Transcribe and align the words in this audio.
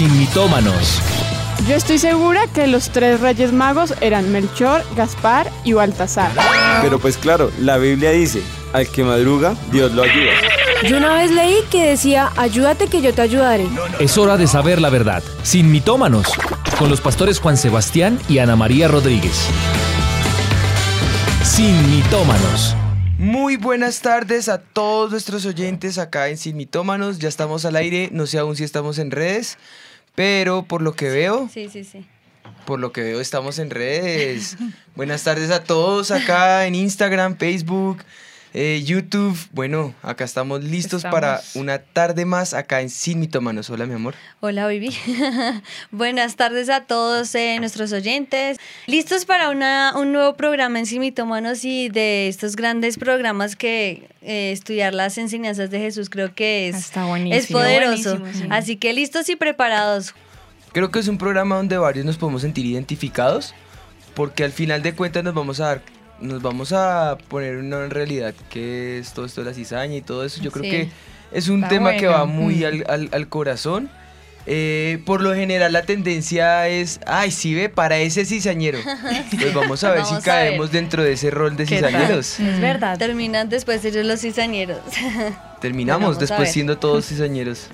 sin 0.00 0.18
mitómanos. 0.18 0.98
Yo 1.68 1.74
estoy 1.74 1.98
segura 1.98 2.46
que 2.54 2.66
los 2.66 2.88
tres 2.88 3.20
reyes 3.20 3.52
magos 3.52 3.92
eran 4.00 4.32
Melchor, 4.32 4.82
Gaspar 4.96 5.52
y 5.62 5.74
Baltasar. 5.74 6.32
Pero 6.80 6.98
pues 6.98 7.18
claro, 7.18 7.52
la 7.58 7.76
Biblia 7.76 8.10
dice, 8.10 8.42
al 8.72 8.88
que 8.88 9.04
madruga, 9.04 9.54
Dios 9.70 9.92
lo 9.92 10.04
ayuda. 10.04 10.32
Yo 10.88 10.96
una 10.96 11.12
vez 11.12 11.30
leí 11.30 11.56
que 11.70 11.86
decía, 11.86 12.32
ayúdate 12.38 12.86
que 12.86 13.02
yo 13.02 13.12
te 13.12 13.20
ayudaré. 13.20 13.66
Es 13.98 14.16
hora 14.16 14.38
de 14.38 14.46
saber 14.46 14.80
la 14.80 14.88
verdad, 14.88 15.22
sin 15.42 15.70
mitómanos, 15.70 16.28
con 16.78 16.88
los 16.88 17.02
pastores 17.02 17.38
Juan 17.38 17.58
Sebastián 17.58 18.18
y 18.26 18.38
Ana 18.38 18.56
María 18.56 18.88
Rodríguez. 18.88 19.48
Sin 21.44 21.90
mitómanos. 21.94 22.74
Muy 23.20 23.56
buenas 23.56 24.00
tardes 24.00 24.48
a 24.48 24.56
todos 24.56 25.10
nuestros 25.10 25.44
oyentes 25.44 25.98
acá 25.98 26.28
en 26.28 26.38
Sin 26.38 26.56
Mitómanos. 26.56 27.18
Ya 27.18 27.28
estamos 27.28 27.66
al 27.66 27.76
aire, 27.76 28.08
no 28.12 28.24
sé 28.26 28.38
aún 28.38 28.56
si 28.56 28.64
estamos 28.64 28.96
en 28.98 29.10
redes, 29.10 29.58
pero 30.20 30.64
por 30.64 30.82
lo 30.82 30.92
que 30.92 31.08
veo, 31.08 31.48
Sí, 31.50 31.70
sí, 31.70 31.82
sí. 31.82 32.04
por 32.66 32.78
lo 32.78 32.92
que 32.92 33.00
veo 33.02 33.22
estamos 33.22 33.58
en 33.58 33.70
redes. 33.70 34.58
buenas 34.94 35.24
tardes 35.24 35.50
a 35.50 35.64
todos 35.64 36.10
acá 36.10 36.66
en 36.66 36.74
Instagram, 36.74 37.38
Facebook, 37.38 38.02
eh, 38.52 38.82
YouTube. 38.84 39.38
Bueno, 39.52 39.94
acá 40.02 40.24
estamos 40.24 40.64
listos 40.64 41.02
para 41.02 41.40
una 41.54 41.78
tarde 41.78 42.24
más 42.24 42.54
acá 42.54 42.80
en 42.80 42.90
Sin 42.90 43.20
Mitómanos. 43.20 43.70
Hola, 43.70 43.86
mi 43.86 43.94
amor. 43.94 44.14
Hola, 44.40 44.66
Vivi. 44.66 44.96
Buenas 45.90 46.36
tardes 46.36 46.68
a 46.68 46.82
todos 46.82 47.34
eh, 47.34 47.58
nuestros 47.60 47.92
oyentes. 47.92 48.58
¿Listos 48.86 49.24
para 49.24 49.50
una, 49.50 49.92
un 49.96 50.12
nuevo 50.12 50.34
programa 50.34 50.78
en 50.78 50.86
Simitómanos 50.86 51.64
y 51.64 51.88
de 51.88 52.28
estos 52.28 52.56
grandes 52.56 52.98
programas 52.98 53.56
que 53.56 54.08
eh, 54.22 54.52
estudiar 54.52 54.94
las 54.94 55.16
enseñanzas 55.18 55.70
de 55.70 55.78
Jesús 55.78 56.10
creo 56.10 56.34
que 56.34 56.68
es, 56.68 56.76
Está 56.76 57.06
buenísimo. 57.06 57.38
es 57.38 57.46
poderoso? 57.46 58.18
Buenísimo, 58.18 58.44
sí. 58.44 58.48
Así 58.50 58.76
que 58.76 58.92
listos 58.92 59.28
y 59.28 59.36
preparados. 59.36 60.14
Creo 60.72 60.90
que 60.90 61.00
es 61.00 61.08
un 61.08 61.18
programa 61.18 61.56
donde 61.56 61.76
varios 61.78 62.06
nos 62.06 62.16
podemos 62.16 62.42
sentir 62.42 62.64
identificados, 62.64 63.54
porque 64.14 64.44
al 64.44 64.52
final 64.52 64.82
de 64.82 64.94
cuentas 64.94 65.24
nos 65.24 65.34
vamos 65.34 65.60
a 65.60 65.66
dar, 65.66 65.82
nos 66.20 66.42
vamos 66.42 66.72
a 66.72 67.16
poner 67.28 67.56
una 67.56 67.86
realidad 67.88 68.34
que 68.50 68.98
es 68.98 69.12
todo 69.12 69.24
esto 69.26 69.42
de 69.42 69.50
la 69.50 69.54
cizaña 69.54 69.96
y 69.96 70.02
todo 70.02 70.24
eso. 70.24 70.40
Yo 70.42 70.50
creo 70.50 70.64
Sí. 70.64 70.70
que 70.70 70.88
es 71.32 71.48
un 71.48 71.58
Está 71.62 71.68
tema 71.68 71.96
que 71.96 72.06
va 72.06 72.24
muy 72.26 72.56
Mm. 72.56 72.64
al, 72.64 72.84
al- 72.88 73.08
al 73.12 73.28
corazón. 73.28 73.90
Eh, 74.46 75.02
por 75.04 75.20
lo 75.20 75.34
general 75.34 75.72
la 75.72 75.82
tendencia 75.82 76.66
es, 76.66 76.98
ay, 77.06 77.30
sí 77.30 77.54
ve, 77.54 77.68
para 77.68 77.98
ese 77.98 78.24
cizañero. 78.24 78.78
Pues 79.38 79.52
vamos 79.54 79.84
a 79.84 79.92
ver 79.92 80.04
si 80.06 80.14
ver. 80.14 80.22
caemos 80.22 80.72
dentro 80.72 81.02
de 81.02 81.12
ese 81.12 81.30
rol 81.30 81.56
de 81.56 81.66
cizañeros. 81.66 82.40
Es 82.40 82.60
verdad. 82.60 82.98
Terminan 82.98 83.48
después 83.50 83.84
ellos 83.84 84.04
los 84.06 84.20
cizañeros. 84.20 84.78
Terminamos 85.60 86.18
después 86.18 86.50
siendo 86.50 86.78
todos 86.78 87.06
cizañeros. 87.06 87.66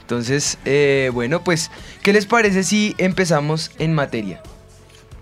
Entonces, 0.00 0.58
eh, 0.64 1.10
bueno, 1.14 1.44
pues, 1.44 1.70
¿qué 2.02 2.12
les 2.12 2.26
parece 2.26 2.64
si 2.64 2.94
empezamos 2.98 3.70
en 3.78 3.94
materia? 3.94 4.42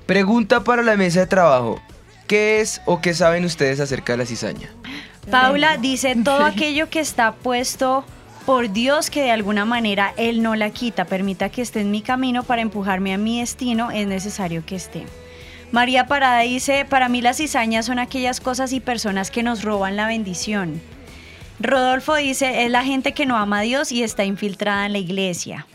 Pregunta 0.06 0.62
para 0.64 0.82
la 0.82 0.96
mesa 0.96 1.20
de 1.20 1.26
trabajo. 1.26 1.80
¿Qué 2.26 2.60
es 2.60 2.80
o 2.86 3.00
qué 3.00 3.14
saben 3.14 3.44
ustedes 3.44 3.80
acerca 3.80 4.14
de 4.14 4.18
la 4.18 4.26
cizaña? 4.26 4.70
Paula 5.30 5.76
dice 5.76 6.16
todo 6.24 6.44
aquello 6.44 6.90
que 6.90 7.00
está 7.00 7.32
puesto 7.32 8.04
por 8.44 8.70
Dios 8.70 9.10
que 9.10 9.22
de 9.22 9.30
alguna 9.30 9.64
manera 9.64 10.12
Él 10.16 10.42
no 10.42 10.54
la 10.54 10.70
quita. 10.70 11.04
Permita 11.04 11.48
que 11.50 11.62
esté 11.62 11.80
en 11.80 11.90
mi 11.90 12.02
camino 12.02 12.42
para 12.42 12.62
empujarme 12.62 13.12
a 13.14 13.18
mi 13.18 13.40
destino. 13.40 13.90
Es 13.90 14.06
necesario 14.06 14.64
que 14.64 14.76
esté. 14.76 15.04
María 15.72 16.06
Parada 16.06 16.40
dice, 16.40 16.84
para 16.84 17.08
mí 17.08 17.20
las 17.20 17.38
cizañas 17.38 17.86
son 17.86 17.98
aquellas 17.98 18.40
cosas 18.40 18.72
y 18.72 18.80
personas 18.80 19.30
que 19.30 19.42
nos 19.42 19.62
roban 19.62 19.96
la 19.96 20.06
bendición. 20.06 20.80
Rodolfo 21.58 22.14
dice, 22.14 22.64
es 22.64 22.70
la 22.70 22.84
gente 22.84 23.12
que 23.12 23.26
no 23.26 23.36
ama 23.36 23.60
a 23.60 23.62
Dios 23.62 23.90
y 23.90 24.02
está 24.02 24.24
infiltrada 24.24 24.86
en 24.86 24.92
la 24.92 24.98
iglesia. 24.98 25.66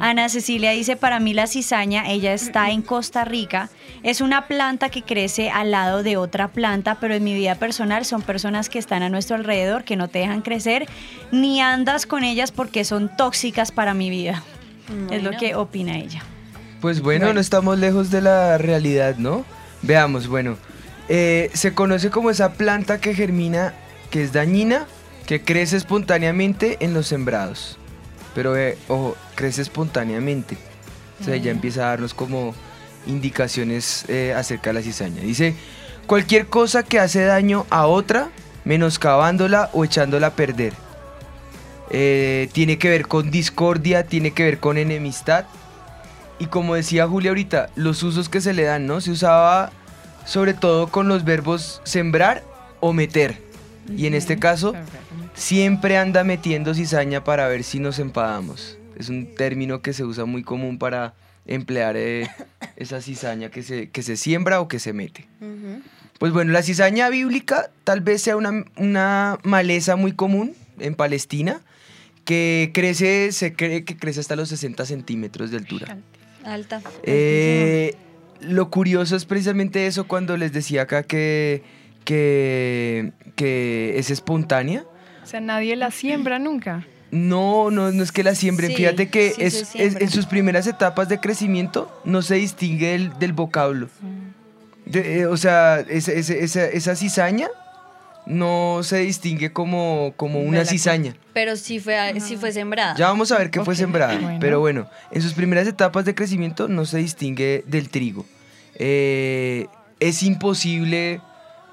Ana 0.00 0.28
Cecilia 0.28 0.72
dice, 0.72 0.96
para 0.96 1.20
mí 1.20 1.34
la 1.34 1.46
cizaña, 1.46 2.10
ella 2.10 2.32
está 2.32 2.70
en 2.70 2.82
Costa 2.82 3.24
Rica, 3.24 3.70
es 4.02 4.20
una 4.20 4.46
planta 4.46 4.88
que 4.88 5.02
crece 5.02 5.50
al 5.50 5.70
lado 5.70 6.02
de 6.02 6.16
otra 6.16 6.48
planta, 6.48 6.98
pero 7.00 7.14
en 7.14 7.24
mi 7.24 7.34
vida 7.34 7.54
personal 7.56 8.04
son 8.04 8.22
personas 8.22 8.68
que 8.68 8.78
están 8.78 9.02
a 9.02 9.08
nuestro 9.08 9.36
alrededor, 9.36 9.84
que 9.84 9.96
no 9.96 10.08
te 10.08 10.20
dejan 10.20 10.42
crecer, 10.42 10.86
ni 11.32 11.60
andas 11.60 12.06
con 12.06 12.24
ellas 12.24 12.52
porque 12.52 12.84
son 12.84 13.14
tóxicas 13.16 13.72
para 13.72 13.94
mi 13.94 14.10
vida. 14.10 14.42
Es 15.10 15.22
lo 15.22 15.32
que 15.32 15.56
opina 15.56 15.98
ella. 15.98 16.22
Pues 16.80 17.00
bueno, 17.00 17.32
no 17.32 17.40
estamos 17.40 17.78
lejos 17.78 18.10
de 18.10 18.20
la 18.20 18.58
realidad, 18.58 19.16
¿no? 19.16 19.44
Veamos, 19.82 20.28
bueno, 20.28 20.56
eh, 21.08 21.50
se 21.54 21.74
conoce 21.74 22.10
como 22.10 22.30
esa 22.30 22.52
planta 22.52 23.00
que 23.00 23.14
germina, 23.14 23.74
que 24.10 24.22
es 24.22 24.32
dañina, 24.32 24.86
que 25.26 25.42
crece 25.42 25.76
espontáneamente 25.76 26.76
en 26.80 26.94
los 26.94 27.08
sembrados. 27.08 27.78
Pero, 28.36 28.54
eh, 28.54 28.76
ojo, 28.88 29.16
crece 29.34 29.62
espontáneamente. 29.62 30.58
O 31.18 31.24
sea, 31.24 31.36
ya 31.36 31.50
empieza 31.50 31.80
a 31.80 31.86
darnos 31.86 32.12
como 32.12 32.54
indicaciones 33.06 34.04
eh, 34.08 34.34
acerca 34.36 34.68
de 34.70 34.74
la 34.74 34.82
cizaña. 34.82 35.22
Dice, 35.22 35.56
cualquier 36.06 36.46
cosa 36.46 36.82
que 36.82 37.00
hace 37.00 37.24
daño 37.24 37.64
a 37.70 37.86
otra, 37.86 38.28
menoscabándola 38.64 39.70
o 39.72 39.86
echándola 39.86 40.26
a 40.26 40.30
perder. 40.34 40.74
Eh, 41.88 42.50
tiene 42.52 42.76
que 42.76 42.90
ver 42.90 43.08
con 43.08 43.30
discordia, 43.30 44.04
tiene 44.04 44.32
que 44.32 44.42
ver 44.42 44.60
con 44.60 44.76
enemistad. 44.76 45.46
Y 46.38 46.44
como 46.46 46.74
decía 46.74 47.08
Julia 47.08 47.30
ahorita, 47.30 47.70
los 47.74 48.02
usos 48.02 48.28
que 48.28 48.42
se 48.42 48.52
le 48.52 48.64
dan, 48.64 48.86
¿no? 48.86 49.00
Se 49.00 49.12
usaba 49.12 49.72
sobre 50.26 50.52
todo 50.52 50.88
con 50.88 51.08
los 51.08 51.24
verbos 51.24 51.80
sembrar 51.84 52.44
o 52.80 52.92
meter. 52.92 53.40
Y 53.96 54.06
en 54.06 54.12
este 54.12 54.38
caso, 54.38 54.74
siempre 55.36 55.98
anda 55.98 56.24
metiendo 56.24 56.74
cizaña 56.74 57.22
para 57.22 57.46
ver 57.46 57.62
si 57.62 57.78
nos 57.78 57.98
empadamos. 57.98 58.78
Es 58.98 59.08
un 59.08 59.34
término 59.34 59.82
que 59.82 59.92
se 59.92 60.04
usa 60.04 60.24
muy 60.24 60.42
común 60.42 60.78
para 60.78 61.14
emplear 61.46 61.96
eh, 61.96 62.28
esa 62.76 63.00
cizaña 63.00 63.50
que 63.50 63.62
se, 63.62 63.90
que 63.90 64.02
se 64.02 64.16
siembra 64.16 64.60
o 64.60 64.66
que 64.66 64.80
se 64.80 64.92
mete. 64.92 65.28
Pues 66.18 66.32
bueno, 66.32 66.52
la 66.52 66.62
cizaña 66.62 67.10
bíblica 67.10 67.70
tal 67.84 68.00
vez 68.00 68.22
sea 68.22 68.36
una, 68.36 68.64
una 68.76 69.38
maleza 69.44 69.96
muy 69.96 70.12
común 70.12 70.54
en 70.78 70.94
Palestina 70.94 71.60
que 72.24 72.70
crece, 72.74 73.30
se 73.32 73.54
cree 73.54 73.84
que 73.84 73.96
crece 73.96 74.20
hasta 74.20 74.34
los 74.34 74.48
60 74.48 74.84
centímetros 74.86 75.50
de 75.50 75.58
altura. 75.58 75.98
Alta. 76.44 76.80
Eh, 77.02 77.94
lo 78.40 78.70
curioso 78.70 79.14
es 79.14 79.26
precisamente 79.26 79.86
eso 79.86 80.08
cuando 80.08 80.36
les 80.36 80.52
decía 80.52 80.82
acá 80.82 81.02
que, 81.02 81.62
que, 82.04 83.12
que 83.36 83.98
es 83.98 84.10
espontánea. 84.10 84.84
O 85.26 85.28
sea, 85.28 85.40
nadie 85.40 85.74
la 85.76 85.90
siembra 85.90 86.38
nunca. 86.38 86.86
No, 87.10 87.70
no, 87.70 87.90
no 87.92 88.02
es 88.02 88.12
que 88.12 88.22
la 88.24 88.34
siembren. 88.34 88.70
Sí, 88.70 88.76
Fíjate 88.76 89.08
que 89.08 89.30
sí 89.32 89.42
es, 89.42 89.74
en 89.76 90.10
sus 90.10 90.26
primeras 90.26 90.66
etapas 90.66 91.08
de 91.08 91.18
crecimiento 91.20 91.90
no 92.04 92.22
se 92.22 92.36
distingue 92.36 92.92
del, 92.92 93.18
del 93.18 93.32
vocablo. 93.32 93.88
De- 94.84 95.20
eh, 95.20 95.26
o 95.26 95.36
sea, 95.36 95.80
esa, 95.80 96.12
esa- 96.12 96.34
esa- 96.34 96.66
esa 96.66 96.96
cizaña 96.96 97.48
no 98.26 98.80
se 98.82 98.98
distingue 98.98 99.52
como, 99.52 100.12
como 100.16 100.40
una 100.40 100.64
cizaña. 100.64 101.14
Pero 101.32 101.54
sí 101.56 101.78
fue, 101.78 101.96
sí 102.20 102.36
fue 102.36 102.52
sembrada. 102.52 102.96
Ya 102.96 103.06
vamos 103.08 103.30
a 103.32 103.38
ver 103.38 103.50
qué 103.50 103.64
fue 103.64 103.76
sembrada. 103.76 104.18
bueno. 104.18 104.38
Pero 104.40 104.60
bueno, 104.60 104.88
en 105.12 105.22
sus 105.22 105.32
primeras 105.32 105.66
etapas 105.68 106.04
de 106.04 106.14
crecimiento 106.14 106.66
no 106.68 106.84
se 106.86 106.98
distingue 106.98 107.62
del 107.68 107.88
trigo. 107.88 108.26
Eh, 108.74 109.66
es 110.00 110.22
imposible 110.24 111.20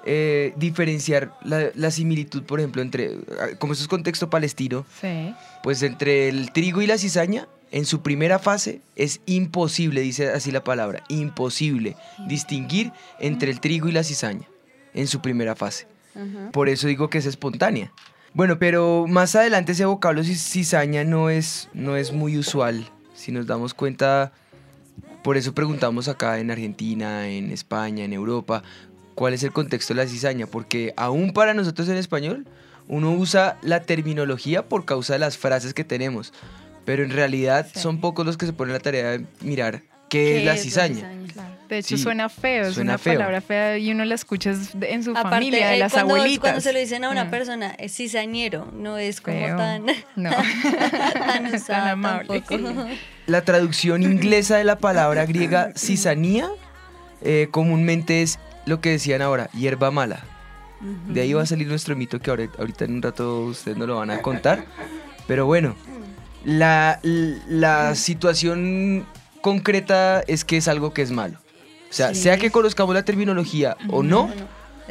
eh, 0.05 0.53
diferenciar 0.57 1.33
la, 1.43 1.69
la 1.75 1.91
similitud, 1.91 2.43
por 2.43 2.59
ejemplo, 2.59 2.81
entre, 2.81 3.17
ah, 3.39 3.55
como 3.59 3.73
eso 3.73 3.81
es 3.83 3.87
contexto 3.87 4.29
palestino, 4.29 4.85
Sí. 5.01 5.33
pues 5.63 5.81
entre 5.83 6.27
el 6.29 6.51
trigo 6.51 6.81
y 6.81 6.87
la 6.87 6.97
cizaña, 6.97 7.47
en 7.71 7.85
su 7.85 8.01
primera 8.01 8.37
fase 8.37 8.81
es 8.95 9.21
imposible, 9.25 10.01
dice 10.01 10.29
así 10.29 10.51
la 10.51 10.63
palabra, 10.63 11.03
imposible 11.09 11.95
distinguir 12.27 12.91
entre 13.19 13.49
el 13.49 13.59
trigo 13.59 13.87
y 13.87 13.91
la 13.91 14.03
cizaña 14.03 14.47
en 14.93 15.07
su 15.07 15.21
primera 15.21 15.55
fase. 15.55 15.87
Por 16.51 16.69
eso 16.69 16.85
digo 16.87 17.09
que 17.09 17.17
es 17.17 17.25
espontánea. 17.25 17.91
Bueno, 18.35 18.59
pero 18.59 19.05
más 19.07 19.35
adelante 19.35 19.71
ese 19.71 19.85
vocablo 19.85 20.21
ci- 20.21 20.35
cizaña 20.35 21.03
no 21.03 21.31
es, 21.31 21.69
no 21.73 21.95
es 21.95 22.11
muy 22.11 22.37
usual. 22.37 22.87
Si 23.15 23.31
nos 23.31 23.47
damos 23.47 23.73
cuenta, 23.73 24.31
por 25.23 25.37
eso 25.37 25.55
preguntamos 25.55 26.07
acá 26.07 26.37
en 26.39 26.51
Argentina, 26.51 27.27
en 27.27 27.49
España, 27.51 28.03
en 28.05 28.13
Europa, 28.13 28.61
cuál 29.15 29.33
es 29.33 29.43
el 29.43 29.51
contexto 29.51 29.93
de 29.93 30.03
la 30.03 30.09
cizaña. 30.09 30.47
Porque 30.47 30.93
aún 30.97 31.33
para 31.33 31.53
nosotros 31.53 31.87
en 31.89 31.97
español, 31.97 32.45
uno 32.87 33.11
usa 33.13 33.57
la 33.61 33.81
terminología 33.81 34.67
por 34.67 34.85
causa 34.85 35.13
de 35.13 35.19
las 35.19 35.37
frases 35.37 35.73
que 35.73 35.83
tenemos. 35.83 36.33
Pero 36.85 37.03
en 37.03 37.11
realidad 37.11 37.67
Sí. 37.73 37.79
son 37.79 38.01
pocos 38.01 38.25
los 38.25 38.37
que 38.37 38.45
se 38.45 38.53
ponen 38.53 38.73
la 38.73 38.79
tarea 38.79 39.11
de 39.11 39.25
mirar 39.41 39.81
qué, 40.09 40.39
es 40.39 40.45
la 40.45 40.57
cizaña. 40.57 41.09
De 41.69 41.77
hecho, 41.79 41.95
Sí, 41.97 42.03
suena 42.03 42.29
feo, 42.29 42.67
es 42.67 42.75
suena 42.75 42.91
una 42.91 42.97
feo. 42.99 43.13
palabra 43.13 43.41
fea 43.41 43.77
y 43.79 43.89
uno 43.89 44.05
la 44.05 44.13
escucha 44.13 44.51
es 44.51 44.77
de- 44.79 44.91
en 44.93 45.01
su 45.03 45.11
Aparte, 45.11 45.29
familia, 45.29 45.69
de 45.69 45.75
eh, 45.75 45.79
las 45.79 45.93
cuando, 45.93 46.13
abuelitas. 46.15 46.41
cuando 46.41 46.61
se 46.61 46.71
lo 46.73 46.77
dicen 46.79 47.03
a 47.05 47.09
una 47.09 47.23
Mm. 47.25 47.29
persona, 47.31 47.71
es 47.79 47.95
cizañero, 47.95 48.69
no 48.75 48.97
es 48.99 49.21
como 49.21 49.39
Feo. 49.39 49.57
tan, 49.57 49.85
No. 50.15 50.29
tan 50.29 51.13
Tan 51.13 51.55
usada 51.55 51.91
amable. 51.91 52.41
tampoco. 52.41 52.87
La 53.25 53.41
traducción 53.43 54.03
inglesa 54.03 54.57
de 54.57 54.65
la 54.65 54.77
palabra 54.77 55.25
griega 55.25 55.71
cisanía 55.75 56.49
eh, 57.21 57.47
comúnmente 57.49 58.21
es 58.21 58.37
lo 58.65 58.81
que 58.81 58.89
decían 58.91 59.21
ahora, 59.21 59.49
hierba 59.53 59.91
mala. 59.91 60.23
De 61.07 61.21
ahí 61.21 61.31
va 61.33 61.43
a 61.43 61.45
salir 61.45 61.67
nuestro 61.67 61.95
mito 61.95 62.19
que 62.19 62.29
ahora- 62.29 62.49
ahorita 62.59 62.85
en 62.85 62.95
un 62.95 63.01
rato 63.01 63.39
ustedes 63.45 63.77
nos 63.77 63.87
lo 63.87 63.95
van 63.97 64.09
a 64.11 64.21
contar. 64.21 64.65
Pero 65.27 65.45
bueno, 65.45 65.75
la, 66.43 66.99
la 67.03 67.95
situación 67.95 69.05
concreta 69.41 70.21
es 70.27 70.43
que 70.43 70.57
es 70.57 70.67
algo 70.67 70.93
que 70.93 71.01
es 71.01 71.11
malo. 71.11 71.37
O 71.89 71.93
sea, 71.93 72.13
Sí. 72.13 72.23
sea 72.23 72.37
que 72.37 72.51
conozcamos 72.51 72.93
la 72.95 73.03
terminología 73.05 73.77
o 73.89 74.03
no, 74.03 74.29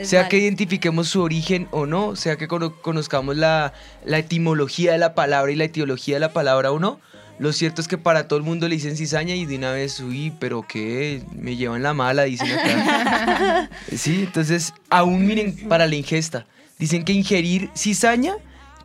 sea 0.02 0.20
malo. 0.20 0.30
que 0.30 0.38
identifiquemos 0.38 1.08
su 1.08 1.20
origen 1.20 1.69
o 1.72 1.84
no, 1.84 2.16
sea 2.16 2.36
que 2.36 2.48
cono- 2.48 2.80
conozcamos 2.80 3.36
la, 3.36 3.72
la 4.04 4.19
etimología 4.19 4.92
de 4.92 4.98
la 4.98 5.14
palabra 5.14 5.52
y 5.52 5.56
la 5.56 5.64
etiología 5.64 6.16
de 6.16 6.20
la 6.20 6.32
palabra 6.32 6.72
o 6.72 6.78
no, 6.78 7.00
lo 7.43 7.53
cierto 7.53 7.81
es 7.81 7.89
que 7.89 7.99
para 7.99 8.29
todo 8.29 8.39
el 8.39 8.44
mundo 8.44 8.69
le 8.69 8.77
dicen 8.77 8.97
cizaña 8.97 9.35
y 9.35 9.47
de 9.47 9.56
una 9.56 9.73
vez, 9.73 9.99
uy, 9.99 10.33
pero 10.39 10.62
qué, 10.62 11.25
me 11.35 11.56
llevan 11.56 11.83
la 11.83 11.93
mala, 11.93 12.23
dicen 12.23 12.53
acá. 12.53 13.69
sí, 13.97 14.21
entonces, 14.21 14.73
aún 14.89 15.27
miren, 15.27 15.56
para 15.69 15.89
la 15.89 15.97
ingesta, 15.97 16.47
dicen 16.79 17.05
que 17.05 17.12
ingerir 17.12 17.69
cizaña 17.77 18.35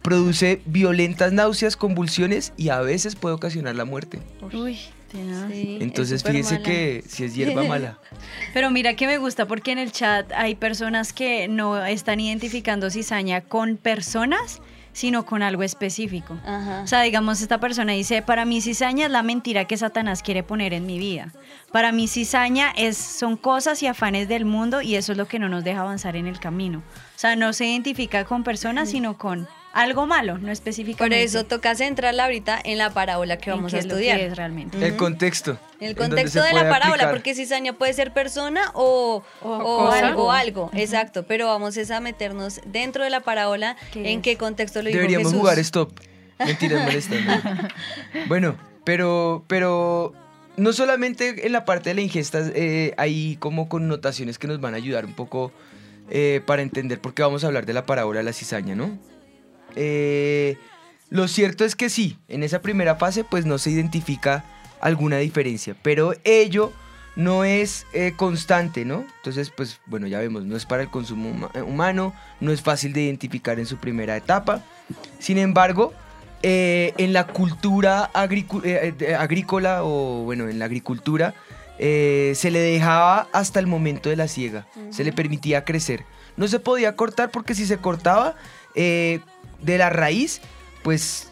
produce 0.02 0.60
violentas 0.66 1.34
náuseas, 1.34 1.78
convulsiones 1.78 2.52
y 2.58 2.70
a 2.70 2.82
veces 2.82 3.16
puede 3.16 3.36
ocasionar 3.36 3.76
la 3.76 3.86
muerte. 3.86 4.18
Uy, 4.42 4.80
tenaz. 5.12 5.52
Sí, 5.52 5.76
es 5.76 5.84
Entonces, 5.84 6.24
fíjense 6.24 6.56
mala. 6.56 6.66
que 6.66 7.04
si 7.08 7.26
es 7.26 7.36
hierba 7.36 7.64
mala. 7.68 8.00
Pero 8.56 8.72
mira 8.72 8.96
que 8.96 9.06
me 9.06 9.20
gusta 9.20 9.46
porque 9.46 9.72
en 9.72 9.78
el 9.78 9.92
chat 9.92 10.32
hay 10.32 10.56
personas 10.56 11.14
que 11.14 11.48
no 11.48 11.86
están 11.86 12.20
identificando 12.20 12.90
cizaña 12.90 13.42
con 13.42 13.78
personas, 13.78 14.62
sino 14.98 15.28
con 15.28 15.44
algo 15.44 15.62
específico. 15.62 16.40
Ajá. 16.44 16.82
O 16.84 16.88
sea, 16.88 17.04
digamos, 17.04 17.40
esta 17.44 17.60
persona 17.60 17.94
dice, 17.94 18.24
para 18.24 18.46
mí 18.46 18.62
cizaña 18.62 19.06
es 19.06 19.12
la 19.12 19.22
mentira 19.22 19.66
que 19.66 19.78
Satanás 19.78 20.24
quiere 20.24 20.42
poner 20.42 20.74
en 20.74 20.88
mi 20.88 20.98
vida. 20.98 21.32
Para 21.72 21.92
mí 21.92 22.08
cizaña 22.08 22.72
es, 22.76 22.98
son 22.98 23.38
cosas 23.38 23.84
y 23.84 23.86
afanes 23.88 24.28
del 24.28 24.46
mundo 24.46 24.82
y 24.82 24.96
eso 24.96 25.12
es 25.12 25.18
lo 25.20 25.28
que 25.28 25.38
no 25.38 25.50
nos 25.50 25.64
deja 25.64 25.82
avanzar 25.82 26.16
en 26.16 26.26
el 26.26 26.40
camino. 26.40 26.80
O 26.80 27.20
sea, 27.20 27.36
no 27.36 27.54
se 27.54 27.68
identifica 27.68 28.26
con 28.26 28.44
personas, 28.44 28.90
sino 28.90 29.20
con 29.20 29.48
algo 29.72 30.08
malo, 30.08 30.40
no 30.40 30.46
Por 30.46 30.50
específicamente. 30.50 31.22
eso 31.22 31.44
toca 31.46 31.76
centrarla 31.76 32.24
ahorita 32.24 32.60
en 32.64 32.80
la 32.80 32.90
parábola 32.90 33.38
que 33.38 33.52
en 33.52 33.58
vamos 33.58 33.74
qué 33.74 33.78
a 33.78 33.80
es 33.82 33.86
lo 33.86 33.98
que 33.98 34.10
estudiar. 34.10 34.20
es 34.32 34.36
realmente. 34.36 34.84
El 34.84 34.98
contexto. 34.98 35.60
El 35.80 35.90
en 35.92 35.96
donde 35.96 36.16
contexto 36.16 36.42
de 36.42 36.54
la 36.54 36.70
parábola, 36.70 37.04
aplicar. 37.04 37.12
porque 37.12 37.36
cizaña 37.36 37.74
puede 37.74 37.94
ser 37.94 38.14
persona 38.14 38.72
o, 38.74 39.24
O 39.42 39.50
o 39.52 39.86
cosa. 39.86 40.08
algo, 40.08 40.32
algo, 40.32 40.72
exacto. 40.74 41.24
Pero 41.28 41.48
vamos 41.48 41.78
es 41.78 41.92
a 41.92 42.00
meternos 42.00 42.62
dentro 42.66 43.04
de 43.04 43.10
la 43.10 43.20
parábola 43.20 43.76
¿Qué 43.92 44.12
en 44.12 44.20
es? 44.20 44.24
qué 44.24 44.38
contexto 44.38 44.82
lo 44.82 44.88
dijo 44.90 44.98
Deberíamos 44.98 45.28
Jesús. 45.28 45.40
jugar 45.40 45.60
stop. 45.60 45.92
Mentiras 46.40 46.84
molestando. 46.84 47.34
bueno, 48.28 48.56
pero, 48.84 49.44
pero 49.48 50.14
no 50.56 50.74
solamente 50.74 51.46
en 51.46 51.52
la 51.52 51.66
parte 51.66 51.90
de 51.92 51.94
la 51.96 52.02
ingesta 52.02 52.40
eh, 52.56 52.94
hay 52.98 53.36
como 53.38 53.70
connotaciones 53.70 54.40
que 54.40 54.48
nos 54.48 54.60
van 54.60 54.74
a 54.74 54.78
ayudar 54.78 55.06
un 55.06 55.14
poco 55.14 55.52
eh, 56.10 56.42
para 56.46 56.62
entender 56.64 57.00
por 57.02 57.14
qué 57.14 57.22
vamos 57.22 57.44
a 57.44 57.48
hablar 57.48 57.66
de 57.68 57.74
la 57.74 57.86
parábola 57.86 58.20
de 58.20 58.24
la 58.24 58.34
cizaña, 58.34 58.74
¿no? 58.76 58.98
Eh, 59.76 60.58
lo 61.10 61.28
cierto 61.28 61.64
es 61.66 61.76
que 61.76 61.90
sí, 61.90 62.18
en 62.28 62.44
esa 62.44 62.62
primera 62.62 62.96
fase 62.96 63.24
pues 63.24 63.46
no 63.46 63.58
se 63.58 63.70
identifica 63.72 64.44
alguna 64.82 65.18
diferencia, 65.18 65.76
pero 65.82 66.14
ello 66.24 66.72
no 67.16 67.44
es 67.44 67.88
eh, 67.94 68.14
constante, 68.16 68.86
¿no? 68.86 69.04
Entonces, 69.18 69.50
pues 69.50 69.80
bueno, 69.88 70.06
ya 70.08 70.20
vemos, 70.20 70.44
no 70.46 70.56
es 70.56 70.66
para 70.66 70.84
el 70.84 70.90
consumo 70.90 71.30
huma- 71.32 71.64
humano, 71.64 72.14
no 72.40 72.52
es 72.52 72.62
fácil 72.62 72.94
de 72.94 73.02
identificar 73.02 73.58
en 73.60 73.66
su 73.66 73.78
primera 73.78 74.16
etapa. 74.16 74.64
Sin 75.18 75.40
embargo, 75.40 75.94
eh, 76.44 76.94
en 76.98 77.14
la 77.14 77.26
cultura 77.26 78.12
eh, 78.14 78.94
eh, 79.00 79.16
agrícola 79.16 79.84
o 79.84 80.24
bueno, 80.26 80.48
en 80.48 80.60
la 80.60 80.66
agricultura, 80.66 81.34
eh, 81.80 82.34
se 82.36 82.52
le 82.52 82.60
dejaba 82.60 83.28
hasta 83.34 83.60
el 83.60 83.66
momento 83.68 84.10
de 84.10 84.16
la 84.16 84.28
siega, 84.28 84.68
se 84.92 85.04
le 85.04 85.12
permitía 85.12 85.66
crecer. 85.66 86.04
No 86.36 86.48
se 86.48 86.60
podía 86.60 86.96
cortar 86.96 87.32
porque 87.32 87.56
si 87.56 87.66
se 87.66 87.78
cortaba 87.78 88.36
eh, 88.76 89.22
de 89.64 89.78
la 89.80 89.90
raíz, 89.90 90.40
pues 90.84 91.27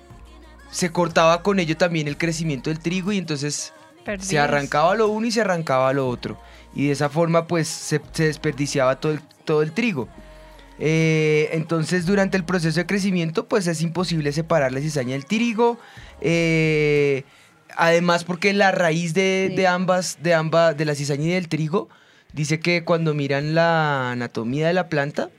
se 0.75 0.92
cortaba 0.92 1.42
con 1.42 1.57
ello 1.60 1.77
también 1.77 2.10
el 2.10 2.18
crecimiento 2.18 2.69
del 2.69 2.80
trigo 2.80 3.13
y 3.13 3.18
entonces 3.18 3.72
se 4.19 4.38
arrancaba 4.38 4.94
lo 4.95 5.07
uno 5.07 5.25
y 5.25 5.31
se 5.31 5.39
arrancaba 5.39 5.94
lo 5.94 6.06
otro. 6.10 6.38
Y 6.75 6.88
de 6.88 6.92
esa 6.92 7.07
forma 7.07 7.48
pues 7.48 7.69
se, 7.69 8.01
se 8.12 8.25
desperdiciaba 8.25 9.00
todo 9.00 9.13
el, 9.13 9.22
todo 9.45 9.62
el 9.62 9.72
trigo. 9.72 10.10
Eh, 10.77 11.48
entonces 11.54 12.06
durante 12.06 12.36
el 12.36 12.44
proceso 12.44 12.77
de 12.77 12.86
crecimiento 12.86 13.48
pues 13.48 13.68
es 13.68 13.81
imposible 13.81 14.33
separar 14.33 14.74
la 14.74 14.81
cizaña 14.81 15.13
del 15.13 15.25
trigo. 15.25 15.80
Eh, 16.19 17.24
además 17.77 18.25
porque 18.25 18.51
la 18.51 18.74
raíz 18.74 19.13
de, 19.13 19.48
Sí. 19.51 19.56
de 19.56 19.68
ambas, 19.68 20.18
de 20.24 20.33
ambas, 20.33 20.75
de 20.75 20.83
la 20.83 20.94
cizaña 20.95 21.24
y 21.24 21.30
del 21.31 21.48
trigo, 21.48 21.88
dice 22.33 22.60
que 22.60 22.83
cuando 22.83 23.13
miran 23.13 23.56
la 23.56 24.12
anatomía 24.12 24.68
de 24.68 24.74
la 24.74 24.89
planta, 24.89 25.30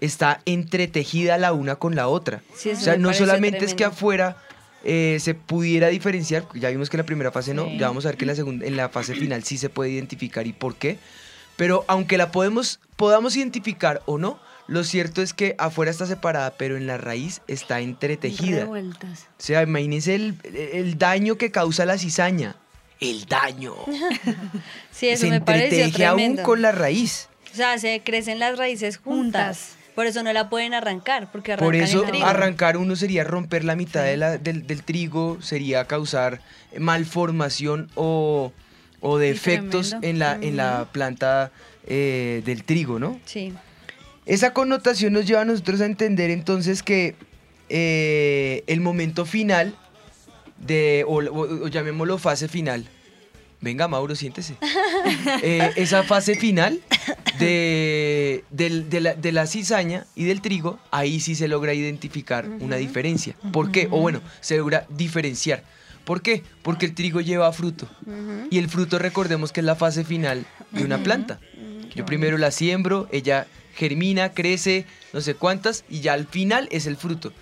está 0.00 0.40
entretejida 0.44 1.36
la 1.36 1.52
una 1.52 1.74
con 1.76 1.96
la 1.96 2.06
otra. 2.06 2.42
Sí, 2.54 2.70
o 2.70 2.76
sea, 2.76 2.96
no 2.96 3.12
solamente 3.12 3.64
es 3.64 3.74
que 3.74 3.84
afuera 3.84 4.36
eh, 4.84 5.18
se 5.20 5.34
pudiera 5.34 5.88
diferenciar, 5.88 6.46
ya 6.54 6.68
vimos 6.70 6.90
que 6.90 6.96
en 6.96 7.02
la 7.02 7.06
primera 7.06 7.32
fase 7.32 7.54
no, 7.54 7.68
ya 7.76 7.88
vamos 7.88 8.04
a 8.04 8.08
ver 8.08 8.16
que 8.16 8.24
en 8.24 8.28
la, 8.28 8.34
segunda, 8.34 8.66
en 8.66 8.76
la 8.76 8.88
fase 8.90 9.14
final 9.14 9.42
sí 9.42 9.58
se 9.58 9.70
puede 9.70 9.90
identificar 9.90 10.46
y 10.46 10.52
por 10.52 10.76
qué. 10.76 10.98
Pero 11.56 11.84
aunque 11.88 12.18
la 12.18 12.30
podemos, 12.32 12.80
podamos 12.96 13.36
identificar 13.36 14.02
o 14.06 14.18
no, 14.18 14.38
lo 14.66 14.84
cierto 14.84 15.22
es 15.22 15.32
que 15.34 15.54
afuera 15.58 15.90
está 15.90 16.06
separada, 16.06 16.54
pero 16.56 16.76
en 16.76 16.86
la 16.86 16.98
raíz 16.98 17.42
está 17.48 17.80
entretejida. 17.80 18.60
Revueltas. 18.60 19.28
O 19.38 19.42
sea, 19.42 19.62
imagínense 19.62 20.14
el, 20.14 20.36
el 20.52 20.98
daño 20.98 21.36
que 21.36 21.50
causa 21.50 21.84
la 21.84 21.98
cizaña. 21.98 22.56
El 23.00 23.26
daño. 23.26 23.74
Sí, 24.90 25.08
eso 25.08 25.22
se 25.22 25.30
me 25.30 25.36
entreteje 25.36 26.06
aún 26.06 26.36
con 26.36 26.62
la 26.62 26.70
raíz. 26.70 27.28
O 27.52 27.56
sea, 27.56 27.78
se 27.78 28.00
crecen 28.04 28.38
las 28.38 28.56
raíces 28.56 28.98
juntas. 28.98 29.70
Juntas. 29.70 29.83
Por 29.94 30.06
eso 30.06 30.22
no 30.22 30.32
la 30.32 30.48
pueden 30.50 30.74
arrancar, 30.74 31.30
porque 31.30 31.52
arrancan 31.52 31.66
Por 31.66 31.76
eso 31.76 32.04
el 32.04 32.10
trigo. 32.10 32.26
arrancar 32.26 32.76
uno 32.76 32.96
sería 32.96 33.22
romper 33.24 33.64
la 33.64 33.76
mitad 33.76 34.02
de 34.02 34.16
la- 34.16 34.38
del, 34.38 34.66
del 34.66 34.82
trigo, 34.82 35.38
sería 35.40 35.84
causar 35.86 36.40
malformación 36.78 37.90
o, 37.94 38.52
o 39.00 39.18
defectos 39.18 39.94
en 40.02 40.18
la, 40.18 40.36
en 40.40 40.56
la 40.56 40.88
planta 40.90 41.52
eh, 41.86 42.42
del 42.44 42.64
trigo, 42.64 42.98
¿no? 42.98 43.20
Sí. 43.24 43.52
Esa 44.26 44.52
connotación 44.52 45.12
nos 45.12 45.26
lleva 45.26 45.42
a 45.42 45.44
nosotros 45.44 45.80
a 45.80 45.86
entender 45.86 46.30
entonces 46.30 46.82
que 46.82 47.14
eh, 47.68 48.64
el 48.66 48.80
momento 48.80 49.26
final 49.26 49.74
de, 50.58 51.04
o, 51.06 51.16
o- 51.22 51.64
o 51.64 51.68
llamémoslo 51.68 52.18
fase 52.18 52.48
final, 52.48 52.88
venga 53.64 53.88
Mauro, 53.88 54.14
siéntese, 54.14 54.54
Eh, 55.42 55.72
esa 55.76 56.02
fase 56.04 56.36
final 56.36 56.78
de, 57.38 58.44
del- 58.50 58.88
de 58.88 59.00
la, 59.00 59.14
de 59.14 59.32
la 59.32 59.46
cizaña 59.46 60.06
y 60.14 60.24
del 60.24 60.40
trigo, 60.40 60.78
ahí 60.90 61.18
sí 61.20 61.34
se 61.34 61.48
logra 61.48 61.74
identificar 61.74 62.48
una 62.60 62.76
diferencia. 62.76 63.34
¿Por 63.52 63.72
qué? 63.72 63.88
O 63.90 64.00
bueno, 64.00 64.20
se 64.40 64.56
logra 64.58 64.86
diferenciar. 64.88 65.64
¿Por 66.04 66.20
qué? 66.22 66.42
Porque 66.62 66.86
el 66.86 66.94
trigo 66.94 67.20
lleva 67.20 67.50
fruto. 67.52 67.88
Y 68.50 68.58
el 68.58 68.68
fruto, 68.68 68.98
recordemos 68.98 69.52
que 69.52 69.60
es 69.60 69.66
la 69.66 69.74
fase 69.74 70.04
final 70.04 70.46
de 70.70 70.84
una 70.84 71.02
planta. 71.02 71.40
Yo 71.94 72.04
primero 72.04 72.36
la 72.38 72.50
siembro, 72.50 73.08
ella 73.10 73.46
germina, 73.74 74.32
crece, 74.32 74.84
no 75.12 75.20
sé 75.20 75.34
cuántas, 75.34 75.84
y 75.88 76.00
ya 76.00 76.12
al 76.12 76.26
final 76.26 76.68
es 76.70 76.86
el 76.86 76.96
fruto. 76.96 77.32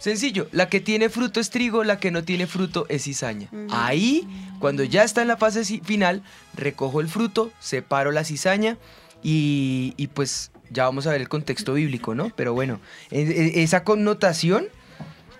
Sencillo, 0.00 0.48
la 0.50 0.68
que 0.70 0.80
tiene 0.80 1.10
fruto 1.10 1.40
es 1.40 1.50
trigo, 1.50 1.84
la 1.84 2.00
que 2.00 2.10
no 2.10 2.24
tiene 2.24 2.46
fruto 2.46 2.86
es 2.88 3.04
cizaña. 3.04 3.48
Ahí, 3.70 4.26
cuando 4.58 4.82
ya 4.82 5.04
está 5.04 5.20
en 5.22 5.28
la 5.28 5.36
fase 5.36 5.62
final, 5.84 6.22
recojo 6.56 7.00
el 7.02 7.08
fruto, 7.08 7.52
separo 7.60 8.10
la 8.10 8.24
cizaña 8.24 8.78
y, 9.22 9.92
y 9.98 10.06
pues 10.06 10.52
ya 10.70 10.84
vamos 10.84 11.06
a 11.06 11.10
ver 11.12 11.20
el 11.20 11.28
contexto 11.28 11.74
bíblico, 11.74 12.14
¿no? 12.14 12.30
Pero 12.34 12.54
bueno, 12.54 12.80
e- 13.10 13.20
e- 13.20 13.62
esa 13.62 13.84
connotación 13.84 14.68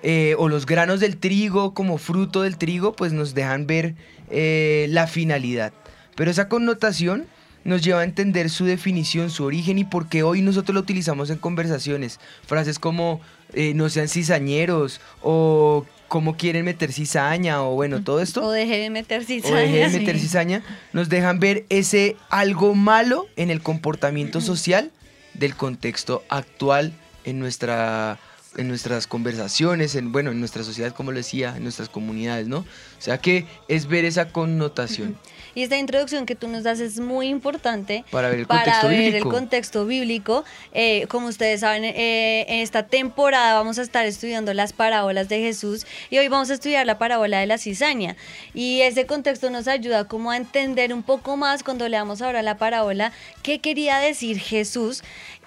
eh, 0.02 0.35
o 0.38 0.49
los 0.50 0.67
granos 0.67 1.00
del 1.00 1.17
trigo 1.17 1.73
como 1.73 1.97
fruto 1.97 2.43
del 2.43 2.59
trigo, 2.59 2.93
pues 2.95 3.12
nos 3.14 3.33
dejan 3.35 3.67
ver 3.67 3.95
eh, 4.31 4.87
la 4.90 5.07
finalidad. 5.07 5.73
Pero 6.17 6.31
esa 6.31 6.49
connotación 6.49 7.26
nos 7.64 7.83
lleva 7.83 8.00
a 8.00 8.05
entender 8.05 8.50
su 8.50 8.64
definición, 8.67 9.31
su 9.31 9.45
origen 9.45 9.79
y 9.79 9.85
por 9.85 10.09
qué 10.09 10.23
hoy 10.23 10.43
nosotros 10.43 10.75
lo 10.75 10.81
utilizamos 10.81 11.31
en 11.31 11.38
conversaciones. 11.38 12.19
Frases 12.47 12.79
como 12.79 13.21
eh, 13.54 13.73
no 13.75 13.88
sean 13.88 14.09
cizañeros 14.09 15.00
o 15.23 15.85
cómo 16.09 16.37
quieren 16.37 16.64
meter 16.64 16.92
cizaña 16.92 17.62
o 17.62 17.75
bueno, 17.75 18.02
todo 18.02 18.21
esto. 18.21 18.45
O 18.45 18.50
deje 18.50 18.78
de 18.78 18.90
meter 18.90 19.23
o 19.23 19.25
cizaña. 19.25 19.57
deje 19.57 19.88
de 19.88 19.99
meter 19.99 20.19
cizaña, 20.19 20.62
nos 20.92 21.09
dejan 21.09 21.38
ver 21.38 21.66
ese 21.69 22.16
algo 22.30 22.75
malo 22.75 23.26
en 23.37 23.50
el 23.50 23.62
comportamiento 23.62 24.40
social 24.40 24.90
del 25.35 25.54
contexto 25.54 26.25
actual 26.28 26.92
en 27.25 27.38
nuestra 27.38 28.19
en 28.57 28.69
nuestras 28.69 29.07
conversaciones, 29.07 29.95
en 29.95 30.12
bueno, 30.12 30.30
en 30.30 30.40
nuestra 30.40 30.64
sociedad, 30.64 30.92
como 30.92 31.12
lo 31.12 31.19
decía, 31.19 31.54
en 31.57 31.62
nuestras 31.62 31.88
comunidades, 31.88 32.49
¿no? 32.49 32.59
O 32.59 33.02
sea 33.02 33.19
que 33.19 33.47
es 33.69 33.87
ver 33.87 34.04
esa 34.04 34.28
connotación 34.28 35.16
Y 35.54 35.62
esta 35.62 35.78
introducción 35.78 36.26
que 36.26 36.35
tú 36.35 36.49
nos 36.49 36.64
das 36.64 36.80
es 36.80 36.99
muy 36.99 37.28
importante 37.28 38.04
para 38.11 38.28
ver 38.28 38.40
el 38.40 38.47
para 38.47 38.64
contexto 38.64 38.88
ver 38.88 38.99
bíblico. 38.99 39.28
el 39.28 39.35
contexto 39.35 39.87
bíblico. 39.87 40.45
Eh, 40.73 41.07
como 41.09 41.28
ustedes 41.28 41.61
saben, 41.61 41.85
eh, 41.85 42.45
en 42.49 42.61
esta 42.61 42.87
temporada 42.87 43.54
vamos 43.54 43.78
a 43.78 43.83
estar 43.83 44.04
estudiando 44.04 44.52
las 44.52 44.73
parábolas 44.73 45.28
de 45.28 45.40
Jesús 45.40 45.87
y 46.11 46.19
hoy 46.19 46.28
vamos 46.28 46.50
a 46.50 46.54
estudiar 46.54 46.87
la 46.87 46.99
parábola 46.99 47.38
de 47.38 47.47
la 47.47 47.59
cizaña. 47.59 48.16
Y 48.52 48.80
ese 48.80 49.07
contexto 49.07 49.50
nos 49.50 49.69
ayuda 49.69 50.04
como 50.04 50.30
a 50.30 50.37
entender 50.37 50.92
un 50.92 51.02
poco 51.02 51.37
más 51.37 51.62
cuando 51.62 51.88
leamos 51.88 52.21
ahora 52.21 52.42
la 52.42 52.59
parábola 52.59 53.12
qué 53.42 53.61
quería 53.61 53.99
decir 53.99 54.38
Jesús 54.38 55.02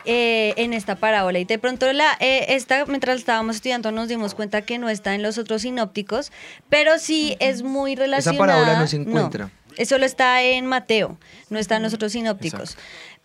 eh, 0.05 0.53
en 0.57 0.73
esta 0.73 0.95
parábola. 0.95 1.39
Y 1.39 1.45
de 1.45 1.57
pronto 1.57 1.91
la, 1.93 2.17
eh, 2.19 2.45
esta, 2.49 2.85
mientras 2.85 3.17
estábamos 3.17 3.57
estudiando 3.57 3.91
nos 3.91 4.07
dimos 4.07 4.35
cuenta 4.35 4.61
que 4.61 4.77
no 4.77 4.89
está 4.89 5.15
en 5.15 5.23
los 5.23 5.37
otros 5.37 5.63
sinópticos, 5.63 6.31
pero 6.69 6.99
sí 6.99 7.35
es 7.39 7.63
muy 7.63 7.95
relacionada. 7.95 8.45
Esa 8.45 8.53
parábola 8.53 8.79
no 8.79 8.87
se 8.87 8.95
encuentra. 8.97 9.49
No, 9.77 9.85
solo 9.85 10.05
está 10.05 10.43
en 10.43 10.67
Mateo, 10.67 11.17
no 11.49 11.57
está 11.57 11.77
en 11.77 11.83
los 11.83 11.93
otros 11.93 12.11
sinópticos 12.11 12.77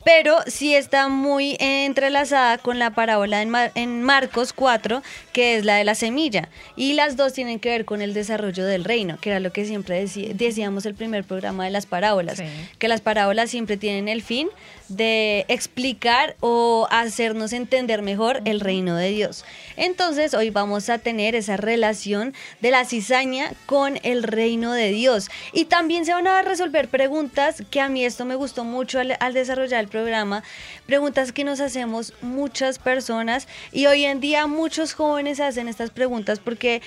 pero 0.05 0.39
sí 0.47 0.75
está 0.75 1.09
muy 1.09 1.57
entrelazada 1.61 2.59
con 2.59 2.79
la 2.79 2.91
parábola 2.91 3.43
en, 3.43 4.03
Marcos 4.03 4.53
4, 4.53 5.03
que 5.33 5.57
es 5.57 5.65
la 5.65 5.77
de 5.77 5.85
la 5.85 5.95
semilla. 5.95 6.49
Y 6.77 6.95
las 6.95 7.17
dos 7.17 7.33
tienen 7.33 7.59
que 7.59 7.69
ver 7.69 7.85
con 7.85 8.01
el 8.01 8.15
desarrollo 8.15 8.65
del 8.65 8.85
reino, 8.85 9.19
que 9.21 9.31
era 9.31 9.41
lo 9.41 9.53
que 9.53 9.65
siempre 9.65 10.07
decíamos 10.35 10.87
el 10.87 10.95
primer 10.95 11.25
programa 11.25 11.65
de 11.65 11.71
las 11.71 11.87
parábolas, 11.87 12.43
que 12.79 12.89
las 12.89 13.01
parábolas 13.01 13.51
siempre 13.51 13.77
tienen 13.77 14.09
el 14.09 14.23
fin 14.23 14.49
de 14.89 15.45
explicar 15.49 16.37
o 16.41 16.87
hacernos 16.91 17.53
entender 17.53 18.03
mejor 18.03 18.41
el 18.45 18.61
reino 18.61 18.97
de 18.97 19.11
Dios. 19.11 19.45
Entonces 19.77 20.35
hoy 20.35 20.51
vamos 20.51 20.89
a 20.89 20.99
tener 20.99 21.35
esa 21.35 21.57
relación 21.57 22.35
de 22.61 22.71
la 22.71 22.85
cizaña 22.85 23.53
con 23.67 23.99
el 24.03 24.23
reino 24.23 24.73
de 24.73 24.91
Dios. 24.91 25.31
Y 25.53 25.67
también 25.67 26.05
se 26.05 26.13
van 26.13 26.27
a 26.27 26.43
resolver 26.43 26.89
preguntas 26.89 27.63
que 27.71 27.81
a 27.81 27.89
mí 27.89 28.05
esto 28.05 28.25
me 28.25 28.35
gustó 28.35 28.65
mucho 28.65 28.99
al, 29.01 29.35
desarrollar 29.35 29.81
el 29.81 29.89
programa, 29.89 30.43
preguntas 30.87 31.33
que 31.33 31.45
nos 31.45 31.61
hacemos 31.61 32.15
muchas 32.23 32.79
personas 32.79 33.47
y 33.73 33.87
hoy 33.87 34.05
en 34.05 34.21
día 34.21 34.47
muchos 34.47 34.95
jóvenes 34.95 35.41
hacen 35.41 35.69
estas 35.69 35.91
preguntas 35.91 36.41
porque 36.41 36.83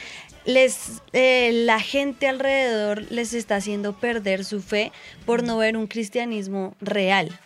les 0.46 1.02
eh, 1.14 1.52
la 1.66 1.80
gente 1.80 2.28
alrededor 2.28 3.04
les 3.12 3.34
está 3.34 3.58
haciendo 3.58 3.94
perder 3.94 4.44
su 4.44 4.62
fe 4.62 4.92
por 5.26 5.44
no 5.44 5.58
ver 5.58 5.78
un 5.78 5.88
cristianismo 5.88 6.76
real. 6.82 7.40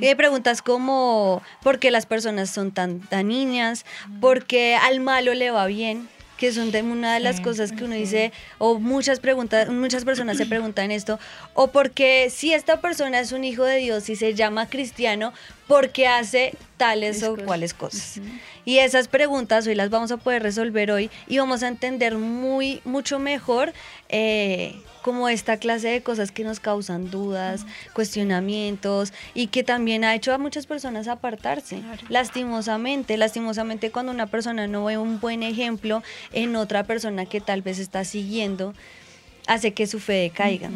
Y 0.00 0.06
hay 0.06 0.14
preguntas 0.14 0.62
como 0.62 1.42
¿por 1.62 1.78
qué 1.78 1.90
las 1.90 2.06
personas 2.06 2.50
son 2.50 2.72
tan, 2.72 3.00
tan 3.00 3.28
niñas? 3.28 3.84
¿Por 4.20 4.46
qué 4.46 4.76
al 4.76 5.00
malo 5.00 5.34
le 5.34 5.50
va 5.50 5.66
bien? 5.66 6.08
que 6.36 6.52
son 6.52 6.70
de 6.70 6.82
una 6.82 7.14
de 7.14 7.20
las 7.20 7.40
cosas 7.40 7.72
que 7.72 7.84
uno 7.84 7.94
dice, 7.94 8.32
o 8.58 8.78
muchas 8.78 9.20
preguntas, 9.20 9.68
muchas 9.70 10.04
personas 10.04 10.36
se 10.36 10.46
preguntan 10.46 10.90
esto, 10.90 11.18
o 11.54 11.68
porque 11.68 12.28
si 12.30 12.52
esta 12.52 12.80
persona 12.80 13.20
es 13.20 13.32
un 13.32 13.44
hijo 13.44 13.64
de 13.64 13.78
Dios 13.78 14.08
y 14.10 14.16
se 14.16 14.34
llama 14.34 14.68
cristiano, 14.68 15.32
porque 15.66 16.06
hace 16.06 16.54
tales 16.76 17.22
o 17.22 17.36
cuales 17.36 17.74
cosas. 17.74 18.20
Y 18.64 18.78
esas 18.78 19.08
preguntas 19.08 19.66
hoy 19.66 19.74
las 19.74 19.90
vamos 19.90 20.10
a 20.12 20.16
poder 20.16 20.42
resolver 20.42 20.90
hoy 20.90 21.10
y 21.26 21.38
vamos 21.38 21.62
a 21.62 21.68
entender 21.68 22.16
muy, 22.16 22.80
mucho 22.84 23.18
mejor 23.18 23.72
eh, 24.08 24.80
como 25.02 25.28
esta 25.28 25.56
clase 25.56 25.88
de 25.88 26.02
cosas 26.02 26.32
que 26.32 26.44
nos 26.44 26.58
causan 26.60 27.10
dudas, 27.10 27.64
cuestionamientos 27.92 29.12
y 29.34 29.46
que 29.46 29.62
también 29.62 30.04
ha 30.04 30.14
hecho 30.14 30.32
a 30.34 30.38
muchas 30.38 30.66
personas 30.66 31.08
apartarse. 31.08 31.80
Lastimosamente, 32.08 33.16
lastimosamente 33.16 33.90
cuando 33.90 34.12
una 34.12 34.26
persona 34.26 34.66
no 34.66 34.84
ve 34.84 34.98
un 34.98 35.20
buen 35.20 35.42
ejemplo 35.42 36.02
en 36.32 36.56
otra 36.56 36.84
persona 36.84 37.24
que 37.26 37.40
tal 37.40 37.62
vez 37.62 37.78
está 37.78 38.04
siguiendo, 38.04 38.74
hace 39.46 39.72
que 39.72 39.86
su 39.86 40.00
fe 40.00 40.30
caiga. 40.34 40.70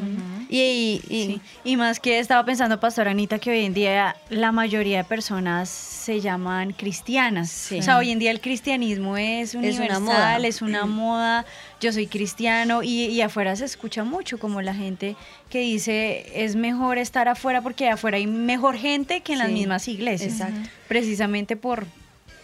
y, 0.48 1.40
y, 1.64 1.76
más 1.76 2.00
que 2.00 2.18
estaba 2.18 2.44
pensando, 2.44 2.80
Pastora 2.80 3.10
Anita, 3.10 3.38
que 3.38 3.50
hoy 3.50 3.64
en 3.64 3.74
día 3.74 4.16
la 4.28 4.52
mayoría 4.52 4.98
de 4.98 5.04
personas 5.04 5.68
se 5.68 6.20
llaman 6.20 6.72
cristianas. 6.72 7.70
O 7.72 7.82
sea, 7.82 7.98
hoy 7.98 8.10
en 8.10 8.18
día 8.18 8.30
el 8.30 8.40
cristianismo 8.40 9.16
es 9.16 9.54
universal, 9.54 9.84
es 9.84 9.90
una 9.90 10.00
moda. 10.00 10.38
Es 10.38 10.62
una 10.62 10.86
moda 10.86 11.46
yo 11.80 11.92
soy 11.92 12.06
cristiano 12.06 12.82
y, 12.82 13.06
y, 13.06 13.22
afuera 13.22 13.56
se 13.56 13.64
escucha 13.64 14.04
mucho 14.04 14.38
como 14.38 14.60
la 14.60 14.74
gente 14.74 15.16
que 15.48 15.60
dice 15.60 16.26
es 16.34 16.54
mejor 16.54 16.98
estar 16.98 17.28
afuera 17.28 17.62
porque 17.62 17.88
afuera 17.88 18.18
hay 18.18 18.26
mejor 18.26 18.76
gente 18.76 19.22
que 19.22 19.32
en 19.32 19.38
las 19.38 19.50
mismas 19.50 19.88
iglesias. 19.88 20.34
Exacto. 20.34 20.68
Precisamente 20.88 21.56
por, 21.56 21.86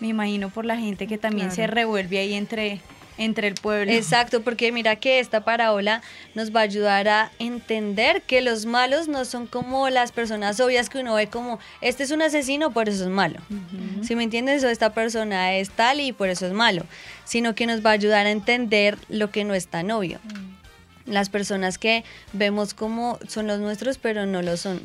me 0.00 0.08
imagino, 0.08 0.48
por 0.48 0.64
la 0.64 0.76
gente 0.76 1.06
que 1.06 1.18
también 1.18 1.52
se 1.52 1.66
revuelve 1.66 2.18
ahí 2.18 2.34
entre 2.34 2.80
entre 3.18 3.48
el 3.48 3.54
pueblo. 3.54 3.92
Exacto, 3.92 4.42
porque 4.42 4.72
mira 4.72 4.96
que 4.96 5.20
esta 5.20 5.44
parábola 5.44 6.02
nos 6.34 6.54
va 6.54 6.60
a 6.60 6.64
ayudar 6.64 7.08
a 7.08 7.30
entender 7.38 8.22
que 8.22 8.40
los 8.40 8.66
malos 8.66 9.08
no 9.08 9.24
son 9.24 9.46
como 9.46 9.88
las 9.90 10.12
personas 10.12 10.60
obvias 10.60 10.88
que 10.88 10.98
uno 10.98 11.14
ve 11.14 11.28
como, 11.28 11.58
este 11.80 12.02
es 12.02 12.10
un 12.10 12.22
asesino, 12.22 12.70
por 12.70 12.88
eso 12.88 13.04
es 13.04 13.10
malo. 13.10 13.40
Si 14.02 14.16
me 14.16 14.24
entiendes, 14.24 14.62
o 14.64 14.68
esta 14.68 14.92
persona 14.92 15.54
es 15.54 15.70
tal 15.70 16.00
y 16.00 16.12
por 16.12 16.28
eso 16.28 16.46
es 16.46 16.52
malo, 16.52 16.84
sino 17.24 17.54
que 17.54 17.66
nos 17.66 17.84
va 17.84 17.90
a 17.90 17.94
ayudar 17.94 18.26
a 18.26 18.30
entender 18.30 18.98
lo 19.08 19.30
que 19.30 19.44
no 19.44 19.54
es 19.54 19.68
tan 19.68 19.90
obvio. 19.90 20.18
Mm. 20.24 21.12
Las 21.12 21.28
personas 21.28 21.78
que 21.78 22.04
vemos 22.32 22.74
como 22.74 23.18
son 23.28 23.46
los 23.46 23.60
nuestros, 23.60 23.98
pero 23.98 24.26
no 24.26 24.42
lo 24.42 24.56
son. 24.56 24.80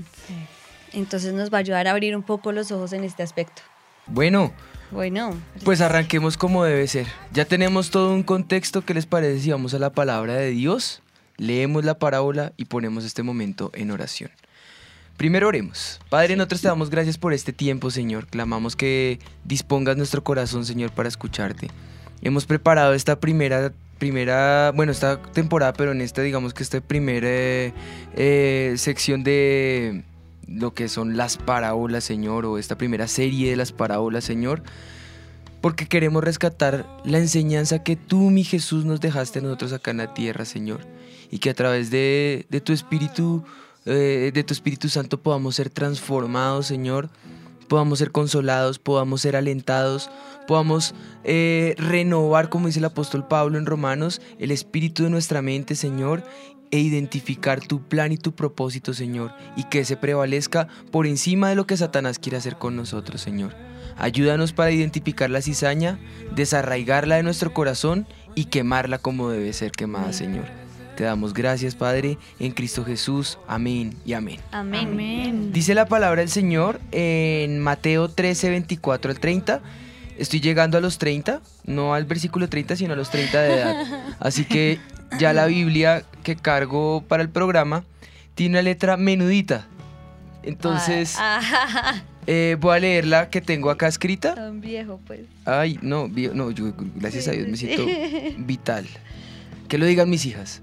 Entonces 0.94 1.34
nos 1.34 1.52
va 1.52 1.58
a 1.58 1.62
ayudar 1.62 1.88
a 1.88 1.92
abrir 1.92 2.16
un 2.16 2.24
poco 2.24 2.52
los 2.52 2.72
ojos 2.72 2.94
en 2.94 3.04
este 3.04 3.24
aspecto. 3.24 3.64
Bueno, 4.06 4.52
bueno. 4.92 5.40
Pues 5.64 5.82
arranquemos 5.82 6.38
como 6.38 6.64
debe 6.64 6.88
ser. 6.88 7.08
Ya 7.34 7.46
tenemos 7.46 7.90
todo 7.90 8.14
un 8.14 8.24
contexto. 8.24 8.84
¿Qué 8.84 8.94
les 8.94 9.06
parece 9.06 9.40
si 9.40 9.52
vamos 9.52 9.74
a 9.74 9.80
la 9.80 9.92
palabra 9.92 10.36
de 10.36 10.52
Dios? 10.52 11.02
Leemos 11.38 11.86
la 11.86 11.98
parábola 11.98 12.54
y 12.58 12.66
ponemos 12.66 13.06
este 13.06 13.24
momento 13.24 13.72
en 13.74 13.92
oración. 13.92 14.32
Primero 15.18 15.48
oremos. 15.48 16.00
Padre, 16.10 16.36
nosotros 16.36 16.62
te 16.62 16.68
damos 16.68 16.90
gracias 16.90 17.18
por 17.18 17.34
este 17.34 17.54
tiempo, 17.54 17.92
Señor. 17.92 18.28
Clamamos 18.28 18.76
que 18.76 19.20
dispongas 19.44 19.98
nuestro 19.98 20.24
corazón, 20.24 20.66
Señor, 20.66 20.92
para 20.92 21.10
escucharte. 21.10 21.70
Hemos 22.22 22.46
preparado 22.46 22.94
esta 22.94 23.20
primera, 23.20 23.72
primera, 24.00 24.72
bueno, 24.76 24.92
esta 24.92 25.22
temporada, 25.22 25.74
pero 25.74 25.92
en 25.92 26.02
esta, 26.02 26.22
digamos 26.22 26.54
que 26.54 26.64
esta 26.64 26.82
primera 26.82 27.28
eh, 28.16 28.74
sección 28.78 29.24
de 29.24 30.04
lo 30.54 30.74
que 30.74 30.90
son 30.90 31.18
las 31.18 31.38
parábolas, 31.38 32.04
Señor, 32.04 32.46
o 32.46 32.58
esta 32.58 32.78
primera 32.78 33.08
serie 33.08 33.50
de 33.50 33.56
las 33.56 33.72
parábolas, 33.72 34.24
Señor, 34.24 34.64
porque 35.62 35.88
queremos 35.88 36.24
rescatar 36.24 36.88
la 37.06 37.20
enseñanza 37.20 37.84
que 37.84 37.96
tú, 37.96 38.30
mi 38.30 38.44
Jesús, 38.44 38.86
nos 38.86 39.00
dejaste 39.00 39.42
nosotros 39.42 39.74
acá 39.74 39.92
en 39.92 39.98
la 39.98 40.14
tierra, 40.14 40.46
Señor, 40.46 40.82
y 41.30 41.40
que 41.40 41.50
a 41.50 41.54
través 41.54 41.92
de, 41.92 42.46
tu 42.64 42.74
Espíritu, 42.74 43.44
eh, 43.86 44.32
de 44.34 44.44
tu 44.44 44.54
Espíritu 44.54 44.90
Santo 44.90 45.22
podamos 45.22 45.56
ser 45.56 45.70
transformados, 45.70 46.66
Señor, 46.66 47.10
podamos 47.68 48.00
ser 48.00 48.12
consolados, 48.12 48.80
podamos 48.80 49.22
ser 49.22 49.36
alentados, 49.36 50.10
podamos 50.48 50.94
eh, 51.24 51.76
renovar, 51.78 52.50
como 52.50 52.68
dice 52.68 52.80
el 52.80 52.86
apóstol 52.86 53.26
Pablo 53.28 53.58
en 53.58 53.66
Romanos, 53.66 54.22
el 54.40 54.52
espíritu 54.52 55.04
de 55.04 55.10
nuestra 55.10 55.42
mente, 55.42 55.76
Señor, 55.76 56.24
e 56.72 56.80
identificar 56.80 57.60
tu 57.60 57.82
plan 57.82 58.12
y 58.12 58.18
tu 58.18 58.34
propósito, 58.34 58.94
Señor, 58.94 59.34
y 59.56 59.66
que 59.66 59.86
se 59.86 59.98
prevalezca 59.98 60.68
por 60.90 61.06
encima 61.06 61.50
de 61.50 61.56
lo 61.56 61.68
que 61.68 61.78
Satanás 61.78 62.18
quiere 62.18 62.38
hacer 62.38 62.56
con 62.56 62.76
nosotros, 62.76 63.22
Señor. 63.22 63.54
Ayúdanos 63.98 64.54
para 64.54 64.72
identificar 64.72 65.30
la 65.30 65.42
cizaña, 65.42 66.00
desarraigarla 66.34 67.18
de 67.18 67.24
nuestro 67.24 67.54
corazón 67.54 68.08
y 68.36 68.46
quemarla 68.46 68.98
como 68.98 69.30
debe 69.30 69.52
ser 69.54 69.72
quemada, 69.72 70.14
Señor. 70.14 70.46
Te 70.96 71.04
damos 71.04 71.34
gracias, 71.34 71.76
Padre, 71.76 72.18
en 72.40 72.52
Cristo 72.52 72.86
Jesús. 72.86 73.38
Amén 73.48 73.96
y 74.06 74.14
amén. 74.14 74.40
Amén. 74.52 75.52
Dice 75.52 75.74
la 75.74 75.86
palabra 75.86 76.22
del 76.22 76.30
Señor 76.30 76.80
en 76.92 77.60
Mateo 77.60 78.10
13, 78.10 78.50
24 78.50 79.12
al 79.12 79.20
30. 79.20 79.62
Estoy 80.18 80.40
llegando 80.42 80.78
a 80.78 80.82
los 80.82 80.98
30, 80.98 81.42
no 81.66 81.94
al 81.94 82.06
versículo 82.06 82.50
30, 82.50 82.76
sino 82.76 82.94
a 82.94 82.96
los 82.96 83.10
30 83.10 83.42
de 83.42 83.54
edad. 83.54 84.16
Así 84.20 84.46
que 84.46 84.80
ya 85.20 85.34
la 85.34 85.46
Biblia 85.46 86.04
que 86.24 86.36
cargo 86.36 87.04
para 87.08 87.24
el 87.24 87.30
programa 87.30 87.84
tiene 88.36 88.56
una 88.56 88.62
letra 88.62 88.98
menudita. 88.98 89.68
Entonces, 90.44 91.18
eh, 92.28 92.58
voy 92.60 92.78
a 92.78 92.80
leerla 92.80 93.30
que 93.30 93.42
tengo 93.42 93.70
acá 93.70 93.88
escrita. 93.88 94.36
Tan 94.36 94.62
viejo, 94.62 95.00
pues. 95.06 95.22
Ay, 95.46 95.78
no, 95.82 96.10
no, 96.34 96.52
yo 96.52 96.74
gracias 96.96 97.28
a 97.28 97.32
Dios 97.32 97.48
me 97.48 97.58
siento 97.58 97.86
vital. 98.40 98.88
Que 99.68 99.78
lo 99.78 99.86
digan 99.86 100.10
mis 100.10 100.26
hijas. 100.26 100.62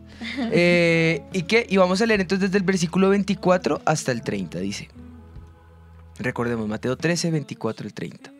Eh, 0.50 1.23
¿Y 1.33 1.43
qué? 1.43 1.67
Y 1.69 1.76
vamos 1.76 2.02
a 2.02 2.07
leer 2.07 2.21
entonces 2.21 2.50
desde 2.50 2.59
el 2.59 2.64
versículo 2.64 3.09
24 3.09 3.81
hasta 3.85 4.12
el 4.12 4.23
30, 4.23 4.59
dice. 4.59 4.88
Recordemos, 6.19 6.69
Mateo 6.69 6.97
13, 6.97 7.31
24 7.31 7.87
al 7.87 7.95
30. 7.95 8.33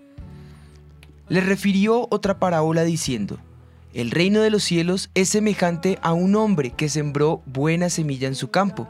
Le 1.29 1.41
refirió 1.41 2.09
otra 2.11 2.39
parábola 2.39 2.83
diciendo, 2.83 3.39
el 3.95 4.11
reino 4.11 4.41
de 4.41 4.51
los 4.51 4.65
cielos 4.65 5.11
es 5.15 5.31
semejante 5.31 5.99
a 6.03 6.13
un 6.13 6.37
hombre 6.37 6.71
que 6.71 6.89
sembró 6.89 7.43
buena 7.47 7.89
semilla 7.89 8.29
en 8.29 8.35
su 8.35 8.51
campo. 8.51 8.89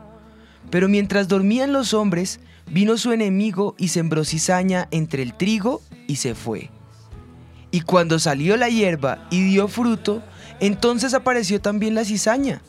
Pero 0.70 0.88
mientras 0.88 1.28
dormían 1.28 1.72
los 1.72 1.94
hombres, 1.94 2.40
vino 2.70 2.98
su 2.98 3.12
enemigo 3.12 3.74
y 3.78 3.88
sembró 3.88 4.24
cizaña 4.24 4.88
entre 4.90 5.22
el 5.22 5.34
trigo 5.34 5.80
y 6.06 6.16
se 6.16 6.34
fue. 6.34 6.70
Y 7.70 7.82
cuando 7.82 8.18
salió 8.18 8.56
la 8.56 8.68
hierba 8.68 9.26
y 9.30 9.42
dio 9.44 9.68
fruto, 9.68 10.22
entonces 10.60 11.14
apareció 11.14 11.60
también 11.60 11.94
la 11.94 12.04
cizaña. 12.04 12.62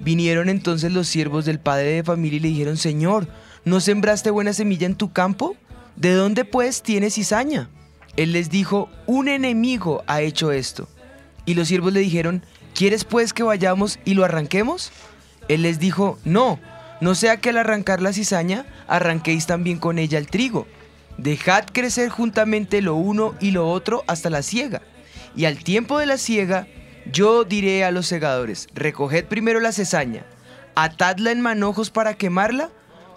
Vinieron 0.00 0.48
entonces 0.48 0.92
los 0.92 1.08
siervos 1.08 1.44
del 1.44 1.60
padre 1.60 1.92
de 1.92 2.04
familia 2.04 2.36
y 2.38 2.40
le 2.40 2.48
dijeron, 2.48 2.76
Señor, 2.76 3.28
¿no 3.64 3.80
sembraste 3.80 4.30
buena 4.30 4.52
semilla 4.52 4.86
en 4.86 4.96
tu 4.96 5.12
campo? 5.12 5.56
¿De 5.96 6.12
dónde 6.12 6.44
pues 6.44 6.82
tienes 6.82 7.14
cizaña? 7.14 7.70
Él 8.16 8.32
les 8.32 8.50
dijo, 8.50 8.90
un 9.06 9.28
enemigo 9.28 10.02
ha 10.06 10.20
hecho 10.20 10.52
esto. 10.52 10.88
Y 11.50 11.54
los 11.54 11.66
siervos 11.66 11.92
le 11.92 11.98
dijeron, 11.98 12.44
¿quieres 12.76 13.04
pues 13.04 13.32
que 13.32 13.42
vayamos 13.42 13.98
y 14.04 14.14
lo 14.14 14.24
arranquemos? 14.24 14.92
Él 15.48 15.62
les 15.62 15.80
dijo, 15.80 16.16
no, 16.24 16.60
no 17.00 17.16
sea 17.16 17.38
que 17.38 17.50
al 17.50 17.56
arrancar 17.56 18.00
la 18.00 18.12
cizaña 18.12 18.66
arranquéis 18.86 19.46
también 19.46 19.78
con 19.78 19.98
ella 19.98 20.18
el 20.18 20.28
trigo. 20.28 20.68
Dejad 21.18 21.64
crecer 21.72 22.08
juntamente 22.08 22.82
lo 22.82 22.94
uno 22.94 23.34
y 23.40 23.50
lo 23.50 23.68
otro 23.68 24.04
hasta 24.06 24.30
la 24.30 24.42
siega. 24.42 24.82
Y 25.34 25.46
al 25.46 25.64
tiempo 25.64 25.98
de 25.98 26.06
la 26.06 26.18
siega, 26.18 26.68
yo 27.10 27.42
diré 27.42 27.82
a 27.82 27.90
los 27.90 28.06
segadores, 28.06 28.68
recoged 28.72 29.24
primero 29.24 29.58
la 29.58 29.72
cesaña, 29.72 30.24
atadla 30.76 31.32
en 31.32 31.40
manojos 31.40 31.90
para 31.90 32.14
quemarla, 32.14 32.70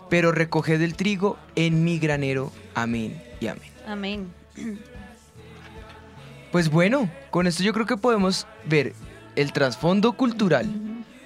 pero 0.09 0.31
recoged 0.31 0.81
el 0.81 0.95
trigo 0.95 1.37
en 1.55 1.83
mi 1.83 1.99
granero. 1.99 2.51
Amén 2.73 3.21
y 3.39 3.45
amén. 3.45 3.69
Amén. 3.85 4.33
Pues 6.53 6.69
bueno, 6.69 7.09
con 7.31 7.47
esto 7.47 7.63
yo 7.63 7.73
creo 7.73 7.87
que 7.87 7.97
podemos 7.97 8.45
ver 8.63 8.93
el 9.35 9.51
trasfondo 9.53 10.13
cultural, 10.13 10.69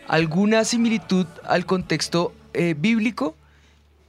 alguna 0.08 0.64
similitud 0.64 1.28
al 1.44 1.66
contexto 1.66 2.34
eh, 2.54 2.76
bíblico 2.78 3.36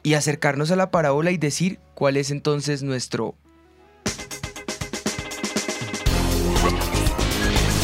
y 0.05 0.15
acercarnos 0.15 0.71
a 0.71 0.77
la 0.77 0.93
parábola 0.93 1.33
y 1.33 1.37
decir 1.37 1.81
cuál 1.95 2.17
es 2.17 2.31
entonces 2.31 2.85
nuestro 2.85 3.35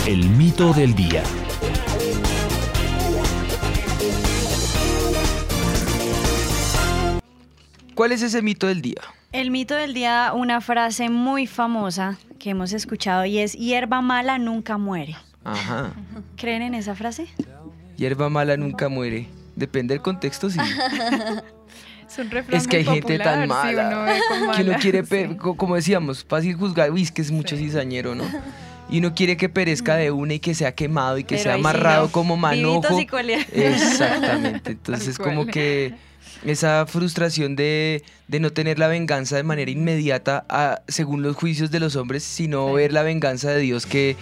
El 0.07 0.31
mito 0.31 0.73
del 0.73 0.95
día. 0.95 1.25
¿Cuál 7.97 8.12
es 8.12 8.23
ese 8.23 8.43
mito 8.43 8.69
del 8.69 8.81
día? 8.81 9.03
El 9.35 9.50
mito 9.50 9.75
del 9.75 9.95
día, 9.95 10.31
una 10.33 10.61
frase 10.61 11.11
muy 11.11 11.49
famosa 11.49 12.17
que 12.38 12.50
hemos 12.50 12.73
escuchado 12.73 13.25
y 13.25 13.38
es 13.41 13.55
hierba 13.55 14.00
mala 14.00 14.38
nunca 14.38 14.79
muere. 14.79 15.17
Ajá. 15.43 15.93
¿Creen 16.37 16.62
en 16.62 16.75
esa 16.75 16.95
frase? 16.95 17.26
Hierba 17.97 18.29
mala 18.29 18.57
nunca 18.57 18.88
muere. 18.88 19.26
Depende 19.57 19.93
del 19.93 20.03
contexto, 20.03 20.50
sí. 20.50 20.61
Es 22.09 22.19
un 22.19 22.31
refrán 22.31 22.61
Es 22.61 22.69
que 22.69 22.76
hay 22.76 22.85
gente 22.85 23.00
popular, 23.00 23.41
tan 23.41 23.49
mala 23.49 23.88
uno 23.88 24.03
ve 24.05 24.21
con 24.29 24.53
que 24.57 24.62
uno 24.62 24.79
quiere, 24.79 25.05
sí. 25.05 25.37
como 25.57 25.75
decíamos, 25.75 26.25
fácil 26.25 26.55
juzgar, 26.55 26.93
uy, 26.93 27.03
es 27.03 27.11
que 27.11 27.23
es 27.23 27.33
mucho 27.33 27.57
cizañero, 27.57 28.14
¿no? 28.14 28.23
Y 28.88 28.99
uno 28.99 29.17
quiere 29.17 29.37
que 29.37 29.49
perezca 29.49 29.97
de 29.97 30.12
una 30.12 30.35
y 30.35 30.38
que 30.38 30.55
sea 30.55 30.76
quemado 30.76 31.19
y 31.19 31.25
que 31.25 31.35
Pero 31.35 31.43
sea 31.43 31.55
sí, 31.55 31.61
amarrado 31.61 32.05
¿no? 32.05 32.12
como 32.12 32.37
manojo. 32.37 33.00
y. 33.00 33.09
Exactamente. 33.53 34.71
Entonces, 34.71 35.19
como 35.19 35.47
que 35.47 35.95
esa 36.45 36.85
frustración 36.87 37.57
de, 37.57 38.03
de 38.29 38.41
no 38.41 38.50
tener 38.50 38.79
la 38.79 38.88
venganza 38.88 39.37
de 39.37 39.43
manera 39.43 39.71
inmediata 39.71 40.45
a- 40.49 40.81
según 40.88 41.23
los 41.23 41.37
juicios 41.37 41.71
de 41.71 41.81
los 41.81 41.97
hombres, 41.97 42.23
sino 42.25 42.73
ver 42.73 42.93
la 42.93 43.03
venganza 43.03 43.50
de 43.50 43.61
Dios 43.61 43.87
que, 43.87 44.17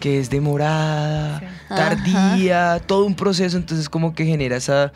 que 0.00 0.18
es 0.20 0.28
demorada, 0.30 1.40
Sí. 1.40 1.46
tardía, 1.68 2.80
todo 2.86 3.04
un 3.04 3.14
proceso. 3.14 3.56
Entonces, 3.56 3.88
como 3.88 4.14
que 4.14 4.24
genera 4.26 4.56
esa 4.56 4.92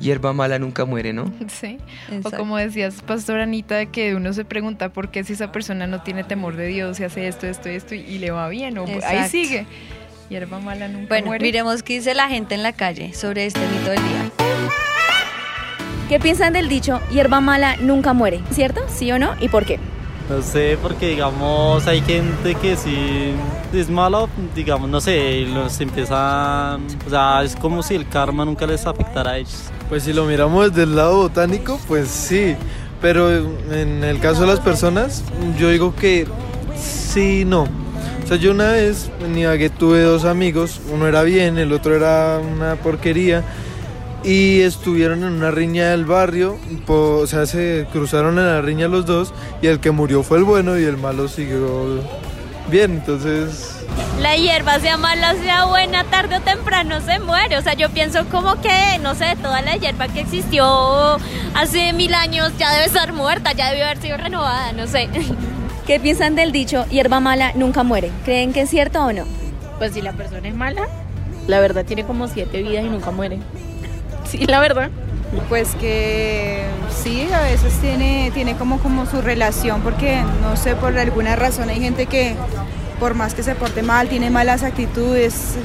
hierba 0.00 0.32
mala 0.32 0.58
nunca 0.58 0.84
muere, 0.84 1.12
¿no? 1.12 1.32
Sí. 1.48 1.78
O 2.24 2.30
como 2.30 2.56
decías, 2.56 2.96
Pastor 3.06 3.40
Anita, 3.40 3.76
de 3.76 3.86
que 3.90 4.14
uno 4.14 4.32
se 4.32 4.44
pregunta 4.44 4.92
por 4.92 5.10
qué 5.10 5.24
si 5.24 5.32
esa 5.34 5.52
persona 5.52 5.86
no 5.86 6.02
tiene 6.02 6.24
temor 6.24 6.56
de 6.56 6.66
Dios 6.66 7.00
y 7.00 7.04
hace 7.04 7.26
esto, 7.28 7.46
esto, 7.46 7.68
esto 7.68 7.94
y, 7.94 8.00
y 8.00 8.18
le 8.18 8.30
va 8.30 8.48
bien, 8.48 8.76
o 8.78 8.86
ahí 9.06 9.28
sigue. 9.28 9.66
Hierba 10.28 10.60
mala 10.60 10.88
nunca 10.88 11.08
Bueno, 11.08 11.26
muere. 11.26 11.44
miremos 11.44 11.82
qué 11.82 11.94
dice 11.94 12.14
la 12.14 12.28
gente 12.28 12.54
en 12.54 12.62
la 12.62 12.72
calle 12.72 13.12
sobre 13.12 13.44
este 13.46 13.60
mito 13.60 13.90
del 13.90 14.02
día. 14.02 14.91
¿Qué 16.12 16.20
piensan 16.20 16.52
del 16.52 16.68
dicho 16.68 17.00
hierba 17.10 17.40
mala 17.40 17.76
nunca 17.80 18.12
muere? 18.12 18.42
¿Cierto? 18.50 18.82
¿Sí 18.86 19.10
o 19.12 19.18
no? 19.18 19.30
¿Y 19.40 19.48
por 19.48 19.64
qué? 19.64 19.78
No 20.28 20.42
sé, 20.42 20.76
porque 20.82 21.08
digamos 21.08 21.86
hay 21.86 22.02
gente 22.02 22.54
que 22.54 22.76
sí 22.76 23.32
es 23.72 23.88
mala, 23.88 24.26
digamos, 24.54 24.90
no 24.90 25.00
sé, 25.00 25.46
los 25.46 25.80
empiezan, 25.80 26.82
o 27.06 27.08
sea, 27.08 27.42
es 27.42 27.56
como 27.56 27.82
si 27.82 27.94
el 27.94 28.06
karma 28.06 28.44
nunca 28.44 28.66
les 28.66 28.86
afectara 28.86 29.30
a 29.30 29.38
ellos. 29.38 29.70
Pues 29.88 30.02
si 30.02 30.12
lo 30.12 30.26
miramos 30.26 30.68
desde 30.68 30.82
el 30.82 30.96
lado 30.96 31.16
botánico, 31.16 31.80
pues 31.88 32.08
sí. 32.08 32.56
Pero 33.00 33.32
en 33.32 34.04
el 34.04 34.20
caso 34.20 34.42
de 34.42 34.48
las 34.48 34.60
personas, 34.60 35.24
yo 35.58 35.70
digo 35.70 35.96
que 35.96 36.26
sí, 36.76 37.46
no. 37.46 37.62
O 37.62 38.26
sea, 38.28 38.36
yo 38.36 38.50
una 38.50 38.72
vez 38.72 39.10
en 39.24 39.38
Ibagué 39.38 39.70
tuve 39.70 40.02
dos 40.02 40.26
amigos, 40.26 40.78
uno 40.92 41.08
era 41.08 41.22
bien, 41.22 41.56
el 41.56 41.72
otro 41.72 41.96
era 41.96 42.38
una 42.38 42.74
porquería. 42.74 43.42
Y 44.24 44.60
estuvieron 44.60 45.24
en 45.24 45.32
una 45.32 45.50
riña 45.50 45.90
del 45.90 46.04
barrio, 46.04 46.56
po- 46.86 47.18
o 47.18 47.26
sea, 47.26 47.44
se 47.46 47.86
cruzaron 47.92 48.38
en 48.38 48.46
la 48.46 48.60
riña 48.62 48.86
los 48.86 49.04
dos 49.04 49.34
y 49.60 49.66
el 49.66 49.80
que 49.80 49.90
murió 49.90 50.22
fue 50.22 50.38
el 50.38 50.44
bueno 50.44 50.78
y 50.78 50.84
el 50.84 50.96
malo 50.96 51.26
siguió 51.26 52.00
bien. 52.70 52.92
Entonces, 52.92 53.84
La 54.20 54.36
hierba, 54.36 54.78
sea 54.78 54.96
mala 54.96 55.34
sea 55.34 55.64
buena, 55.64 56.04
tarde 56.04 56.36
o 56.36 56.40
temprano 56.40 57.00
se 57.00 57.18
muere. 57.18 57.58
O 57.58 57.62
sea, 57.62 57.74
yo 57.74 57.90
pienso 57.90 58.24
como 58.30 58.60
que, 58.60 58.98
no 59.02 59.16
sé, 59.16 59.34
toda 59.42 59.60
la 59.60 59.74
hierba 59.76 60.06
que 60.06 60.20
existió 60.20 61.16
hace 61.54 61.92
mil 61.92 62.14
años 62.14 62.52
ya 62.58 62.72
debe 62.72 62.84
estar 62.86 63.12
muerta, 63.12 63.52
ya 63.52 63.70
debió 63.70 63.86
haber 63.86 63.98
sido 63.98 64.16
renovada, 64.18 64.72
no 64.72 64.86
sé. 64.86 65.08
¿Qué 65.86 65.98
piensan 65.98 66.36
del 66.36 66.52
dicho 66.52 66.86
hierba 66.90 67.18
mala 67.18 67.52
nunca 67.56 67.82
muere? 67.82 68.12
¿Creen 68.24 68.52
que 68.52 68.60
es 68.60 68.70
cierto 68.70 69.04
o 69.04 69.12
no? 69.12 69.24
Pues 69.78 69.94
si 69.94 70.00
la 70.00 70.12
persona 70.12 70.46
es 70.46 70.54
mala, 70.54 70.82
la 71.48 71.58
verdad 71.58 71.84
tiene 71.84 72.04
como 72.04 72.28
siete 72.28 72.62
vidas 72.62 72.84
y 72.84 72.88
nunca 72.88 73.10
muere. 73.10 73.38
Sí, 74.32 74.46
la 74.46 74.60
verdad. 74.60 74.90
Pues 75.50 75.74
que 75.74 76.64
sí, 76.90 77.28
a 77.30 77.42
veces 77.42 77.74
tiene, 77.82 78.30
tiene 78.32 78.56
como, 78.56 78.78
como 78.78 79.04
su 79.04 79.20
relación, 79.20 79.82
porque 79.82 80.22
no 80.40 80.56
sé, 80.56 80.74
por 80.74 80.96
alguna 80.96 81.36
razón 81.36 81.68
hay 81.68 81.80
gente 81.80 82.06
que 82.06 82.34
por 82.98 83.14
más 83.14 83.34
que 83.34 83.42
se 83.42 83.54
porte 83.54 83.82
mal, 83.82 84.08
tiene 84.08 84.30
malas 84.30 84.62
actitudes, 84.62 85.56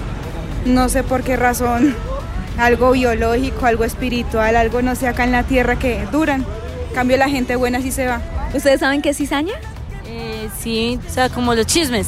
no 0.66 0.90
sé 0.90 1.04
por 1.04 1.24
qué 1.24 1.38
razón, 1.38 1.96
algo 2.58 2.92
biológico, 2.92 3.66
algo 3.66 3.86
espiritual, 3.86 4.58
algo 4.58 4.82
no 4.82 4.96
sé 4.96 5.08
acá 5.08 5.24
en 5.24 5.32
la 5.32 5.44
tierra 5.44 5.80
que 5.80 6.06
duran. 6.12 6.46
En 6.90 6.96
cambio 6.96 7.16
la 7.16 7.30
gente 7.30 7.56
buena 7.56 7.82
sí 7.82 7.92
se 7.92 8.06
va. 8.06 8.20
¿Ustedes 8.54 8.82
saben 8.82 9.02
qué 9.02 9.12
es 9.12 9.18
cizaña? 9.18 9.54
Eh, 10.08 10.50
sí, 10.60 11.00
o 11.08 11.10
sea, 11.10 11.30
como 11.30 11.56
los 11.56 11.68
chismes, 11.68 12.08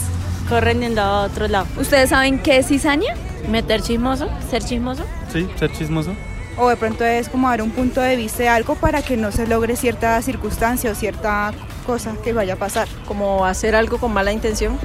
corren 0.50 0.94
lado 0.94 1.20
a 1.20 1.24
otro 1.24 1.48
lado. 1.48 1.68
¿Ustedes 1.78 2.10
saben 2.10 2.40
qué 2.40 2.58
es 2.58 2.68
cizaña? 2.68 3.14
Meter 3.50 3.82
chismoso, 3.82 4.28
ser 4.52 4.62
chismoso. 4.62 5.06
Sí, 5.32 5.48
ser 5.58 5.72
chismoso. 5.72 6.14
O 6.62 6.68
de 6.68 6.76
pronto 6.76 7.06
es 7.06 7.30
como 7.30 7.48
dar 7.48 7.62
un 7.62 7.72
punto 7.72 8.02
de 8.02 8.18
vista 8.18 8.44
de 8.44 8.50
algo 8.50 8.76
para 8.76 9.02
que 9.02 9.16
no 9.16 9.32
se 9.32 9.48
logre 9.48 9.78
cierta 9.78 10.22
circunstancia 10.22 10.92
o 10.92 10.96
cierta 10.96 11.54
cosa 11.86 12.18
que 12.22 12.34
vaya 12.34 12.56
a 12.56 12.58
pasar. 12.58 12.86
Como 13.08 13.46
hacer 13.46 13.76
algo 13.76 13.98
con 13.98 14.12
mala 14.12 14.34
intención. 14.34 14.78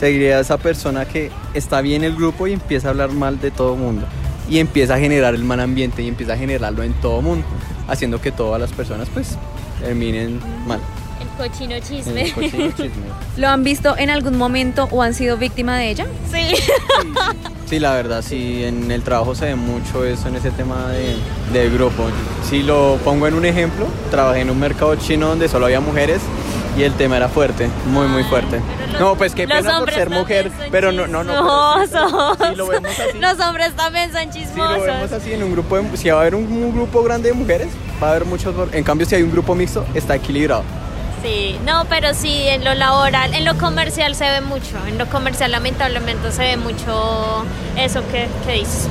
Seguiría 0.00 0.38
a 0.38 0.40
esa 0.40 0.56
persona 0.56 1.04
que 1.04 1.30
está 1.52 1.82
bien 1.82 2.02
en 2.02 2.12
el 2.12 2.16
grupo 2.16 2.46
y 2.46 2.54
empieza 2.54 2.88
a 2.88 2.90
hablar 2.92 3.10
mal 3.10 3.38
de 3.40 3.50
todo 3.50 3.74
el 3.74 3.80
mundo. 3.80 4.06
Y 4.48 4.58
empieza 4.58 4.94
a 4.94 4.98
generar 4.98 5.34
el 5.34 5.44
mal 5.44 5.60
ambiente 5.60 6.02
y 6.02 6.08
empieza 6.08 6.32
a 6.32 6.36
generarlo 6.38 6.82
en 6.82 6.94
todo 6.94 7.18
el 7.18 7.24
mundo, 7.26 7.46
haciendo 7.88 8.22
que 8.22 8.32
todas 8.32 8.58
las 8.58 8.72
personas 8.72 9.10
pues 9.12 9.36
terminen 9.82 10.40
mal. 10.66 10.80
Cochino 11.38 11.74
El 11.74 11.82
chisme. 11.82 12.32
cochino 12.32 12.70
chisme. 12.76 13.04
¿Lo 13.36 13.48
han 13.48 13.62
visto 13.64 13.96
en 13.96 14.10
algún 14.10 14.36
momento 14.36 14.88
o 14.90 15.02
han 15.02 15.14
sido 15.14 15.36
víctima 15.38 15.78
de 15.78 15.90
ella? 15.90 16.06
Sí. 16.30 16.54
Sí, 17.66 17.78
la 17.78 17.92
verdad, 17.92 18.22
sí, 18.22 18.64
en 18.64 18.90
el 18.90 19.02
trabajo 19.02 19.34
se 19.34 19.44
ve 19.46 19.54
mucho 19.54 20.04
eso 20.04 20.28
en 20.28 20.36
ese 20.36 20.50
tema 20.50 20.88
de, 20.88 21.16
del 21.52 21.70
grupo. 21.72 22.04
Si 22.48 22.62
lo 22.62 22.98
pongo 23.04 23.26
en 23.26 23.34
un 23.34 23.44
ejemplo, 23.44 23.86
trabajé 24.10 24.40
en 24.40 24.50
un 24.50 24.58
mercado 24.58 24.94
chino 24.96 25.28
donde 25.28 25.48
solo 25.48 25.66
había 25.66 25.80
mujeres 25.80 26.20
y 26.78 26.82
el 26.82 26.94
tema 26.94 27.18
era 27.18 27.28
fuerte, 27.28 27.68
muy, 27.86 28.06
muy 28.08 28.24
fuerte. 28.24 28.60
No, 28.98 29.16
pues 29.16 29.34
qué 29.34 29.46
los 29.46 29.58
pena 29.58 29.80
por 29.80 29.92
ser 29.92 30.08
mujer, 30.08 30.50
pero 30.70 30.92
no, 30.92 31.06
no, 31.06 31.22
no. 31.22 31.74
pero 31.76 31.84
chismosos. 31.84 32.48
si 32.48 32.56
lo 32.56 32.66
vemos 32.68 32.90
así, 32.98 33.18
Los 33.20 33.38
hombres 33.40 33.72
también 33.76 34.10
son 34.12 34.32
si 34.32 34.40
lo 34.40 34.68
vemos 34.68 34.78
chismosos. 34.86 35.12
así 35.12 35.32
en 35.34 35.42
un 35.42 35.52
grupo, 35.52 35.76
de- 35.76 35.96
si 35.98 36.08
va 36.08 36.16
a 36.16 36.20
haber 36.22 36.34
un, 36.36 36.44
un 36.50 36.72
grupo 36.74 37.02
grande 37.02 37.28
de 37.28 37.34
mujeres, 37.34 37.68
va 38.02 38.06
a 38.08 38.10
haber 38.12 38.24
muchos. 38.24 38.54
En 38.72 38.82
cambio, 38.82 39.06
si 39.06 39.14
hay 39.14 39.22
un 39.22 39.30
grupo 39.30 39.54
mixto, 39.54 39.84
está 39.94 40.14
equilibrado. 40.16 40.62
Sí, 41.22 41.58
no, 41.64 41.84
pero 41.88 42.14
sí, 42.14 42.48
en 42.48 42.64
lo 42.64 42.74
laboral, 42.74 43.34
en 43.34 43.44
lo 43.44 43.58
comercial 43.58 44.14
se 44.14 44.28
ve 44.30 44.40
mucho. 44.40 44.76
En 44.86 44.98
lo 44.98 45.06
comercial, 45.06 45.50
lamentablemente, 45.50 46.30
se 46.30 46.42
ve 46.42 46.56
mucho 46.56 47.44
eso 47.76 48.02
que, 48.08 48.28
que 48.46 48.52
dices. 48.52 48.88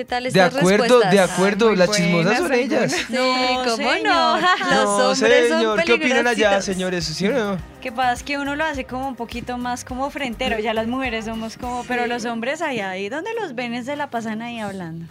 ¿Qué 0.00 0.06
tal 0.06 0.22
De 0.22 0.28
estas 0.30 0.56
acuerdo, 0.56 0.84
respuestas? 0.84 1.12
de 1.12 1.20
acuerdo, 1.20 1.66
muy 1.68 1.76
las 1.76 1.90
chismosas 1.90 2.38
son 2.38 2.52
ellas. 2.54 2.90
Sí, 2.90 3.04
No, 3.10 3.64
¿cómo 3.64 3.76
señor. 3.76 4.00
no? 4.02 4.40
Los 4.70 4.70
No, 4.70 4.96
hombres 5.10 5.48
son 5.50 5.78
¿qué 5.84 5.92
opinan 5.92 6.26
allá, 6.26 6.62
señores? 6.62 7.04
¿Sí 7.04 7.26
o 7.28 7.32
no? 7.32 7.58
Que 7.82 7.92
pasa 7.92 8.14
es 8.14 8.22
que 8.22 8.38
uno 8.38 8.56
lo 8.56 8.64
hace 8.64 8.86
como 8.86 9.06
un 9.08 9.14
poquito 9.14 9.58
más 9.58 9.84
como 9.84 10.08
frentero, 10.08 10.58
ya 10.58 10.72
las 10.72 10.86
mujeres 10.86 11.26
somos 11.26 11.58
como, 11.58 11.84
pero 11.84 12.06
los 12.06 12.24
hombres 12.24 12.62
allá 12.62 12.88
ahí 12.88 13.10
donde 13.10 13.28
los 13.34 13.54
ven 13.54 13.84
se 13.84 13.94
la 13.94 14.08
pasan 14.08 14.40
ahí 14.40 14.58
hablando. 14.58 15.04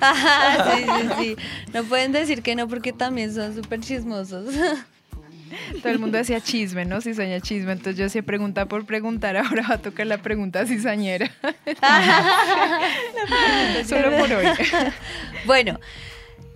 Ajá, 0.00 0.70
sí, 0.76 0.84
sí, 0.84 1.08
sí. 1.18 1.36
No 1.72 1.82
pueden 1.82 2.12
decir 2.12 2.40
que 2.40 2.54
no 2.54 2.68
porque 2.68 2.92
también 2.92 3.34
son 3.34 3.52
súper 3.56 3.80
chismosos. 3.80 4.54
Todo 5.82 5.92
el 5.92 5.98
mundo 5.98 6.18
decía 6.18 6.40
chisme, 6.40 6.84
¿no? 6.84 7.00
Cizaña 7.00 7.40
chisme. 7.40 7.72
Entonces 7.72 7.96
yo 7.96 8.06
hacía 8.06 8.22
pregunta 8.22 8.66
por 8.66 8.86
preguntar. 8.86 9.36
Ahora 9.36 9.66
va 9.68 9.74
a 9.76 9.78
tocar 9.78 10.06
la 10.06 10.18
pregunta 10.18 10.66
cizañera. 10.66 11.30
Solo 13.86 14.16
por 14.16 14.32
hoy. 14.32 14.46
Bueno, 15.46 15.80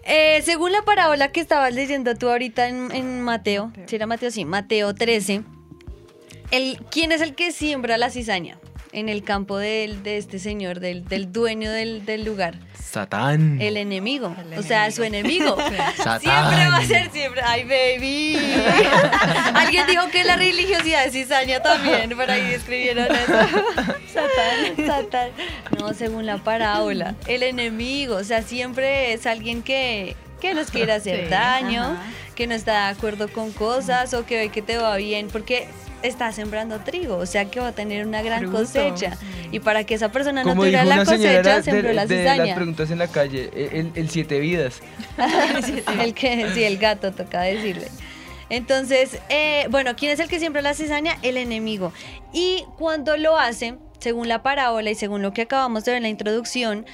eh, 0.04 0.40
según 0.42 0.72
la 0.72 0.82
parábola 0.82 1.32
que 1.32 1.40
estabas 1.40 1.74
leyendo 1.74 2.14
tú 2.14 2.28
ahorita 2.28 2.68
en, 2.68 2.90
en 2.92 3.20
Mateo, 3.20 3.72
si 3.86 3.96
era 3.96 4.06
Mateo, 4.06 4.30
sí, 4.30 4.44
Mateo 4.44 4.94
13, 4.94 5.42
el, 6.50 6.78
¿quién 6.90 7.12
es 7.12 7.20
el 7.20 7.34
que 7.34 7.52
siembra 7.52 7.98
la 7.98 8.10
cizaña? 8.10 8.58
En 8.92 9.08
el 9.08 9.22
campo 9.24 9.58
del- 9.58 10.02
de, 10.02 10.16
este 10.16 10.38
señor, 10.38 10.80
del, 10.80 11.04
del 11.04 11.32
dueño 11.32 11.70
del, 11.70 12.04
del 12.06 12.24
lugar. 12.24 12.54
Satán. 12.82 13.60
El 13.60 13.76
enemigo, 13.76 14.34
o 14.56 14.62
sea, 14.62 14.90
su 14.90 15.02
enemigo. 15.04 15.56
Satán. 15.96 16.20
Siempre 16.20 16.68
va 16.70 16.76
a 16.78 16.84
ser 16.84 17.10
siempre. 17.10 17.42
¡Ay, 17.44 17.64
baby! 17.64 18.38
Alguien 19.54 19.86
dijo 19.86 20.08
que 20.10 20.24
la 20.24 20.36
religiosidad 20.36 21.04
es 21.04 21.12
cizaña 21.12 21.60
también, 21.60 22.10
por 22.16 22.30
ahí 22.30 22.52
escribieron 22.54 23.06
eso. 23.14 23.32
Satán, 24.12 24.86
Satán. 24.86 25.30
No, 25.78 25.92
según 25.94 26.26
la 26.26 26.38
parábola. 26.38 27.14
El 27.26 27.42
enemigo, 27.42 28.16
o 28.16 28.24
sea, 28.24 28.42
siempre 28.42 29.12
es 29.12 29.26
alguien 29.26 29.62
que, 29.62 30.16
que 30.40 30.54
nos 30.54 30.70
quiere 30.70 30.92
hacer 30.92 31.24
Sí, 31.24 31.30
daño, 31.30 31.82
ajá. 31.82 32.02
que 32.34 32.46
no 32.46 32.54
está 32.54 32.86
de 32.86 32.92
acuerdo 32.96 33.28
con 33.28 33.52
cosas 33.52 34.14
o 34.14 34.24
que 34.24 34.36
ve 34.38 34.48
que 34.48 34.62
te 34.62 34.78
va 34.78 34.96
bien, 34.96 35.28
porque 35.28 35.68
está 36.02 36.32
sembrando 36.32 36.78
trigo, 36.80 37.16
o 37.16 37.26
sea 37.26 37.46
que 37.46 37.60
va 37.60 37.68
a 37.68 37.72
tener 37.72 38.06
una 38.06 38.22
gran 38.22 38.40
Fruto. 38.40 38.58
cosecha. 38.58 39.16
Y 39.50 39.60
para 39.60 39.84
que 39.84 39.94
esa 39.94 40.10
persona 40.10 40.42
no 40.42 40.50
Como 40.50 40.62
tuviera 40.62 40.84
la 40.84 40.98
cosecha, 41.04 41.56
de, 41.56 41.62
sembró 41.62 41.92
la 41.92 42.06
de 42.06 42.24
las 42.24 42.34
cizaña. 42.34 42.54
preguntas 42.54 42.90
en 42.90 42.98
la 42.98 43.08
calle, 43.08 43.50
el, 43.54 43.92
el 43.94 44.10
siete 44.10 44.40
vidas. 44.40 44.80
el 46.00 46.14
que, 46.14 46.50
sí, 46.54 46.64
el 46.64 46.78
gato 46.78 47.12
toca 47.12 47.40
decirle. 47.42 47.88
Entonces, 48.50 49.18
eh, 49.28 49.66
bueno, 49.70 49.94
¿quién 49.96 50.12
es 50.12 50.20
el 50.20 50.28
que 50.28 50.38
siembra 50.38 50.62
la 50.62 50.74
cizaña? 50.74 51.18
El 51.22 51.36
enemigo. 51.36 51.92
Y 52.32 52.64
cuando 52.78 53.16
lo 53.16 53.38
hace, 53.38 53.74
según 53.98 54.28
la 54.28 54.42
parábola 54.42 54.90
y 54.90 54.94
según 54.94 55.22
lo 55.22 55.32
que 55.32 55.42
acabamos 55.42 55.84
de 55.84 55.92
ver 55.92 55.96
en 55.98 56.02
la 56.04 56.08
introducción, 56.08 56.86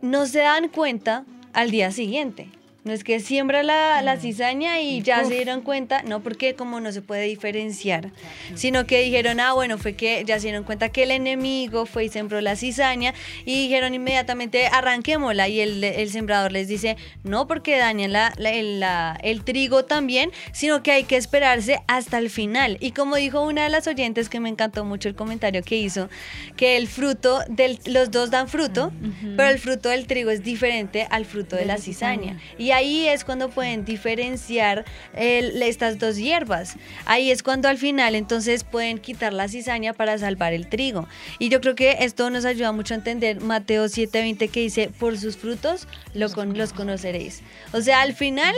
no 0.00 0.26
se 0.26 0.38
dan 0.40 0.68
cuenta 0.68 1.24
al 1.52 1.70
día 1.70 1.90
siguiente. 1.90 2.48
No 2.84 2.92
es 2.92 3.02
que 3.02 3.18
siembra 3.20 3.62
la, 3.62 4.02
la 4.02 4.18
cizaña 4.18 4.80
y 4.80 5.00
ya 5.00 5.24
se 5.24 5.32
dieron 5.34 5.62
cuenta, 5.62 6.02
no 6.02 6.20
porque 6.20 6.54
como 6.54 6.80
no 6.80 6.92
se 6.92 7.00
puede 7.00 7.22
diferenciar, 7.22 8.10
sino 8.54 8.86
que 8.86 9.00
dijeron, 9.00 9.40
ah, 9.40 9.54
bueno, 9.54 9.78
fue 9.78 9.94
que 9.94 10.22
ya 10.26 10.38
se 10.38 10.48
dieron 10.48 10.64
cuenta 10.64 10.90
que 10.90 11.04
el 11.04 11.10
enemigo 11.10 11.86
fue 11.86 12.04
y 12.04 12.08
sembró 12.10 12.42
la 12.42 12.56
cizaña 12.56 13.14
y 13.46 13.62
dijeron 13.62 13.94
inmediatamente, 13.94 14.66
arranquémosla. 14.66 15.48
Y 15.48 15.60
el, 15.60 15.82
el 15.82 16.10
sembrador 16.10 16.52
les 16.52 16.68
dice, 16.68 16.98
no 17.22 17.46
porque 17.46 17.78
dañan 17.78 18.12
la, 18.12 18.34
la- 18.36 19.18
el, 19.22 19.44
trigo 19.44 19.86
también, 19.86 20.30
sino 20.52 20.82
que 20.82 20.92
hay 20.92 21.04
que 21.04 21.16
esperarse 21.16 21.80
hasta 21.86 22.18
el 22.18 22.28
final. 22.28 22.76
Y 22.80 22.90
como 22.92 23.16
dijo 23.16 23.40
una 23.42 23.64
de 23.64 23.70
las 23.70 23.86
oyentes, 23.86 24.28
que 24.28 24.40
me 24.40 24.48
encantó 24.50 24.84
mucho 24.84 25.08
el 25.08 25.14
comentario 25.14 25.62
que 25.62 25.76
hizo, 25.76 26.10
que 26.56 26.76
el 26.76 26.88
fruto, 26.88 27.40
del, 27.48 27.78
los 27.86 28.10
dos 28.10 28.30
dan 28.30 28.48
fruto, 28.48 28.92
pero 29.36 29.48
el 29.48 29.58
fruto 29.58 29.88
del 29.88 30.06
trigo 30.06 30.30
es 30.30 30.42
diferente 30.42 31.06
al 31.10 31.24
fruto 31.24 31.56
de, 31.56 31.64
la 31.64 31.78
cizaña. 31.78 32.38
Y 32.58 32.73
ahí 32.74 33.08
es 33.08 33.24
cuando 33.24 33.48
pueden 33.48 33.84
diferenciar 33.84 34.84
estas 35.14 35.98
dos 35.98 36.16
hierbas. 36.16 36.76
Ahí 37.06 37.30
es 37.30 37.42
cuando 37.42 37.68
al 37.68 37.78
final 37.78 38.14
entonces 38.14 38.64
pueden 38.64 38.98
quitar 38.98 39.32
la 39.32 39.48
cizaña 39.48 39.92
para 39.92 40.18
salvar 40.18 40.52
el 40.52 40.68
trigo. 40.68 41.08
Y 41.38 41.48
yo 41.48 41.60
creo 41.60 41.74
que 41.74 41.96
esto 42.00 42.30
nos 42.30 42.44
ayuda 42.44 42.72
mucho 42.72 42.94
a 42.94 42.98
entender 42.98 43.40
Mateo 43.40 43.86
7:20 43.86 44.48
que 44.50 44.60
dice, 44.60 44.90
por 44.98 45.18
sus 45.18 45.36
frutos 45.36 45.86
lo 46.14 46.30
con- 46.30 46.56
los 46.56 46.72
conoceréis. 46.72 47.42
O 47.72 47.80
sea, 47.80 48.00
al 48.02 48.14
final... 48.14 48.54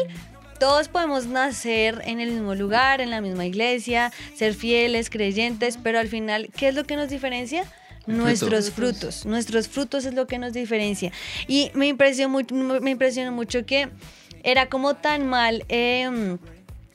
Todos 0.59 0.89
podemos 0.89 1.27
nacer 1.27 2.01
en 2.07 2.19
el 2.19 2.31
mismo 2.31 2.55
lugar, 2.55 3.03
en 3.03 3.11
la 3.11 3.21
misma 3.21 3.45
iglesia, 3.45 4.11
ser 4.35 4.55
fieles, 4.55 5.11
creyentes, 5.11 5.79
pero 5.83 5.99
al 5.99 6.09
final, 6.09 6.49
¿qué 6.57 6.69
es 6.69 6.75
lo 6.75 6.85
que 6.85 6.97
nos 6.97 7.11
diferencia? 7.11 7.65
Nuestros 8.07 8.71
fruto. 8.71 8.93
frutos. 8.93 9.27
Nuestros 9.27 9.69
frutos 9.69 10.05
es 10.05 10.15
lo 10.15 10.27
que 10.27 10.39
nos 10.39 10.53
diferencia. 10.53 11.13
Y 11.49 11.71
me 11.75 11.87
impresionó, 11.89 12.31
mucho- 12.31 12.55
me 12.55 12.91
impresionó 12.91 13.33
mucho 13.33 13.67
que 13.67 13.89
era 14.45 14.69
como 14.69 14.95
tan 14.95 15.27
mal 15.27 15.65
eh, 15.69 16.37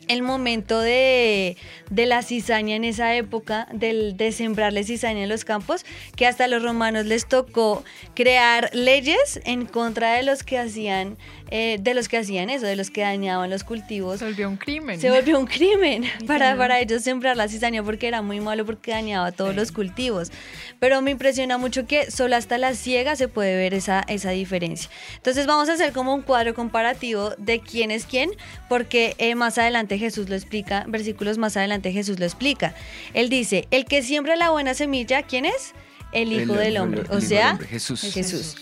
el 0.08 0.24
momento 0.24 0.80
de, 0.80 1.58
de 1.90 2.06
la 2.06 2.22
cizaña 2.22 2.76
en 2.76 2.84
esa 2.84 3.16
época, 3.16 3.68
del, 3.72 4.18
de 4.18 4.32
sembrarle 4.32 4.84
cizaña 4.84 5.24
en 5.24 5.30
los 5.30 5.46
campos, 5.46 5.86
que 6.16 6.26
hasta 6.26 6.46
a 6.46 6.48
los 6.48 6.64
romanos 6.64 7.06
les 7.06 7.28
tocó 7.28 7.84
crear 8.16 8.70
leyes 8.74 9.40
en 9.46 9.66
contra 9.66 10.14
de 10.14 10.24
los 10.24 10.44
que 10.44 10.58
hacían, 10.58 11.18
eh, 11.52 11.78
de 11.82 11.94
los 11.94 12.08
que 12.08 12.18
hacían 12.18 12.50
eso, 12.50 12.66
de 12.66 12.76
los 12.76 12.90
que 12.90 13.02
dañaban 13.02 13.50
los 13.50 13.64
cultivos. 13.64 14.20
Se 14.20 14.26
volvió 14.26 14.50
un 14.50 14.58
crimen. 14.58 15.00
Se 15.00 15.12
volvió 15.12 15.38
un 15.38 15.46
crimen 15.46 16.06
para, 16.26 16.56
para 16.56 16.80
ellos 16.80 17.04
sembrar 17.04 17.36
la 17.38 17.48
cizaña 17.50 17.84
porque 17.84 18.08
era 18.08 18.22
muy 18.22 18.40
malo 18.40 18.66
porque 18.66 18.92
dañaba 18.92 19.32
todos 19.32 19.54
los 19.56 19.72
cultivos. 19.72 20.32
Pero 20.80 21.02
me 21.02 21.12
impresiona 21.12 21.58
mucho 21.58 21.86
que 21.86 22.10
solo 22.10 22.36
hasta 22.36 22.58
la 22.58 22.74
ciega 22.74 23.16
se 23.16 23.28
puede 23.28 23.56
ver 23.58 23.74
esa, 23.74 24.02
esa 24.08 24.32
diferencia. 24.32 24.90
Entonces 25.18 25.46
vamos 25.46 25.70
a 25.70 25.74
hacer 25.74 25.92
como 25.94 26.16
un 26.16 26.22
cuadro 26.22 26.54
comparativo 26.56 27.32
de 27.38 27.60
quién 27.60 27.92
es 27.92 28.06
quién, 28.06 28.32
porque 28.70 29.16
eh, 29.18 29.36
más 29.36 29.58
adelante 29.58 29.98
Jesús 29.98 30.30
lo 30.30 30.36
explica, 30.36 30.86
versículos 30.88 31.38
más 31.38 31.58
adelante 31.58 31.92
Jesús 31.92 32.18
lo 32.20 32.26
explica. 32.26 32.74
Él 33.14 33.30
dice, 33.30 33.68
el 33.72 33.86
que 33.86 34.02
siembra 34.02 34.36
la 34.38 34.50
buena 34.52 34.74
semilla, 34.74 35.24
¿quién 35.24 35.46
es? 35.46 35.74
El 36.14 36.32
Hijo 36.32 36.54
El- 36.54 36.60
del 36.60 36.68
el- 36.68 36.78
Hombre, 36.78 37.02
el 37.02 37.06
o 37.08 37.10
Hijo 37.10 37.16
del 37.20 37.28
sea, 37.28 37.52
Hombre, 37.52 37.68
Jesús. 37.68 38.02
Jesús. 38.14 38.56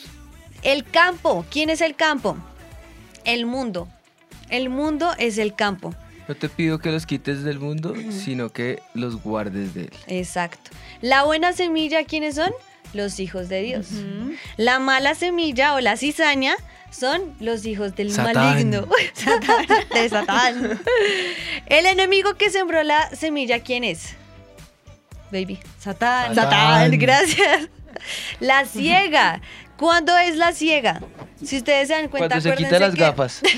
El 0.64 0.84
campo, 0.84 1.46
¿quién 1.50 1.70
es 1.70 1.80
el 1.82 1.96
campo? 1.96 2.36
El 3.34 3.46
mundo. 3.46 3.88
El 4.50 4.70
mundo 4.70 5.14
es 5.20 5.38
el 5.38 5.54
campo. 5.54 5.94
No 6.28 6.36
te 6.36 6.50
pido 6.50 6.80
que 6.80 6.92
los 6.92 7.06
quites 7.06 7.44
del 7.44 7.60
mundo, 7.60 7.94
sino 8.12 8.50
que 8.50 8.82
los 8.94 9.22
guardes 9.22 9.74
de 9.74 9.82
él. 9.82 9.94
Exacto. 10.08 10.72
La 11.02 11.24
buena 11.24 11.54
semilla, 11.54 12.04
¿quiénes 12.06 12.36
son? 12.36 12.52
Los 12.94 13.20
hijos 13.20 13.50
de 13.50 13.62
Dios. 13.62 13.88
La 14.58 14.80
mala 14.80 15.14
semilla 15.14 15.76
o 15.76 15.80
la 15.80 15.96
cizaña 15.96 16.56
son 16.92 17.36
los 17.40 17.66
hijos 17.66 17.96
del 17.96 18.12
Satán. 18.12 18.36
maligno. 18.36 18.88
Satán. 19.14 19.66
De 19.94 20.10
Satán. 20.10 20.82
El 21.68 21.86
enemigo 21.86 22.34
que 22.34 22.50
sembró 22.50 22.82
la 22.82 23.16
semilla, 23.16 23.60
¿quién 23.60 23.84
es? 23.84 24.16
Baby. 25.32 25.60
Satán. 25.78 26.34
Satán. 26.34 26.90
Satán. 26.90 26.92
Gracias. 27.00 27.70
La 28.40 28.66
ciega. 28.66 29.42
¿Cuándo 29.80 30.18
es 30.18 30.36
la 30.36 30.52
ciega? 30.52 31.00
Si 31.42 31.58
ustedes 31.58 31.88
se 31.88 31.94
dan 31.94 32.10
cuenta, 32.10 32.28
Cuando 32.36 32.50
se 32.50 32.56
quita 32.58 32.80
las 32.80 32.94
que- 32.94 33.00
gafas. 33.00 33.42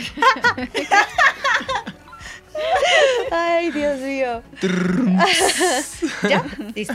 Ay, 3.31 3.71
Dios 3.71 3.99
mío. 3.99 4.43
¿Ya? 6.29 6.43
Listo. 6.75 6.93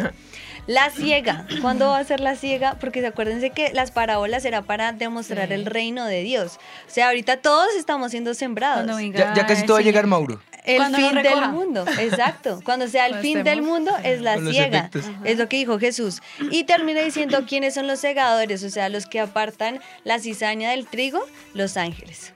La 0.69 0.91
ciega. 0.91 1.47
¿Cuándo 1.61 1.89
va 1.89 1.99
a 1.99 2.05
ser 2.05 2.21
la 2.21 2.35
ciega? 2.37 2.77
Porque 2.81 3.05
acuérdense 3.07 3.51
que 3.51 3.73
las 3.73 3.91
parábolas 3.93 4.45
era 4.45 4.63
para 4.63 4.93
demostrar 4.93 5.53
el 5.53 5.65
reino 5.67 6.05
de 6.07 6.23
Dios. 6.23 6.59
O 6.87 6.91
sea, 6.91 7.07
ahorita 7.09 7.39
todos 7.39 7.69
estamos 7.79 8.11
siendo 8.11 8.35
sembrados. 8.35 8.87
Ya, 9.13 9.35
ya 9.35 9.47
casi 9.47 9.65
todo 9.65 9.75
va 9.75 9.81
a 9.81 9.85
llegar 9.85 10.07
Mauro. 10.07 10.41
El 10.67 10.79
Cuando 10.79 10.99
fin 10.99 11.23
del 11.23 11.51
mundo, 11.53 11.85
exacto. 12.01 12.61
Cuando 12.65 12.89
sea 12.89 13.07
el 13.07 13.13
Cuando 13.13 13.29
fin 13.29 13.45
del 13.45 13.63
mundo 13.63 13.93
es 14.03 14.21
la 14.21 14.35
Con 14.35 14.51
ciega. 14.51 14.91
Es 15.25 15.39
lo 15.39 15.49
que 15.49 15.57
dijo 15.59 15.79
Jesús. 15.79 16.21
Y 16.51 16.65
termina 16.65 17.01
diciendo 17.01 17.45
quiénes 17.47 17.75
son 17.75 17.87
los 17.87 18.01
segadores, 18.01 18.65
o 18.65 18.71
sea, 18.71 18.89
los 18.89 19.07
que 19.07 19.21
apartan 19.21 19.81
la 20.03 20.19
cizaña 20.19 20.71
del 20.73 20.87
trigo, 20.87 21.21
los 21.55 21.77
ángeles. 21.77 22.33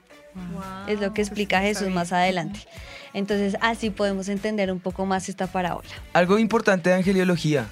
es 0.87 1.01
lo 1.01 1.13
que 1.13 1.21
explica 1.21 1.59
Jesús 1.61 1.89
más 1.89 2.13
adelante. 2.13 2.61
Entonces, 3.13 3.57
así 3.59 3.89
podemos 3.89 4.29
entender 4.29 4.71
un 4.71 4.79
poco 4.79 5.05
más 5.05 5.27
esta 5.27 5.47
parábola. 5.47 5.89
Algo 6.13 6.39
importante 6.39 6.89
de 6.89 6.95
angeliología. 6.95 7.67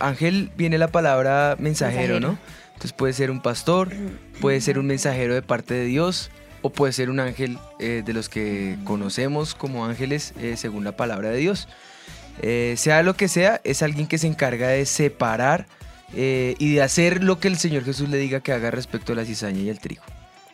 Ángel 0.00 0.50
viene 0.56 0.78
la 0.78 0.88
palabra 0.88 1.54
mensajero, 1.60 2.18
¿no? 2.18 2.38
Entonces 2.72 2.92
puede 2.92 3.12
ser 3.12 3.30
un 3.30 3.40
pastor, 3.40 3.92
puede 4.40 4.60
ser 4.60 4.80
un 4.80 4.86
mensajero 4.86 5.34
de 5.34 5.42
parte 5.42 5.74
de 5.74 5.84
Dios 5.84 6.30
o 6.62 6.70
puede 6.70 6.92
ser 6.92 7.10
un 7.10 7.20
ángel 7.20 7.58
eh, 7.78 8.02
de 8.04 8.12
los 8.12 8.28
que 8.28 8.78
conocemos 8.84 9.54
como 9.54 9.84
ángeles 9.84 10.32
eh, 10.40 10.54
según 10.56 10.84
la 10.84 10.96
palabra 10.96 11.30
de 11.30 11.38
Dios. 11.38 11.68
Eh, 12.40 12.74
sea 12.78 13.02
lo 13.02 13.14
que 13.14 13.28
sea, 13.28 13.60
es 13.64 13.82
alguien 13.82 14.06
que 14.06 14.18
se 14.18 14.26
encarga 14.26 14.68
de 14.68 14.86
separar 14.86 15.66
y 16.14 16.74
de 16.74 16.82
hacer 16.82 17.24
lo 17.24 17.40
que 17.40 17.48
el 17.48 17.56
Señor 17.56 17.84
Jesús 17.84 18.10
le 18.10 18.18
diga 18.18 18.40
que 18.40 18.52
haga 18.52 18.70
respecto 18.70 19.14
a 19.14 19.16
la 19.16 19.24
cizaña 19.24 19.60
y 19.60 19.70
el 19.70 19.78
trigo. 19.78 20.02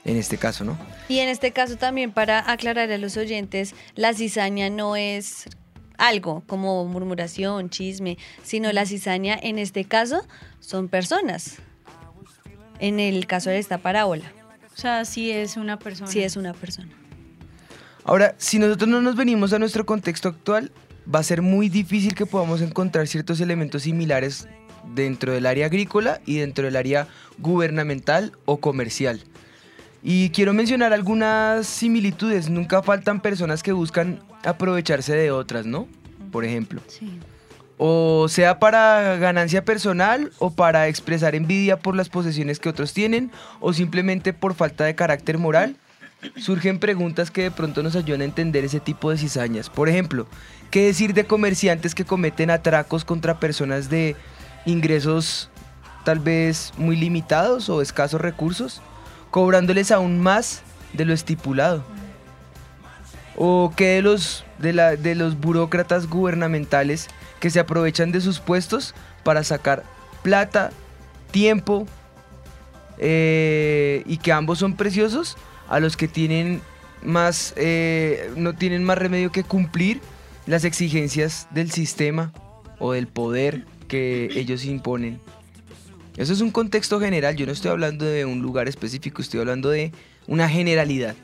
En 0.05 0.17
este 0.17 0.39
caso, 0.39 0.63
¿no? 0.63 0.79
Y 1.09 1.19
en 1.19 1.29
este 1.29 1.51
caso 1.51 1.77
también 1.77 2.13
para 2.13 2.49
aclarar 2.49 2.93
a 2.93 2.99
los 2.99 3.17
oyentes, 3.17 3.75
la 3.97 4.15
cizaña 4.15 4.71
no 4.71 4.95
es 4.95 5.49
algo 5.97 6.45
como 6.47 6.85
murmuración, 6.85 7.71
chisme, 7.71 8.19
sino 8.45 8.73
la 8.73 8.87
cizaña 8.87 9.37
en 9.43 9.59
este 9.59 9.85
caso 9.85 10.25
son 10.61 10.89
personas. 10.89 11.57
En 12.79 13.01
el 13.01 13.27
caso 13.27 13.51
de 13.51 13.59
esta 13.59 13.79
parábola, 13.79 14.33
O 14.79 14.81
sea, 14.81 15.05
sí 15.05 15.33
es 15.33 15.57
una 15.57 15.77
persona. 15.77 16.09
sí 16.09 16.23
es 16.23 16.37
una 16.37 16.55
persona. 16.55 16.89
Ahora, 18.05 18.37
si 18.39 18.61
nosotros 18.61 18.89
no 18.89 19.03
nos 19.03 19.17
venimos 19.17 19.53
a 19.53 19.59
nuestro 19.59 19.85
contexto 19.85 20.29
actual, 20.29 20.71
va 21.13 21.19
a 21.19 21.25
ser 21.25 21.43
muy 21.43 21.69
difícil 21.69 22.15
que 22.15 22.27
podamos 22.27 22.61
encontrar 22.61 23.09
ciertos 23.09 23.41
elementos 23.41 23.83
similares 23.83 24.47
dentro 24.95 25.33
del 25.33 25.47
área 25.47 25.67
agrícola 25.67 26.21
y 26.27 26.37
dentro 26.37 26.65
del 26.65 26.77
área 26.77 27.09
gubernamental 27.39 28.35
o 28.45 28.59
comercial. 28.59 29.21
Y 30.01 30.31
quiero 30.31 30.55
mencionar 30.55 30.93
algunas 30.93 31.67
similitudes. 31.67 32.49
Nunca 32.49 32.81
faltan 32.81 33.21
personas 33.21 33.65
que 33.65 33.73
buscan 33.73 34.21
aprovecharse 34.45 35.13
de 35.17 35.33
otras, 35.33 35.67
¿no? 35.67 35.89
Por 36.31 36.45
ejemplo. 36.45 36.81
Sí. 36.87 37.19
O 37.79 38.27
sea 38.29 38.59
para 38.59 39.17
ganancia 39.17 39.65
personal 39.65 40.33
o 40.39 40.51
para 40.51 40.89
expresar 40.89 41.35
envidia 41.35 41.79
por 41.79 41.95
las 41.95 42.09
posesiones 42.09 42.59
que 42.59 42.69
otros 42.69 42.93
tienen 42.93 43.31
o 43.61 43.73
simplemente 43.73 44.33
por 44.33 44.55
falta 44.55 44.85
de 44.85 44.95
carácter 44.95 45.39
moral. 45.39 45.77
Surgen 46.37 46.81
preguntas 46.81 47.31
que 47.31 47.43
de 47.43 47.51
pronto 47.53 47.83
nos 47.85 47.95
ayudan 47.95 48.23
a 48.23 48.25
entender 48.25 48.65
ese 48.65 48.81
tipo 48.81 49.11
de 49.11 49.19
cizañas. 49.19 49.71
Por 49.71 49.89
ejemplo, 49.89 50.27
¿qué 50.73 50.87
decir 50.87 51.15
de 51.15 51.25
comerciantes 51.25 51.95
que 51.95 52.05
cometen 52.05 52.51
atracos 52.51 53.05
contra 53.05 53.39
personas 53.39 53.89
de 53.89 54.17
ingresos 54.67 55.49
tal 56.05 56.21
vez 56.21 56.73
muy 56.79 56.97
limitados 56.97 57.69
o 57.69 57.83
escasos 57.83 58.21
recursos, 58.21 58.81
cobrándoles 59.31 59.91
aún 59.91 60.21
más 60.21 60.63
de 60.95 61.05
lo 61.05 61.13
estipulado. 61.13 61.85
¿O 63.37 63.75
qué 63.77 63.97
de 63.97 64.03
los, 64.03 64.45
de, 64.59 64.73
la, 64.73 64.97
de 64.97 65.15
los 65.15 65.39
burócratas 65.39 66.09
gubernamentales 66.09 67.09
que 67.41 67.51
se 67.51 67.61
aprovechan 67.61 68.13
de 68.13 68.21
sus 68.21 68.41
puestos 68.41 68.95
para 69.23 69.45
sacar 69.45 69.85
plata, 70.23 70.71
tiempo 71.31 71.87
eh, 72.99 74.03
y 74.07 74.17
que 74.19 74.33
ambos 74.33 74.59
son 74.59 74.75
preciosos 74.77 75.37
a 75.69 75.81
los 75.81 75.97
que 75.97 76.09
tienen 76.09 76.61
más, 77.03 77.55
eh, 77.57 78.31
no 78.37 78.55
tienen 78.55 78.85
más 78.85 78.99
remedio 78.99 79.31
que 79.31 79.45
cumplir 79.45 80.01
las 80.47 80.65
exigencias 80.65 81.47
del 81.51 81.71
sistema 81.71 82.33
o 82.79 82.93
del 82.93 83.07
poder 83.07 83.65
que 83.87 84.29
ellos 84.35 84.65
imponen. 84.65 85.21
Eso 86.17 86.33
es 86.33 86.41
un 86.41 86.51
contexto 86.51 86.99
general, 86.99 87.37
yo 87.37 87.47
no 87.47 87.53
estoy 87.53 87.71
hablando 87.71 88.05
de 88.05 88.25
un 88.25 88.43
lugar 88.43 88.67
específico, 88.67 89.23
estoy 89.23 89.41
hablando 89.41 89.71
de 89.71 89.93
una 90.27 90.49
generalidad. 90.49 91.15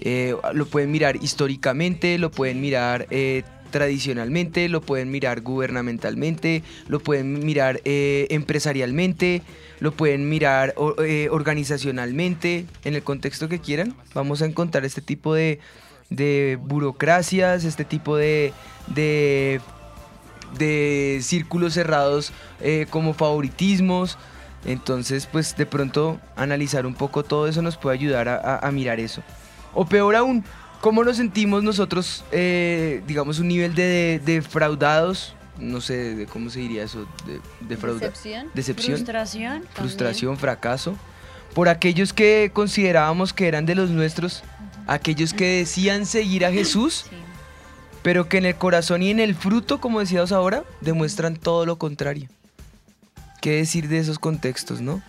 Eh, 0.00 0.34
lo 0.54 0.66
pueden 0.66 0.90
mirar 0.90 1.16
históricamente, 1.16 2.16
lo 2.18 2.30
pueden 2.30 2.60
mirar 2.60 3.06
tradicionalmente, 3.70 4.68
lo 4.68 4.80
pueden 4.80 5.10
mirar 5.10 5.40
gubernamentalmente, 5.42 6.62
lo 6.88 7.00
pueden 7.00 7.44
mirar 7.44 7.80
eh, 7.84 8.26
empresarialmente, 8.30 9.42
lo 9.80 9.92
pueden 9.92 10.28
mirar 10.28 10.74
eh, 11.04 11.28
organizacionalmente, 11.30 12.66
en 12.84 12.94
el 12.94 13.02
contexto 13.02 13.48
que 13.48 13.60
quieran. 13.60 13.94
Vamos 14.14 14.42
a 14.42 14.46
encontrar 14.46 14.84
este 14.84 15.00
tipo 15.02 15.34
de, 15.34 15.60
de 16.10 16.58
burocracias, 16.60 17.64
este 17.64 17.84
tipo 17.84 18.16
de, 18.16 18.52
de, 18.88 19.60
círculos 21.22 21.74
cerrados 21.74 22.32
eh, 22.60 22.86
como 22.90 23.14
favoritismos. 23.14 24.18
Entonces, 24.64 25.26
pues 25.30 25.56
de 25.56 25.66
pronto 25.66 26.18
analizar 26.36 26.84
un 26.86 26.94
poco 26.94 27.22
todo 27.22 27.46
eso 27.46 27.62
nos 27.62 27.76
puede 27.76 27.96
ayudar 27.96 28.28
a- 28.28 28.58
a 28.58 28.70
mirar 28.72 28.98
eso. 28.98 29.22
O 29.72 29.86
peor 29.86 30.16
aún, 30.16 30.44
¿cómo 30.80 31.04
nos 31.04 31.16
sentimos 31.16 31.62
nosotros, 31.62 32.24
eh, 32.32 33.02
digamos, 33.06 33.38
un 33.38 33.48
nivel 33.48 33.74
de, 33.74 34.20
de 34.24 34.34
defraudados? 34.34 35.34
No 35.58 35.80
sé, 35.80 36.14
de 36.14 36.26
cómo 36.26 36.50
se 36.50 36.60
diría 36.60 36.84
eso, 36.84 37.06
de, 37.26 37.40
defrauda- 37.68 37.98
Decepción. 38.00 38.48
Decepción. 38.54 38.96
Frustración. 38.96 39.64
Frustración, 39.74 40.38
fracaso. 40.38 40.96
Por 41.54 41.68
aquellos 41.68 42.12
que 42.12 42.50
considerábamos 42.52 43.32
que 43.32 43.48
eran 43.48 43.66
de 43.66 43.74
los 43.74 43.90
nuestros, 43.90 44.44
aquellos 44.86 45.34
que 45.34 45.58
decían 45.58 46.06
seguir 46.06 46.44
a 46.46 46.52
Jesús, 46.52 47.06
pero 48.02 48.28
que 48.28 48.38
en 48.38 48.46
el 48.46 48.54
corazón 48.54 49.02
y 49.02 49.10
en 49.10 49.18
el 49.18 49.34
fruto, 49.34 49.80
como 49.80 49.98
decíamos 49.98 50.30
ahora, 50.30 50.62
demuestran 50.80 51.34
todo 51.36 51.66
lo 51.66 51.76
contrario. 51.76 52.28
¿Qué 53.40 53.52
decir 53.56 53.88
de 53.88 53.98
esos 53.98 54.18
contextos, 54.18 54.80
no? 54.80 55.02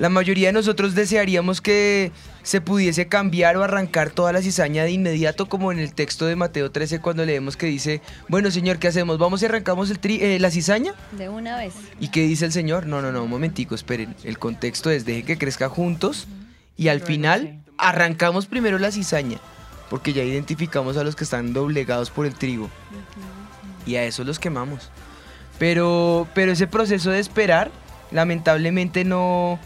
La 0.00 0.08
mayoría 0.08 0.48
de 0.48 0.54
nosotros 0.54 0.94
desearíamos 0.94 1.60
que 1.60 2.10
se 2.42 2.62
pudiese 2.62 3.06
cambiar 3.06 3.58
o 3.58 3.62
arrancar 3.62 4.08
toda 4.10 4.32
la 4.32 4.40
cizaña 4.40 4.82
de 4.82 4.92
inmediato, 4.92 5.46
como 5.46 5.72
en 5.72 5.78
el 5.78 5.92
texto 5.92 6.24
de 6.24 6.36
Mateo 6.36 6.70
13, 6.70 7.00
cuando 7.00 7.24
leemos 7.26 7.56
que 7.58 7.66
dice, 7.66 8.00
bueno 8.26 8.50
Señor, 8.50 8.78
¿qué 8.78 8.88
hacemos? 8.88 9.18
¿Vamos 9.18 9.42
y 9.42 9.44
arrancamos 9.44 9.90
el 9.90 10.00
tri- 10.00 10.22
eh, 10.22 10.38
la 10.40 10.50
cizaña? 10.50 10.94
De 11.12 11.28
una 11.28 11.58
vez. 11.58 11.74
¿Y 12.00 12.08
qué 12.08 12.22
dice 12.22 12.46
el 12.46 12.52
Señor? 12.52 12.86
No, 12.86 13.02
no, 13.02 13.12
no, 13.12 13.24
un 13.24 13.28
momentico, 13.30 13.74
esperen. 13.74 14.16
El 14.24 14.38
contexto 14.38 14.90
es 14.90 15.04
deje 15.04 15.22
que 15.24 15.36
crezca 15.36 15.68
juntos 15.68 16.26
y 16.78 16.88
al 16.88 17.02
final 17.02 17.60
arrancamos 17.76 18.46
primero 18.46 18.78
la 18.78 18.90
cizaña, 18.92 19.38
porque 19.90 20.14
ya 20.14 20.22
identificamos 20.24 20.96
a 20.96 21.04
los 21.04 21.14
que 21.14 21.24
están 21.24 21.52
doblegados 21.52 22.10
por 22.10 22.24
el 22.24 22.34
trigo 22.34 22.70
y 23.84 23.96
a 23.96 24.04
esos 24.04 24.26
los 24.26 24.38
quemamos. 24.38 24.88
Pero, 25.58 26.26
pero 26.34 26.52
ese 26.52 26.66
proceso 26.66 27.10
de 27.10 27.18
esperar, 27.20 27.70
lamentablemente 28.12 29.04
no, 29.04 29.58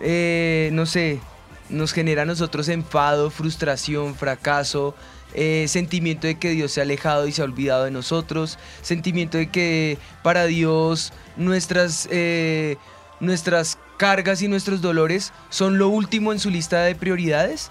eh, 0.00 0.70
no 0.72 0.86
sé, 0.86 1.20
nos 1.68 1.92
genera 1.92 2.22
a 2.22 2.26
nosotros 2.26 2.68
enfado, 2.68 3.30
frustración, 3.30 4.14
fracaso, 4.14 4.94
eh, 5.34 5.64
sentimiento 5.68 6.26
de 6.26 6.36
que 6.38 6.50
Dios 6.50 6.72
se 6.72 6.80
ha 6.80 6.84
alejado 6.84 7.26
y 7.26 7.32
se 7.32 7.42
ha 7.42 7.44
olvidado 7.44 7.84
de 7.84 7.90
nosotros, 7.90 8.58
sentimiento 8.82 9.38
de 9.38 9.48
que 9.50 9.98
para 10.22 10.44
Dios 10.46 11.12
nuestras, 11.36 12.08
eh, 12.10 12.76
nuestras 13.20 13.78
cargas 13.96 14.42
y 14.42 14.48
nuestros 14.48 14.80
dolores 14.80 15.32
son 15.50 15.78
lo 15.78 15.88
último 15.88 16.32
en 16.32 16.38
su 16.38 16.50
lista 16.50 16.82
de 16.82 16.94
prioridades 16.94 17.70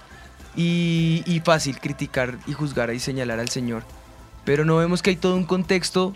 y, 0.55 1.41
fácil 1.45 1.79
criticar 1.79 2.37
y 2.47 2.53
juzgar 2.53 2.93
y 2.93 2.99
señalar 2.99 3.39
al 3.39 3.49
Señor. 3.49 3.83
Pero 4.45 4.65
no 4.65 4.77
vemos 4.77 5.01
que 5.01 5.11
hay 5.11 5.15
todo 5.15 5.35
un 5.35 5.45
contexto 5.45 6.13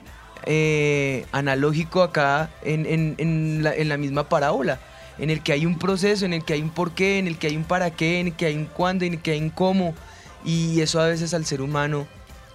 analógico 1.32 2.04
acá 2.04 2.50
en, 2.64 2.86
en- 2.86 3.16
en 3.18 3.90
la 3.90 3.98
misma 3.98 4.28
parábola, 4.30 4.80
en 5.20 5.30
el 5.30 5.42
que 5.42 5.54
hay 5.54 5.66
un 5.66 5.80
proceso, 5.80 6.26
en 6.26 6.34
el 6.34 6.44
que 6.44 6.54
hay 6.54 6.62
un 6.62 6.70
porqué, 6.70 7.20
en 7.20 7.28
el 7.28 7.38
que 7.38 7.48
hay 7.48 7.58
un 7.58 7.64
para 7.64 7.92
qué, 7.92 8.20
en 8.20 8.28
el 8.28 8.36
que 8.36 8.46
hay 8.46 8.56
un 8.56 8.66
cuándo, 8.66 9.06
en 9.06 9.14
el 9.14 9.22
que 9.22 9.32
hay 9.32 9.42
un 9.42 9.50
cómo. 9.50 9.96
Y 10.46 10.82
eso 10.82 11.00
a 11.00 11.08
veces 11.08 11.34
al 11.34 11.46
ser 11.46 11.62
humano, 11.62 12.08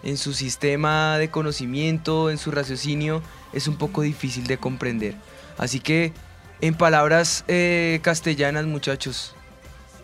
en 0.02 0.16
su 0.16 0.32
sistema 0.32 1.18
de 1.18 1.30
conocimiento, 1.30 2.30
en 2.30 2.38
su 2.38 2.50
raciocinio, 2.50 3.22
es 3.52 3.68
un 3.68 3.76
poco 3.76 4.02
difícil 4.02 4.46
de 4.46 4.58
comprender. 4.58 5.14
Así 5.58 5.80
que, 5.80 6.12
en 6.60 6.74
palabras 6.74 7.44
eh, 7.48 8.00
castellanas, 8.02 8.66
muchachos, 8.66 9.34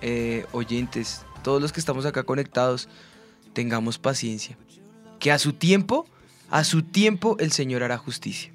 eh, 0.03 0.45
oyentes, 0.53 1.23
todos 1.43 1.63
los 1.63 1.73
que 1.73 1.81
estamos 1.81 2.05
acá 2.07 2.25
conectados, 2.25 2.89
tengamos 3.53 3.99
paciencia. 3.99 4.57
Que 5.19 5.33
a 5.33 5.39
su 5.39 5.53
tiempo, 5.53 6.07
a 6.51 6.65
su 6.65 6.83
tiempo 6.83 7.37
el 7.39 7.53
Señor 7.53 7.83
hará 7.83 7.97
justicia. 7.97 8.53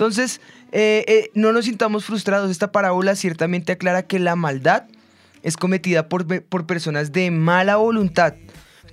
Entonces, 0.00 0.40
eh, 0.72 1.04
eh, 1.08 1.30
no 1.34 1.52
nos 1.52 1.66
sintamos 1.66 2.06
frustrados. 2.06 2.50
Esta 2.50 2.72
parábola 2.72 3.14
ciertamente 3.16 3.72
aclara 3.72 4.06
que 4.06 4.18
la 4.18 4.34
maldad 4.34 4.84
es 5.42 5.58
cometida 5.58 6.08
por, 6.08 6.42
por 6.44 6.64
personas 6.66 7.12
de 7.12 7.30
mala 7.30 7.76
voluntad, 7.76 8.32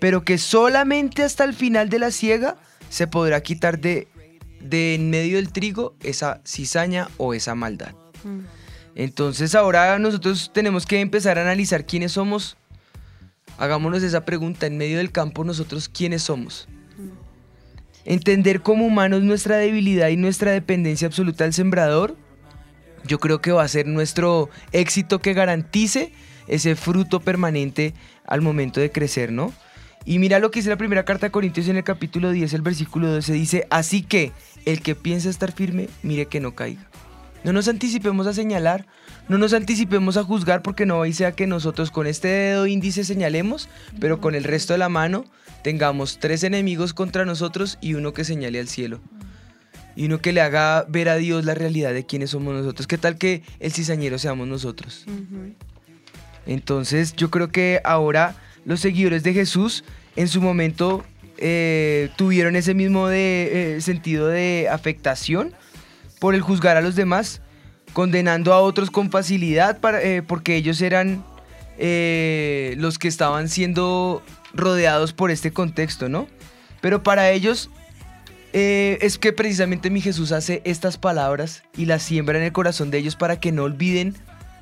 pero 0.02 0.26
que 0.26 0.38
solamente 0.38 1.24
hasta 1.24 1.46
el 1.46 1.54
final 1.54 1.88
de 1.88 2.00
la 2.00 2.12
siega 2.12 2.58
se 2.90 3.08
podrá 3.08 3.40
quitar 3.40 3.80
de, 3.80 4.10
de 4.60 4.96
en 4.96 5.10
medio 5.10 5.38
del 5.38 5.54
trigo 5.54 5.96
esa 6.04 6.42
cizaña 6.46 7.08
o 7.16 7.34
esa 7.34 7.56
maldad. 7.56 7.94
Entonces 8.94 9.56
ahora 9.56 9.98
nosotros 10.00 10.52
tenemos 10.54 10.86
que 10.86 11.00
empezar 11.00 11.40
a 11.40 11.44
analizar 11.44 11.86
quiénes 11.86 12.12
somos. 12.12 12.58
Hagámonos 13.58 14.04
esa 14.04 14.26
pregunta 14.26 14.66
en 14.66 14.78
medio 14.78 14.98
del 14.98 15.14
campo 15.14 15.46
nosotros 15.46 15.88
quiénes 15.88 16.24
somos. 16.24 16.68
Entender 18.10 18.62
como 18.62 18.86
humanos 18.86 19.24
nuestra 19.24 19.58
debilidad 19.58 20.08
y 20.08 20.16
nuestra 20.16 20.52
dependencia 20.52 21.08
absoluta 21.08 21.44
al 21.44 21.52
sembrador, 21.52 22.16
yo 23.06 23.20
creo 23.20 23.42
que 23.42 23.52
va 23.52 23.64
a 23.64 23.68
ser 23.68 23.86
nuestro 23.86 24.50
éxito 24.72 25.20
que 25.20 25.34
garantice 25.34 26.14
ese 26.48 26.78
fruto 26.78 27.20
permanente 27.20 27.94
al 28.26 28.42
momento 28.42 28.80
de 28.80 28.94
crecer, 28.94 29.34
¿no? 29.34 29.52
Y 30.06 30.20
mira 30.20 30.40
lo 30.40 30.52
que 30.52 30.60
dice 30.60 30.70
la 30.70 30.78
primera 30.78 31.04
carta 31.04 31.28
de 31.28 31.32
Corintios 31.32 31.68
en 31.68 31.76
el 31.76 31.84
capítulo 31.84 32.32
10, 32.32 32.54
el 32.54 32.62
versículo 32.62 33.12
12, 33.12 33.34
dice, 33.34 33.68
así 33.70 34.04
que 34.04 34.32
el 34.64 34.82
que 34.82 34.96
piensa 34.96 35.30
estar 35.30 35.52
firme, 35.52 35.90
mire 36.02 36.28
que 36.28 36.40
no 36.40 36.56
caiga. 36.56 36.88
No 37.44 37.52
nos 37.52 37.68
anticipemos 37.68 38.26
a 38.26 38.34
señalar, 38.34 38.86
no 39.30 39.38
nos 39.38 39.54
anticipemos 39.54 40.18
a 40.18 40.24
juzgar 40.24 40.62
porque 40.62 40.86
no 40.86 41.06
y 41.06 41.14
sea 41.14 41.34
que 41.34 41.48
nosotros 41.48 41.92
con 41.92 42.08
este 42.08 42.28
dedo 42.28 42.68
índice 42.68 43.04
señalemos, 43.04 43.70
pero 44.00 44.22
con 44.22 44.36
el 44.36 44.44
resto 44.44 44.74
de 44.74 44.80
la 44.80 44.90
mano 44.90 45.26
tengamos 45.64 46.20
tres 46.20 46.44
enemigos 46.44 46.94
contra 46.94 47.26
nosotros 47.26 47.78
y 47.82 47.96
uno 47.96 48.14
que 48.14 48.24
señale 48.24 48.60
al 48.60 48.68
cielo. 48.68 49.00
Y 49.96 50.06
uno 50.06 50.20
que 50.20 50.32
le 50.32 50.42
haga 50.42 50.86
ver 50.88 51.10
a 51.10 51.16
Dios 51.16 51.44
la 51.44 51.56
realidad 51.56 51.94
de 51.94 52.06
quiénes 52.06 52.30
somos 52.30 52.54
nosotros. 52.54 52.86
¿Qué 52.86 52.98
tal 52.98 53.18
que 53.18 53.42
el 53.60 53.72
cizañero 53.72 54.20
seamos 54.20 54.48
nosotros? 54.48 55.06
Entonces 56.46 57.16
yo 57.16 57.32
creo 57.32 57.50
que 57.50 57.82
ahora 57.84 58.36
los 58.64 58.80
seguidores 58.80 59.24
de 59.24 59.34
Jesús 59.34 59.84
en 60.16 60.28
su 60.28 60.42
momento 60.42 61.04
eh, 61.38 62.10
tuvieron 62.16 62.56
ese 62.56 62.74
mismo 62.74 63.08
de, 63.08 63.76
eh, 63.78 63.82
sentido 63.82 64.28
de 64.28 64.68
afectación 64.72 65.54
por 66.20 66.34
el 66.34 66.42
juzgar 66.42 66.78
a 66.78 66.82
los 66.82 66.96
demás, 66.96 67.42
condenando 67.94 68.54
a 68.54 68.60
otros 68.60 68.92
con 68.92 69.12
facilidad 69.12 69.80
para, 69.80 70.02
eh, 70.02 70.22
porque 70.22 70.56
ellos 70.56 70.82
eran 70.82 71.24
eh, 71.78 72.76
los 72.78 72.98
que 73.00 73.08
estaban 73.08 73.50
siendo 73.50 74.22
rodeados 74.54 75.14
por 75.14 75.32
este 75.32 75.52
contexto, 75.52 76.10
¿no? 76.10 76.28
Pero 76.82 77.04
para 77.04 77.32
ellos 77.32 77.70
eh, 78.54 78.98
es 79.02 79.18
que 79.18 79.34
precisamente 79.34 79.90
mi 79.90 80.02
Jesús 80.02 80.32
hace 80.32 80.62
estas 80.64 80.98
palabras 80.98 81.64
y 81.76 81.86
las 81.86 82.04
siembra 82.04 82.38
en 82.38 82.46
el 82.46 82.52
corazón 82.52 82.92
de 82.92 82.98
ellos 82.98 83.16
para 83.16 83.40
que 83.40 83.52
no 83.52 83.64
olviden 83.64 84.16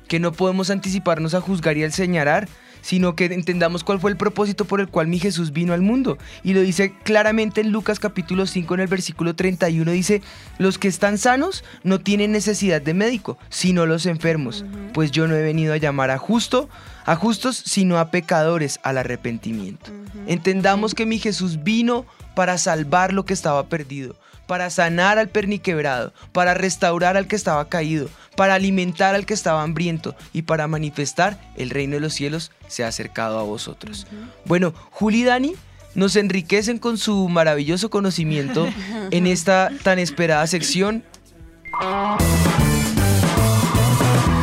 que 0.08 0.20
no 0.20 0.32
podemos 0.32 0.70
anticiparnos 0.70 1.34
a 1.34 1.40
juzgar 1.40 1.76
y 1.76 1.84
al 1.84 1.92
señalar, 1.92 2.48
sino 2.86 3.16
que 3.16 3.24
entendamos 3.24 3.82
cuál 3.82 3.98
fue 3.98 4.12
el 4.12 4.16
propósito 4.16 4.64
por 4.64 4.80
el 4.80 4.86
cual 4.86 5.08
mi 5.08 5.18
Jesús 5.18 5.52
vino 5.52 5.72
al 5.72 5.82
mundo. 5.82 6.18
Y 6.44 6.54
lo 6.54 6.60
dice 6.60 6.94
claramente 7.02 7.60
en 7.60 7.72
Lucas 7.72 7.98
capítulo 7.98 8.46
5 8.46 8.74
en 8.74 8.80
el 8.80 8.86
versículo 8.86 9.34
31, 9.34 9.90
dice, 9.90 10.22
los 10.58 10.78
que 10.78 10.86
están 10.86 11.18
sanos 11.18 11.64
no 11.82 11.98
tienen 11.98 12.30
necesidad 12.30 12.80
de 12.80 12.94
médico, 12.94 13.38
sino 13.48 13.86
los 13.86 14.06
enfermos, 14.06 14.64
pues 14.94 15.10
yo 15.10 15.26
no 15.26 15.34
he 15.34 15.42
venido 15.42 15.72
a 15.72 15.78
llamar 15.78 16.12
a 16.12 16.18
justo, 16.18 16.68
a 17.04 17.16
justos, 17.16 17.56
sino 17.56 17.98
a 17.98 18.12
pecadores 18.12 18.78
al 18.84 18.98
arrepentimiento. 18.98 19.90
Entendamos 20.28 20.94
que 20.94 21.06
mi 21.06 21.18
Jesús 21.18 21.64
vino 21.64 22.06
para 22.36 22.56
salvar 22.56 23.12
lo 23.12 23.24
que 23.24 23.34
estaba 23.34 23.68
perdido, 23.68 24.14
para 24.46 24.70
sanar 24.70 25.18
al 25.18 25.28
perniquebrado, 25.28 26.12
para 26.32 26.54
restaurar 26.54 27.16
al 27.16 27.26
que 27.26 27.36
estaba 27.36 27.68
caído, 27.68 28.08
para 28.36 28.54
alimentar 28.54 29.14
al 29.14 29.26
que 29.26 29.34
estaba 29.34 29.62
hambriento 29.62 30.14
y 30.32 30.42
para 30.42 30.66
manifestar 30.66 31.40
el 31.56 31.70
reino 31.70 31.94
de 31.94 32.00
los 32.00 32.14
cielos 32.14 32.52
se 32.68 32.84
ha 32.84 32.88
acercado 32.88 33.38
a 33.38 33.42
vosotros. 33.42 34.06
Bueno, 34.44 34.72
Juli 34.90 35.20
y 35.20 35.24
Dani 35.24 35.54
nos 35.94 36.14
enriquecen 36.16 36.78
con 36.78 36.98
su 36.98 37.28
maravilloso 37.28 37.90
conocimiento 37.90 38.68
en 39.10 39.26
esta 39.26 39.70
tan 39.82 39.98
esperada 39.98 40.46
sección. 40.46 41.02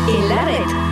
El 0.09 0.31
Aret. 0.31 0.83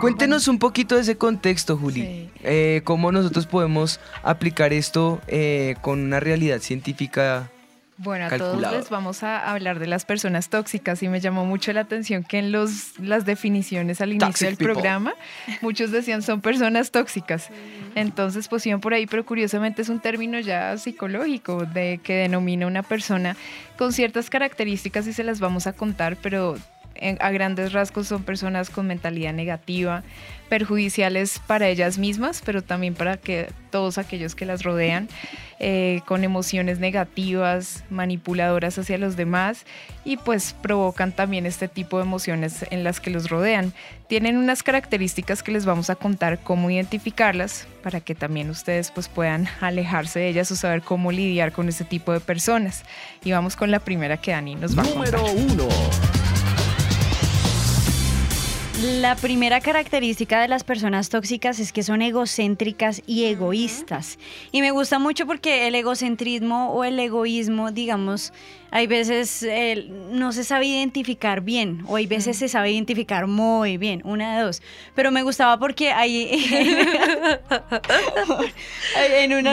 Cuéntenos 0.00 0.48
un 0.48 0.58
poquito 0.58 0.96
de 0.96 1.02
ese 1.02 1.16
contexto, 1.16 1.76
Juli. 1.76 2.21
Eh, 2.42 2.82
¿Cómo 2.84 3.12
nosotros 3.12 3.46
podemos 3.46 4.00
aplicar 4.22 4.72
esto 4.72 5.20
eh, 5.28 5.76
con 5.80 6.00
una 6.00 6.20
realidad 6.20 6.58
científica 6.60 7.50
Bueno, 7.98 8.26
a 8.26 8.36
todos 8.36 8.60
les 8.72 8.90
vamos 8.90 9.22
a 9.22 9.50
hablar 9.50 9.78
de 9.78 9.86
las 9.86 10.04
personas 10.04 10.48
tóxicas 10.48 11.02
y 11.04 11.08
me 11.08 11.20
llamó 11.20 11.44
mucho 11.44 11.72
la 11.72 11.82
atención 11.82 12.24
que 12.24 12.38
en 12.38 12.50
los, 12.50 12.98
las 12.98 13.24
definiciones 13.24 14.00
al 14.00 14.10
inicio 14.10 14.28
Toxic 14.28 14.48
del 14.48 14.56
people. 14.56 14.74
programa 14.74 15.14
muchos 15.60 15.92
decían 15.92 16.22
son 16.22 16.40
personas 16.40 16.90
tóxicas. 16.90 17.48
Entonces 17.94 18.48
pues 18.48 18.66
iban 18.66 18.80
por 18.80 18.92
ahí, 18.92 19.06
pero 19.06 19.24
curiosamente 19.24 19.82
es 19.82 19.88
un 19.88 20.00
término 20.00 20.40
ya 20.40 20.76
psicológico 20.78 21.64
de 21.64 22.00
que 22.02 22.14
denomina 22.14 22.66
una 22.66 22.82
persona 22.82 23.36
con 23.78 23.92
ciertas 23.92 24.30
características 24.30 25.06
y 25.06 25.12
se 25.12 25.22
las 25.22 25.38
vamos 25.38 25.68
a 25.68 25.74
contar, 25.74 26.16
pero 26.16 26.56
a 27.20 27.30
grandes 27.30 27.72
rasgos 27.72 28.08
son 28.08 28.22
personas 28.22 28.70
con 28.70 28.86
mentalidad 28.86 29.32
negativa, 29.32 30.02
perjudiciales 30.48 31.40
para 31.46 31.68
ellas 31.68 31.98
mismas, 31.98 32.42
pero 32.44 32.62
también 32.62 32.94
para 32.94 33.16
que 33.16 33.48
todos 33.70 33.96
aquellos 33.98 34.34
que 34.34 34.44
las 34.44 34.62
rodean, 34.62 35.08
eh, 35.58 36.02
con 36.06 36.24
emociones 36.24 36.78
negativas, 36.78 37.84
manipuladoras 37.88 38.78
hacia 38.78 38.98
los 38.98 39.16
demás 39.16 39.64
y 40.04 40.16
pues 40.16 40.54
provocan 40.60 41.12
también 41.12 41.46
este 41.46 41.68
tipo 41.68 41.98
de 41.98 42.04
emociones 42.04 42.66
en 42.70 42.84
las 42.84 43.00
que 43.00 43.10
los 43.10 43.30
rodean. 43.30 43.72
Tienen 44.08 44.36
unas 44.36 44.62
características 44.62 45.42
que 45.42 45.52
les 45.52 45.64
vamos 45.64 45.88
a 45.88 45.94
contar 45.94 46.40
cómo 46.42 46.70
identificarlas 46.70 47.66
para 47.82 48.00
que 48.00 48.14
también 48.14 48.50
ustedes 48.50 48.90
pues 48.90 49.08
puedan 49.08 49.48
alejarse 49.60 50.18
de 50.18 50.28
ellas 50.28 50.50
o 50.50 50.56
saber 50.56 50.82
cómo 50.82 51.12
lidiar 51.12 51.52
con 51.52 51.68
ese 51.68 51.84
tipo 51.84 52.12
de 52.12 52.20
personas. 52.20 52.84
Y 53.24 53.32
vamos 53.32 53.56
con 53.56 53.70
la 53.70 53.78
primera 53.78 54.18
que 54.18 54.32
Dani 54.32 54.56
nos 54.56 54.76
va 54.76 54.82
a 54.82 54.86
contar. 54.86 55.18
Número 55.18 55.32
uno. 55.32 56.21
La 58.82 59.14
primera 59.14 59.60
característica 59.60 60.40
de 60.40 60.48
las 60.48 60.64
personas 60.64 61.08
tóxicas 61.08 61.60
es 61.60 61.72
que 61.72 61.84
son 61.84 62.02
egocéntricas 62.02 63.00
y 63.06 63.26
egoístas. 63.26 64.18
Y 64.50 64.60
me 64.60 64.72
gusta 64.72 64.98
mucho 64.98 65.24
porque 65.24 65.68
el 65.68 65.76
egocentrismo 65.76 66.72
o 66.72 66.82
el 66.82 66.98
egoísmo, 66.98 67.70
digamos, 67.70 68.32
hay 68.74 68.86
veces 68.86 69.42
eh, 69.42 69.86
no 70.10 70.32
se 70.32 70.42
sabe 70.44 70.64
identificar 70.66 71.42
bien 71.42 71.84
o 71.86 71.96
hay 71.96 72.06
veces 72.06 72.38
se 72.38 72.48
sabe 72.48 72.72
identificar 72.72 73.26
muy 73.26 73.76
bien, 73.76 74.00
una 74.04 74.36
de 74.38 74.42
dos. 74.44 74.62
Pero 74.94 75.10
me 75.12 75.22
gustaba 75.22 75.58
porque 75.58 75.92
en 79.10 79.32
un 79.34 79.46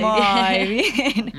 muy 0.00 0.66
bien. 0.68 1.32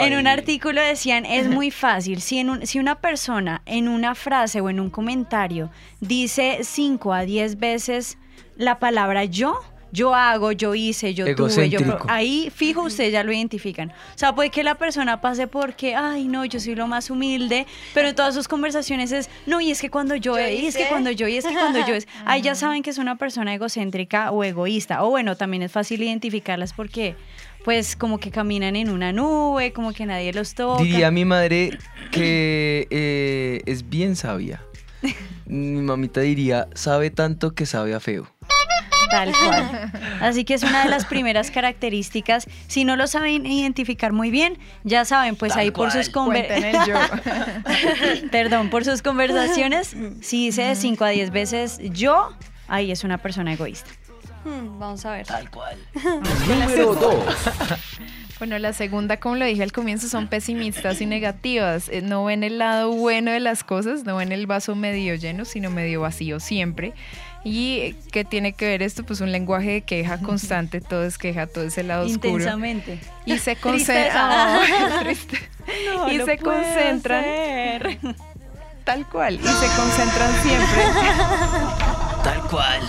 En 0.00 0.16
un 0.16 0.26
artículo 0.26 0.80
decían, 0.82 1.24
es 1.26 1.48
muy 1.48 1.70
fácil, 1.70 2.20
si, 2.20 2.38
en 2.38 2.50
un- 2.50 2.66
si 2.66 2.78
una 2.78 2.96
persona 2.96 3.62
en 3.66 3.88
una 3.88 4.14
frase 4.14 4.60
o 4.60 4.68
en 4.70 4.80
un 4.80 4.90
comentario 4.90 5.70
dice 6.00 6.58
5 6.62 7.12
a 7.12 7.22
10 7.22 7.58
veces 7.58 8.18
la 8.56 8.78
palabra 8.78 9.24
yo, 9.24 9.60
yo 9.92 10.14
hago, 10.14 10.52
yo 10.52 10.74
hice, 10.74 11.14
yo 11.14 11.32
tuve, 11.36 11.68
yo... 11.68 11.78
Ahí 12.08 12.50
fijo 12.54 12.82
ustedes 12.82 13.12
ya 13.12 13.22
lo 13.22 13.32
identifican. 13.32 13.90
O 13.90 14.18
sea, 14.18 14.34
puede 14.34 14.50
que 14.50 14.64
la 14.64 14.74
persona 14.74 15.20
pase 15.20 15.46
porque, 15.46 15.94
ay 15.94 16.28
no, 16.28 16.44
yo 16.46 16.58
soy 16.58 16.74
lo 16.74 16.86
más 16.86 17.10
humilde, 17.10 17.66
pero 17.92 18.08
en 18.08 18.14
todas 18.14 18.34
sus 18.34 18.48
conversaciones 18.48 19.12
es, 19.12 19.28
no, 19.46 19.60
y 19.60 19.70
es 19.70 19.80
que 19.80 19.90
cuando 19.90 20.16
yo, 20.16 20.38
Yo 20.38 20.48
y 20.48 20.66
es 20.66 20.76
que 20.76 20.88
cuando 20.88 21.10
yo, 21.10 21.28
y 21.28 21.36
es 21.36 21.44
que 21.44 21.52
cuando 21.52 21.86
yo 21.86 21.94
es... 21.94 22.08
Ahí 22.24 22.40
ya 22.40 22.54
saben 22.62 22.82
que 22.82 22.90
es 22.90 22.98
una 22.98 23.16
persona 23.16 23.54
egocéntrica 23.54 24.30
o 24.30 24.42
egoísta. 24.42 25.04
O 25.04 25.10
bueno, 25.10 25.36
también 25.36 25.62
es 25.62 25.70
fácil 25.70 26.02
identificarlas 26.02 26.72
porque 26.72 27.14
pues 27.64 27.94
como 27.94 28.18
que 28.18 28.30
caminan 28.30 28.76
en 28.76 28.88
una 28.88 29.12
nube, 29.12 29.72
como 29.72 29.92
que 29.92 30.06
nadie 30.06 30.32
los 30.32 30.54
toca. 30.54 30.82
Diría 30.82 31.10
mi 31.10 31.24
madre 31.24 31.78
que 32.10 32.88
eh, 32.90 33.60
es 33.66 33.88
bien 33.88 34.16
sabia. 34.16 34.62
Mi 35.46 35.82
mamita 35.82 36.20
diría, 36.20 36.68
sabe 36.74 37.10
tanto 37.10 37.54
que 37.54 37.66
sabe 37.66 37.94
a 37.94 38.00
feo. 38.00 38.31
Tal 39.12 39.30
cual. 39.32 39.92
Así 40.20 40.44
que 40.44 40.54
es 40.54 40.62
una 40.64 40.82
de 40.84 40.88
las 40.90 41.04
primeras 41.04 41.50
características. 41.50 42.46
Si 42.66 42.84
no 42.84 42.96
lo 42.96 43.06
saben 43.06 43.46
identificar 43.46 44.12
muy 44.12 44.30
bien, 44.30 44.58
ya 44.84 45.04
saben, 45.04 45.36
pues 45.36 45.54
ahí 45.54 45.70
por 45.70 45.90
sus 45.92 46.08
Cuenten 46.08 46.64
el 46.64 46.72
yo. 46.86 46.94
conver- 46.96 48.30
Perdón, 48.30 48.70
por 48.70 48.84
sus 48.84 49.02
conversaciones, 49.02 49.94
si 50.22 50.46
dice 50.46 50.62
de 50.62 50.74
5 50.74 51.04
a 51.04 51.08
10 51.10 51.30
veces 51.30 51.78
yo, 51.82 52.30
ahí 52.68 52.90
es 52.90 53.04
una 53.04 53.18
persona 53.18 53.52
egoísta. 53.52 53.90
Hmm, 54.44 54.78
vamos 54.80 55.04
a 55.06 55.12
ver. 55.12 55.26
Tal 55.26 55.48
cual. 55.50 55.76
Número 56.48 56.94
dos. 56.94 57.24
Bueno, 58.38 58.58
la 58.58 58.72
segunda, 58.72 59.18
como 59.20 59.36
lo 59.36 59.44
dije 59.44 59.62
al 59.62 59.70
comienzo, 59.70 60.08
son 60.08 60.26
pesimistas 60.26 61.00
y 61.00 61.06
negativas. 61.06 61.88
Eh, 61.88 62.02
No 62.02 62.24
ven 62.24 62.42
el 62.42 62.58
lado 62.58 62.90
bueno 62.90 63.30
de 63.30 63.38
las 63.38 63.62
cosas, 63.62 64.02
no 64.02 64.16
ven 64.16 64.32
el 64.32 64.48
vaso 64.48 64.74
medio 64.74 65.14
lleno, 65.14 65.44
sino 65.44 65.70
medio 65.70 66.00
vacío 66.00 66.40
siempre. 66.40 66.92
¿Y 67.44 67.94
qué 68.12 68.24
tiene 68.24 68.52
que 68.52 68.66
ver 68.66 68.82
esto? 68.82 69.04
Pues 69.04 69.20
un 69.20 69.32
lenguaje 69.32 69.70
de 69.70 69.80
queja 69.82 70.18
constante, 70.18 70.80
todo 70.88 71.04
es 71.04 71.18
queja, 71.18 71.46
todo 71.46 71.64
es 71.64 71.76
el 71.78 71.88
lado 71.88 72.06
oscuro. 72.06 72.28
Intensamente. 72.34 72.98
Y 73.26 73.38
se 73.38 73.56
Tristeza. 73.56 73.60
concentran. 73.60 75.16
No, 75.94 76.10
y 76.12 76.18
no 76.18 76.24
se 76.26 76.38
concentran. 76.38 77.22
ser. 77.24 77.98
Tal 78.84 79.08
cual. 79.08 79.34
Y 79.36 79.46
se 79.46 79.66
concentran 79.76 80.42
siempre. 80.42 80.82
Tal 82.24 82.40
cual. 82.50 82.80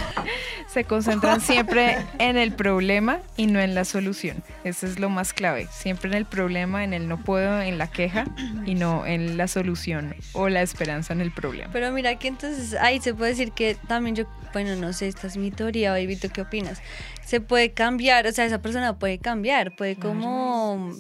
Se 0.73 0.85
concentran 0.85 1.39
siempre 1.39 1.97
en 2.17 2.35
el 2.35 2.51
problema 2.51 3.19
y 3.37 3.45
no 3.45 3.59
en 3.59 3.75
la 3.75 3.85
solución. 3.85 4.43
Eso 4.63 4.87
es 4.87 4.99
lo 4.99 5.07
más 5.09 5.31
clave. 5.31 5.67
Siempre 5.71 6.09
en 6.09 6.17
el 6.17 6.25
problema, 6.25 6.83
en 6.83 6.93
el 6.93 7.07
no 7.07 7.23
puedo, 7.23 7.61
en 7.61 7.77
la 7.77 7.91
queja 7.91 8.25
y 8.65 8.73
no 8.73 9.05
en 9.05 9.37
la 9.37 9.47
solución 9.47 10.15
o 10.33 10.49
la 10.49 10.63
esperanza 10.63 11.13
en 11.13 11.21
el 11.21 11.31
problema. 11.31 11.69
Pero 11.71 11.91
mira 11.91 12.15
que 12.15 12.27
entonces 12.27 12.73
ahí 12.73 12.99
se 12.99 13.13
puede 13.13 13.31
decir 13.31 13.51
que 13.51 13.77
también 13.87 14.15
yo, 14.15 14.25
bueno, 14.51 14.75
no 14.75 14.93
sé, 14.93 15.07
esta 15.07 15.27
es 15.27 15.37
mi 15.37 15.51
teoría, 15.51 15.91
baby, 15.91 16.15
¿tú 16.15 16.29
qué 16.29 16.41
opinas? 16.41 16.81
Se 17.23 17.39
puede 17.39 17.71
cambiar, 17.73 18.25
o 18.25 18.31
sea, 18.31 18.45
esa 18.45 18.59
persona 18.59 18.97
puede 18.97 19.19
cambiar, 19.19 19.75
puede 19.75 19.95
como 19.95 20.91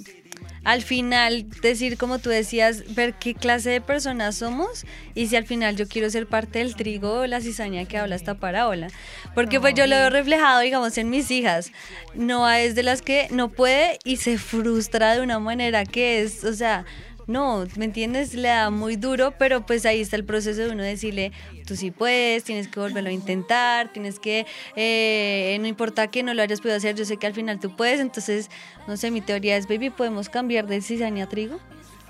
al 0.63 0.81
final 0.81 1.45
decir, 1.61 1.97
como 1.97 2.19
tú 2.19 2.29
decías, 2.29 2.95
ver 2.95 3.15
qué 3.15 3.33
clase 3.33 3.69
de 3.69 3.81
personas 3.81 4.35
somos 4.35 4.85
y 5.13 5.27
si 5.27 5.35
al 5.35 5.45
final 5.45 5.75
yo 5.75 5.87
quiero 5.87 6.09
ser 6.09 6.27
parte 6.27 6.59
del 6.59 6.75
trigo 6.75 7.19
o 7.19 7.27
la 7.27 7.41
cizaña 7.41 7.85
que 7.85 7.97
habla 7.97 8.15
esta 8.15 8.35
parábola. 8.35 8.87
Porque 9.35 9.59
pues 9.59 9.73
yo 9.73 9.87
lo 9.87 9.95
veo 9.95 10.09
reflejado, 10.09 10.61
digamos, 10.61 10.97
en 10.97 11.09
mis 11.09 11.29
hijas. 11.31 11.71
Noah 12.15 12.61
es 12.61 12.75
de 12.75 12.83
las 12.83 13.01
que 13.01 13.27
no 13.31 13.49
puede 13.49 13.99
y 14.05 14.17
se 14.17 14.37
frustra 14.37 15.15
de 15.15 15.21
una 15.21 15.39
manera 15.39 15.85
que 15.85 16.21
es, 16.21 16.43
o 16.45 16.53
sea, 16.53 16.85
no, 17.27 17.65
¿me 17.77 17.85
entiendes? 17.85 18.33
Le 18.33 18.49
da 18.49 18.69
muy 18.69 18.95
duro, 18.95 19.33
pero 19.37 19.65
pues 19.65 19.85
ahí 19.85 20.01
está 20.01 20.15
el 20.15 20.25
proceso 20.25 20.61
de 20.61 20.69
uno 20.71 20.83
decirle, 20.83 21.31
tú 21.65 21.75
sí 21.75 21.91
puedes, 21.91 22.43
tienes 22.43 22.67
que 22.67 22.79
volverlo 22.79 23.09
a 23.09 23.13
intentar, 23.13 23.91
tienes 23.93 24.19
que, 24.19 24.45
eh, 24.75 25.57
no 25.61 25.67
importa 25.67 26.07
que 26.07 26.23
no 26.23 26.33
lo 26.33 26.41
hayas 26.41 26.59
podido 26.61 26.77
hacer, 26.77 26.95
yo 26.95 27.05
sé 27.05 27.17
que 27.17 27.27
al 27.27 27.33
final 27.33 27.59
tú 27.59 27.75
puedes, 27.75 27.99
entonces, 27.99 28.49
no 28.87 28.97
sé, 28.97 29.11
mi 29.11 29.21
teoría 29.21 29.57
es, 29.57 29.67
baby, 29.67 29.89
¿podemos 29.89 30.29
cambiar 30.29 30.67
de 30.67 30.81
cizaña 30.81 31.25
a 31.25 31.29
trigo? 31.29 31.59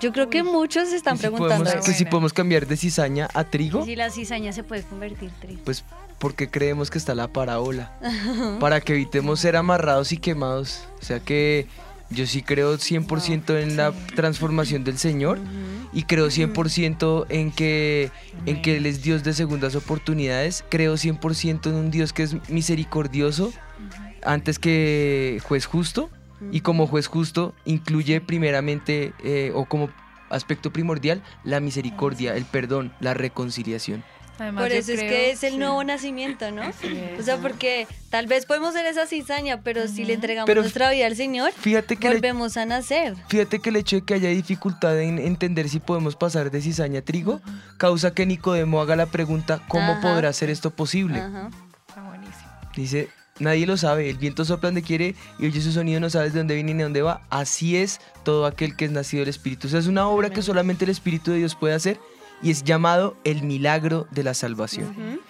Yo 0.00 0.12
creo 0.12 0.28
que 0.28 0.42
muchos 0.42 0.88
se 0.90 0.96
están 0.96 1.16
si 1.16 1.22
preguntando 1.22 1.64
podemos- 1.64 1.74
eso. 1.84 1.84
que 1.92 1.96
si 1.96 2.04
podemos 2.04 2.32
cambiar 2.32 2.66
de 2.66 2.76
cizaña 2.76 3.28
a 3.32 3.44
trigo, 3.44 3.84
Si 3.84 3.94
la 3.96 4.10
cizaña 4.10 4.52
se 4.52 4.64
puede 4.64 4.82
convertir 4.82 5.28
en 5.30 5.40
trigo. 5.40 5.60
pues 5.64 5.84
porque 6.18 6.48
creemos 6.50 6.90
que 6.90 6.98
está 6.98 7.14
la 7.14 7.28
parábola. 7.28 7.92
Para 8.60 8.80
que 8.80 8.94
evitemos 8.94 9.40
ser 9.40 9.56
amarrados 9.56 10.10
y 10.12 10.16
quemados. 10.16 10.84
O 11.00 11.04
sea 11.04 11.20
que 11.20 11.66
yo 12.10 12.26
sí 12.26 12.42
creo 12.42 12.74
100% 12.76 13.60
en 13.60 13.76
la 13.76 13.92
transformación 14.14 14.84
del 14.84 14.98
Señor 14.98 15.38
y 15.92 16.04
creo 16.04 16.28
100% 16.28 17.26
en 17.28 17.50
que, 17.50 18.10
en 18.46 18.62
que 18.62 18.76
Él 18.76 18.86
es 18.86 19.02
Dios 19.02 19.22
de 19.24 19.32
segundas 19.32 19.74
oportunidades. 19.74 20.64
Creo 20.68 20.94
100% 20.94 21.66
en 21.66 21.74
un 21.74 21.90
Dios 21.90 22.12
que 22.12 22.24
es 22.24 22.50
misericordioso 22.50 23.52
antes 24.24 24.58
que 24.58 25.40
juez 25.44 25.66
justo. 25.66 26.10
Y 26.50 26.60
como 26.60 26.86
juez 26.86 27.06
justo 27.06 27.54
incluye 27.64 28.20
primeramente 28.20 29.14
eh, 29.22 29.52
o 29.54 29.64
como 29.64 29.88
aspecto 30.30 30.72
primordial 30.72 31.22
la 31.42 31.60
misericordia, 31.60 32.36
el 32.36 32.44
perdón, 32.44 32.92
la 33.00 33.14
reconciliación. 33.14 34.04
Además, 34.38 34.64
Por 34.64 34.72
eso 34.72 34.92
es 34.92 34.98
creo- 34.98 35.10
que 35.10 35.30
es 35.30 35.44
el 35.44 35.52
sí. 35.52 35.58
nuevo 35.58 35.84
nacimiento, 35.84 36.50
¿no? 36.50 36.62
Es. 36.64 36.74
O 37.20 37.22
sea, 37.22 37.36
porque 37.36 37.86
tal 38.10 38.26
vez 38.26 38.46
podemos 38.46 38.74
ser 38.74 38.84
esa 38.86 39.06
cizaña, 39.06 39.60
pero 39.62 39.86
si 39.86 40.04
le 40.04 40.14
entregamos 40.14 40.46
Pero 40.46 40.62
nuestra 40.62 40.90
vida 40.90 41.06
al 41.06 41.14
Señor, 41.14 41.52
Fíjate 41.52 41.96
que 41.96 42.08
le- 42.08 42.14
volvemos 42.16 42.56
a 42.56 42.66
nacer. 42.66 43.14
Fíjate 43.28 43.60
que 43.60 43.70
el 43.70 43.76
hecho 43.76 43.96
de 43.96 44.02
que 44.04 44.14
haya 44.14 44.28
dificultad 44.30 44.98
en 45.00 45.18
entender 45.20 45.68
si 45.68 45.78
podemos 45.78 46.16
pasar 46.16 46.50
de 46.50 46.60
cizaña 46.60 46.98
a 46.98 47.02
trigo 47.02 47.40
causa 47.78 48.12
que 48.12 48.26
Nicodemo 48.26 48.80
haga 48.80 48.96
la 48.96 49.06
pregunta 49.06 49.60
¿cómo 49.68 49.92
Ajá. 49.92 50.00
podrá 50.00 50.32
ser 50.32 50.50
esto 50.50 50.70
posible? 50.70 51.20
Ajá. 51.20 51.50
Está 51.88 52.02
buenísimo. 52.02 52.48
Dice, 52.74 53.08
nadie 53.38 53.66
lo 53.66 53.76
sabe. 53.76 54.10
El 54.10 54.16
viento 54.18 54.44
sopla 54.44 54.68
donde 54.68 54.82
quiere 54.82 55.14
y 55.38 55.46
oye 55.46 55.60
su 55.60 55.70
sonido, 55.70 56.00
no 56.00 56.10
sabes 56.10 56.32
de 56.32 56.40
dónde 56.40 56.56
viene 56.56 56.72
ni 56.72 56.78
de 56.78 56.84
dónde 56.84 57.02
va. 57.02 57.20
Así 57.30 57.76
es 57.76 58.00
todo 58.24 58.46
aquel 58.46 58.74
que 58.76 58.84
es 58.86 58.90
nacido 58.90 59.20
del 59.20 59.28
Espíritu. 59.28 59.68
O 59.68 59.70
sea, 59.70 59.78
es 59.78 59.86
una 59.86 60.08
obra 60.08 60.30
que 60.30 60.42
solamente 60.42 60.84
el 60.84 60.90
Espíritu 60.90 61.30
de 61.30 61.38
Dios 61.38 61.54
puede 61.54 61.74
hacer 61.74 62.00
y 62.44 62.50
es 62.50 62.62
llamado 62.62 63.16
el 63.24 63.42
milagro 63.42 64.06
de 64.10 64.22
la 64.22 64.34
salvación. 64.34 65.20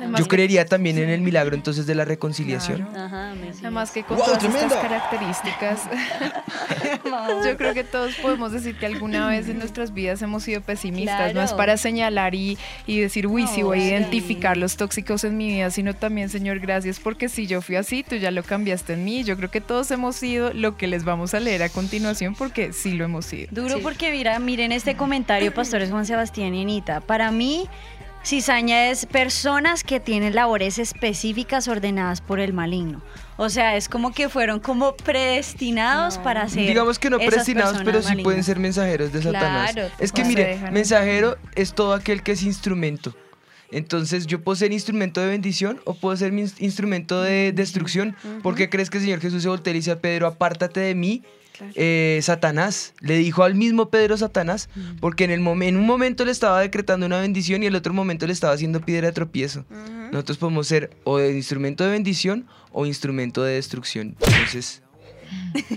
Además 0.00 0.18
Yo 0.18 0.24
que- 0.24 0.36
creería 0.36 0.64
también 0.64 0.98
en 0.98 1.10
el 1.10 1.20
milagro 1.20 1.54
entonces 1.54 1.86
de 1.86 1.94
la 1.94 2.04
reconciliación. 2.04 2.82
Ajá, 2.96 3.34
me 3.34 3.52
sigue. 3.52 3.66
Además 3.66 3.90
que 3.90 4.02
con 4.02 4.16
¡Guau, 4.16 4.26
todas 4.28 4.42
tremendo! 4.42 4.74
estas 4.74 4.80
características, 4.82 5.80
yo 7.44 7.56
creo 7.56 7.74
que 7.74 7.84
todos 7.84 8.14
podemos 8.16 8.52
decir 8.52 8.76
que 8.78 8.86
alguna 8.86 9.28
vez 9.28 9.48
en 9.48 9.58
nuestras 9.58 9.92
vidas 9.92 10.22
hemos 10.22 10.42
sido 10.44 10.60
pesimistas. 10.60 11.34
No 11.34 11.40
es 11.40 11.50
Claro. 11.50 11.56
para 11.56 11.76
señalar 11.76 12.34
y, 12.34 12.58
y 12.86 13.00
decir, 13.00 13.26
uy, 13.26 13.46
sí 13.46 13.60
No, 13.60 13.68
voy 13.68 13.80
a 13.80 13.86
identificar 13.88 14.56
los 14.56 14.76
tóxicos 14.76 15.24
en 15.24 15.36
mi 15.36 15.48
vida, 15.48 15.70
sino 15.70 15.94
también, 15.94 16.28
Señor, 16.28 16.60
gracias 16.60 16.98
porque 17.00 17.28
si 17.28 17.46
yo 17.46 17.60
fui 17.62 17.76
así, 17.76 18.02
tú 18.02 18.16
ya 18.16 18.30
lo 18.30 18.42
cambiaste 18.42 18.94
en 18.94 19.04
mí. 19.04 19.24
Yo 19.24 19.36
creo 19.36 19.50
que 19.50 19.60
todos 19.60 19.90
hemos 19.90 20.16
sido 20.16 20.52
lo 20.52 20.76
que 20.76 20.86
les 20.86 21.04
vamos 21.04 21.34
a 21.34 21.40
leer 21.40 21.62
a 21.62 21.68
continuación 21.68 22.34
porque 22.34 22.72
sí 22.72 22.92
lo 22.92 23.04
hemos 23.04 23.26
sido. 23.26 23.48
Duro 23.50 23.80
porque 23.80 24.10
mira, 24.12 24.38
miren 24.38 24.72
este 24.72 24.96
comentario, 24.96 25.52
pastores 25.52 25.90
Juan 25.90 26.06
Sebastián 26.06 26.54
y 26.54 26.62
Anita. 26.62 27.00
Para 27.00 27.30
mí, 27.30 27.68
cizaña 28.24 28.90
es 28.90 29.06
personas 29.06 29.84
que 29.84 30.00
tienen 30.00 30.34
labores 30.34 30.78
específicas 30.78 31.68
ordenadas 31.68 32.20
por 32.20 32.40
el 32.40 32.52
maligno. 32.52 33.02
O 33.36 33.48
sea, 33.48 33.76
es 33.76 33.88
como 33.88 34.12
que 34.12 34.28
fueron 34.28 34.60
como 34.60 34.94
predestinados 34.94 36.18
para 36.18 36.48
ser. 36.48 36.66
Digamos 36.66 36.98
que 36.98 37.08
no 37.08 37.16
esas 37.16 37.30
predestinados, 37.30 37.80
pero 37.84 38.02
sí 38.02 38.16
pueden 38.16 38.44
ser 38.44 38.58
mensajeros 38.58 39.12
de 39.12 39.22
Satanás. 39.22 39.72
Claro, 39.72 39.88
es 39.98 40.12
que 40.12 40.22
se 40.22 40.28
mire, 40.28 40.70
mensajero 40.70 41.38
es 41.54 41.72
todo 41.72 41.94
aquel 41.94 42.22
que 42.22 42.32
es 42.32 42.42
instrumento. 42.42 43.14
Entonces 43.72 44.26
yo 44.26 44.42
puedo 44.42 44.56
ser 44.56 44.72
instrumento 44.72 45.20
de 45.20 45.28
bendición 45.28 45.80
o 45.84 45.94
puedo 45.94 46.16
ser 46.16 46.32
mi 46.32 46.42
ins- 46.42 46.54
instrumento 46.58 47.22
de 47.22 47.52
destrucción. 47.52 48.16
¿Por 48.42 48.54
qué 48.54 48.68
crees 48.68 48.90
que 48.90 48.98
el 48.98 49.04
Señor 49.04 49.20
Jesús 49.20 49.42
se 49.42 49.48
voltea 49.48 49.72
y 49.72 49.76
dice 49.76 49.92
a 49.92 50.00
Pedro, 50.00 50.26
apártate 50.26 50.80
de 50.80 50.94
mí, 50.94 51.22
eh, 51.76 52.18
Satanás? 52.22 52.94
Le 53.00 53.16
dijo 53.18 53.44
al 53.44 53.54
mismo 53.54 53.88
Pedro 53.90 54.16
Satanás, 54.16 54.68
porque 55.00 55.24
en, 55.24 55.30
el 55.30 55.40
en 55.62 55.76
un 55.76 55.86
momento 55.86 56.24
le 56.24 56.32
estaba 56.32 56.60
decretando 56.60 57.06
una 57.06 57.20
bendición 57.20 57.62
y 57.62 57.66
en 57.66 57.72
el 57.72 57.76
otro 57.76 57.92
momento 57.94 58.26
le 58.26 58.32
estaba 58.32 58.52
haciendo 58.54 58.80
piedra 58.80 59.06
de 59.08 59.12
tropiezo. 59.12 59.64
Nosotros 60.10 60.38
podemos 60.38 60.66
ser 60.66 60.90
o 61.04 61.18
de 61.18 61.32
instrumento 61.36 61.84
de 61.84 61.90
bendición 61.90 62.46
o 62.72 62.86
instrumento 62.86 63.42
de 63.44 63.54
destrucción. 63.54 64.16
Entonces... 64.20 64.82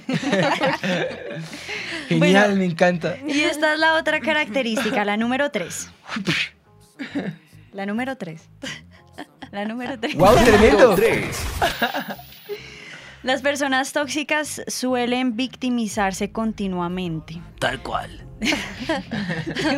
Genial, 2.09 2.19
Bueno. 2.47 2.55
me 2.55 2.65
encanta. 2.65 3.17
Y 3.27 3.41
esta 3.41 3.73
es 3.73 3.79
la 3.79 3.95
otra 3.95 4.19
característica, 4.19 5.05
la 5.05 5.15
número 5.17 5.51
3. 5.51 5.89
La 7.74 7.86
número 7.86 8.15
3. 8.15 8.41
La 9.51 9.65
número 9.65 9.99
3. 9.99 10.15
¡Wow, 10.15 10.36
tremendo! 10.43 10.95
Las 13.24 13.41
personas 13.41 13.93
tóxicas 13.93 14.61
suelen 14.67 15.36
victimizarse 15.36 16.32
continuamente. 16.32 17.41
Tal 17.59 17.82
cual. 17.82 18.26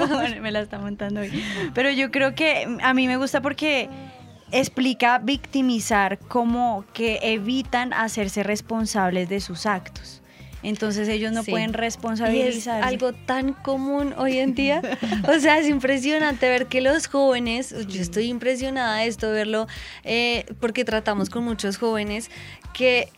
Bueno, 0.10 0.42
me 0.42 0.52
la 0.52 0.62
está 0.62 0.80
montando 0.80 1.22
hoy. 1.22 1.44
Pero 1.74 1.92
yo 1.92 2.10
creo 2.10 2.34
que 2.34 2.68
a 2.82 2.94
mí 2.94 3.08
me 3.08 3.18
gusta 3.18 3.42
porque 3.42 3.90
explica 4.52 5.20
victimizar 5.20 6.18
como 6.20 6.84
que 6.94 7.20
evitan 7.22 7.94
hacerse 7.94 8.42
responsables 8.44 9.30
de 9.30 9.40
sus 9.40 9.66
actos. 9.66 10.24
Entonces 10.68 11.08
ellos 11.10 11.32
no 11.32 11.44
Sí. 11.44 11.52
pueden 11.52 11.74
responsabilizarse. 11.74 12.86
algo 12.88 13.14
tan 13.14 13.54
común 13.54 14.14
hoy 14.18 14.40
en 14.40 14.56
día. 14.56 14.82
O 15.28 15.40
sea, 15.40 15.60
es 15.60 15.68
impresionante 15.68 16.50
ver 16.50 16.66
que 16.68 16.82
los 16.82 17.08
jóvenes, 17.08 17.74
yo 17.88 18.02
estoy 18.02 18.26
impresionada 18.30 18.98
de 18.98 19.08
esto, 19.08 19.32
verlo, 19.32 19.68
eh, 20.04 20.46
porque 20.60 20.84
tratamos 20.84 21.30
con 21.30 21.44
muchos 21.44 21.78
jóvenes 21.78 22.30
que 22.74 23.10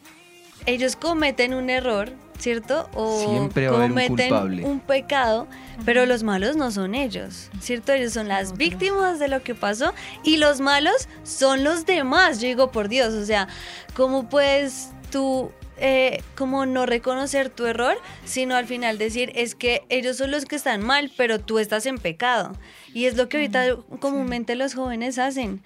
ellos 0.66 0.96
cometen 0.98 1.54
un 1.54 1.70
error, 1.70 2.12
¿cierto? 2.38 2.90
O 2.94 3.26
Siempre 3.30 3.70
va 3.70 3.74
a 3.74 3.78
haber 3.78 3.92
un 3.92 3.96
cometen 3.96 4.30
culpable. 4.30 4.64
un 4.66 4.80
pecado, 4.82 5.48
pero 5.86 6.06
los 6.06 6.24
malos 6.24 6.58
no 6.58 6.72
son 6.72 6.94
ellos, 6.96 7.50
¿cierto? 7.62 7.94
Ellos 7.94 8.12
son 8.14 8.28
las 8.28 8.58
víctimas 8.58 9.20
de 9.20 9.30
lo 9.30 9.42
que 9.42 9.56
pasó 9.56 9.94
y 10.24 10.36
los 10.38 10.60
malos 10.60 11.08
son 11.24 11.64
los 11.64 11.86
demás. 11.86 12.42
Yo 12.42 12.48
digo, 12.48 12.72
por 12.72 12.90
Dios, 12.90 13.14
o 13.14 13.26
sea, 13.26 13.48
¿cómo 13.96 14.28
puedes 14.28 14.90
tú 15.12 15.52
eh, 15.80 16.22
como 16.36 16.66
no 16.66 16.86
reconocer 16.86 17.50
tu 17.50 17.66
error, 17.66 17.98
sino 18.26 18.56
al 18.56 18.66
final 18.66 18.98
decir 18.98 19.32
es 19.36 19.56
que 19.56 19.84
ellos 19.90 20.18
son 20.18 20.32
los 20.32 20.46
que 20.46 20.56
están 20.56 20.82
mal, 20.82 21.12
pero 21.18 21.40
tú 21.40 21.60
estás 21.60 21.86
en 21.86 21.98
pecado. 21.98 22.54
Y 22.94 23.06
es 23.06 23.16
lo 23.16 23.30
que 23.30 23.38
ahorita 23.38 23.78
comúnmente 24.00 24.56
los 24.56 24.74
jóvenes 24.74 25.18
hacen. 25.20 25.62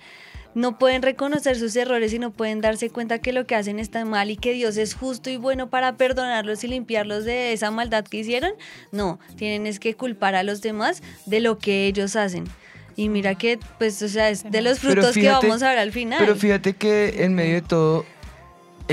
No 0.53 0.77
pueden 0.77 1.01
reconocer 1.01 1.57
sus 1.57 1.73
errores 1.77 2.11
y 2.11 2.19
no 2.19 2.31
pueden 2.31 2.59
darse 2.59 2.89
cuenta 2.89 3.19
que 3.19 3.31
lo 3.31 3.47
que 3.47 3.55
hacen 3.55 3.79
está 3.79 4.03
mal 4.03 4.29
y 4.29 4.35
que 4.35 4.51
Dios 4.51 4.75
es 4.75 4.95
justo 4.95 5.29
y 5.29 5.37
bueno 5.37 5.69
para 5.69 5.95
perdonarlos 5.95 6.65
y 6.65 6.67
limpiarlos 6.67 7.23
de 7.23 7.53
esa 7.53 7.71
maldad 7.71 8.03
que 8.03 8.17
hicieron. 8.17 8.51
No, 8.91 9.17
tienen 9.37 9.65
es 9.65 9.79
que 9.79 9.93
culpar 9.95 10.35
a 10.35 10.43
los 10.43 10.61
demás 10.61 11.01
de 11.25 11.39
lo 11.39 11.57
que 11.57 11.87
ellos 11.87 12.17
hacen. 12.17 12.43
Y 12.97 13.07
mira 13.07 13.35
que, 13.35 13.57
pues, 13.79 14.01
o 14.01 14.09
sea, 14.09 14.29
es 14.29 14.43
de 14.51 14.61
los 14.61 14.79
frutos 14.79 15.13
fíjate- 15.13 15.39
que 15.39 15.47
vamos 15.47 15.63
a 15.63 15.69
ver 15.69 15.77
al 15.79 15.93
final. 15.93 16.19
Pero 16.19 16.35
fíjate 16.35 16.73
que 16.73 17.23
en 17.23 17.33
medio 17.33 17.53
de 17.55 17.61
todo, 17.61 18.05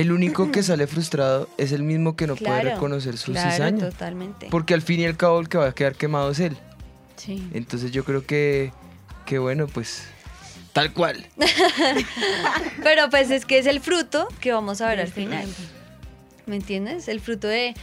el 0.01 0.13
único 0.13 0.53
que 0.53 0.63
sale 0.63 0.87
frustrado 0.87 1.49
es 1.59 1.73
el 1.73 1.83
mismo 1.83 2.15
que 2.17 2.27
no 2.27 2.37
puede 2.37 2.63
reconocer 2.63 3.17
su 3.19 3.33
claro, 3.33 3.51
cizaña. 3.51 3.91
totalmente. 3.91 4.49
Porque 4.51 4.75
al 4.75 4.83
fin 4.83 5.01
y 5.01 5.07
al 5.07 5.17
cabo 5.17 5.41
el 5.41 5.49
que 5.49 5.59
va 5.59 5.67
a 5.67 5.75
quedar 5.75 5.95
quemado 5.95 6.31
es 6.31 6.41
él. 6.41 6.57
Sí. 7.17 7.49
Entonces 7.53 7.91
yo 7.91 8.05
creo 8.05 8.25
que, 8.25 8.73
que 9.27 9.39
bueno, 9.39 9.67
pues 9.67 10.05
tal 10.73 10.93
cual. 10.93 11.27
Pero 12.83 13.11
pues 13.11 13.31
es 13.31 13.45
que 13.45 13.59
es 13.59 13.67
el 13.67 13.81
fruto 13.81 14.29
que 14.41 14.53
vamos 14.53 14.81
a 14.81 14.89
ver 14.89 15.01
al 15.01 15.09
final. 15.09 15.47
¿Me 16.47 16.57
entiendes? 16.57 17.09
El 17.09 17.21
fruto 17.21 17.49
de 17.49 17.75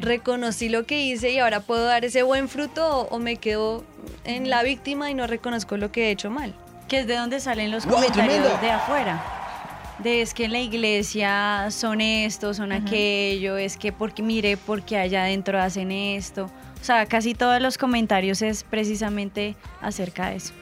reconocí 0.00 0.68
lo 0.68 0.86
que 0.86 1.02
hice 1.02 1.30
y 1.30 1.38
ahora 1.38 1.60
puedo 1.60 1.84
dar 1.84 2.04
ese 2.04 2.22
buen 2.22 2.48
fruto 2.48 2.84
o, 3.02 3.14
o 3.14 3.18
me 3.18 3.36
quedo 3.36 3.84
en 4.24 4.50
la 4.50 4.62
víctima 4.62 5.10
y 5.10 5.14
no 5.14 5.26
reconozco 5.26 5.76
lo 5.76 5.92
que 5.92 6.08
he 6.08 6.10
hecho 6.10 6.30
mal. 6.30 6.54
Que 6.88 7.00
es 7.00 7.06
de 7.06 7.14
donde 7.16 7.38
salen 7.38 7.70
los 7.70 7.84
¡Wow, 7.84 7.96
comentarios 7.96 8.34
tremendo! 8.38 8.58
de 8.62 8.70
afuera. 8.70 9.37
De 10.02 10.22
es 10.22 10.32
que 10.32 10.44
en 10.44 10.52
la 10.52 10.60
iglesia 10.60 11.68
son 11.70 12.00
esto, 12.00 12.54
son 12.54 12.70
aquello, 12.70 13.56
es 13.56 13.76
que 13.76 13.92
porque 13.92 14.22
mire, 14.22 14.56
porque 14.56 14.96
allá 14.96 15.22
adentro 15.22 15.60
hacen 15.60 15.90
esto. 15.90 16.50
O 16.80 16.84
sea, 16.84 17.06
casi 17.06 17.34
todos 17.34 17.60
los 17.60 17.78
comentarios 17.78 18.40
es 18.42 18.62
precisamente 18.62 19.56
acerca 19.80 20.30
de 20.30 20.36
eso. 20.36 20.54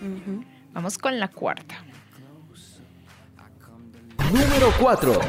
Vamos 0.73 0.97
con 0.97 1.19
la 1.19 1.29
cuarta. 1.29 1.75
Número 4.33 4.73
4. 4.81 5.21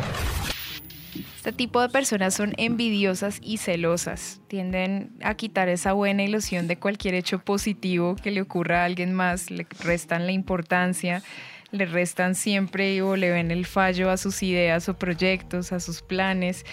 Este 1.36 1.52
tipo 1.52 1.82
de 1.82 1.88
personas 1.88 2.34
son 2.34 2.54
envidiosas 2.58 3.40
y 3.42 3.58
celosas. 3.58 4.42
Tienden 4.48 5.12
a 5.24 5.36
quitar 5.36 5.70
esa 5.70 5.94
buena 5.94 6.24
ilusión 6.24 6.68
de 6.68 6.78
cualquier 6.78 7.14
hecho 7.14 7.40
positivo 7.40 8.18
que 8.22 8.32
le 8.32 8.42
ocurra 8.42 8.82
a 8.82 8.86
alguien 8.86 9.14
más. 9.14 9.50
Le 9.50 9.66
restan 9.80 10.26
la 10.26 10.34
importancia, 10.34 11.24
le 11.72 11.86
restan 11.86 12.36
siempre 12.36 13.02
o 13.02 13.16
le 13.16 13.30
ven 13.32 13.52
el 13.52 13.66
fallo 13.66 14.10
a 14.10 14.18
sus 14.18 14.42
ideas 14.44 14.88
o 14.90 14.98
proyectos, 14.98 15.72
a 15.72 15.80
sus 15.80 16.02
planes. 16.02 16.66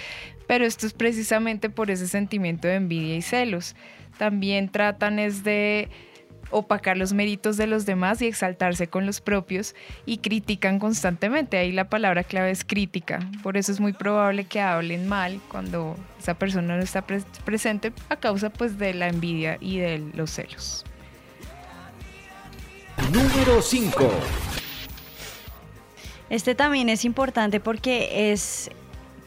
Pero 0.46 0.64
esto 0.64 0.86
es 0.86 0.92
precisamente 0.92 1.70
por 1.70 1.90
ese 1.90 2.06
sentimiento 2.06 2.68
de 2.68 2.74
envidia 2.76 3.16
y 3.16 3.22
celos. 3.22 3.74
También 4.18 4.68
tratan 4.68 5.18
es 5.18 5.42
de 5.42 5.88
opacar 6.50 6.96
los 6.96 7.12
méritos 7.12 7.56
de 7.56 7.66
los 7.66 7.84
demás 7.86 8.22
y 8.22 8.26
exaltarse 8.26 8.86
con 8.86 9.06
los 9.06 9.20
propios 9.20 9.74
y 10.06 10.18
critican 10.18 10.78
constantemente. 10.78 11.56
Ahí 11.56 11.72
la 11.72 11.88
palabra 11.88 12.22
clave 12.22 12.50
es 12.52 12.64
crítica. 12.64 13.18
Por 13.42 13.56
eso 13.56 13.72
es 13.72 13.80
muy 13.80 13.92
probable 13.94 14.44
que 14.44 14.60
hablen 14.60 15.08
mal 15.08 15.40
cuando 15.48 15.96
esa 16.20 16.34
persona 16.34 16.76
no 16.76 16.82
está 16.82 17.04
pres- 17.04 17.24
presente 17.44 17.92
a 18.08 18.16
causa 18.16 18.50
pues 18.50 18.78
de 18.78 18.94
la 18.94 19.08
envidia 19.08 19.58
y 19.60 19.78
de 19.78 19.98
los 20.14 20.30
celos. 20.30 20.84
Número 23.12 23.60
5. 23.60 24.10
Este 26.34 26.56
también 26.56 26.88
es 26.88 27.04
importante 27.04 27.60
porque 27.60 28.32
es 28.32 28.68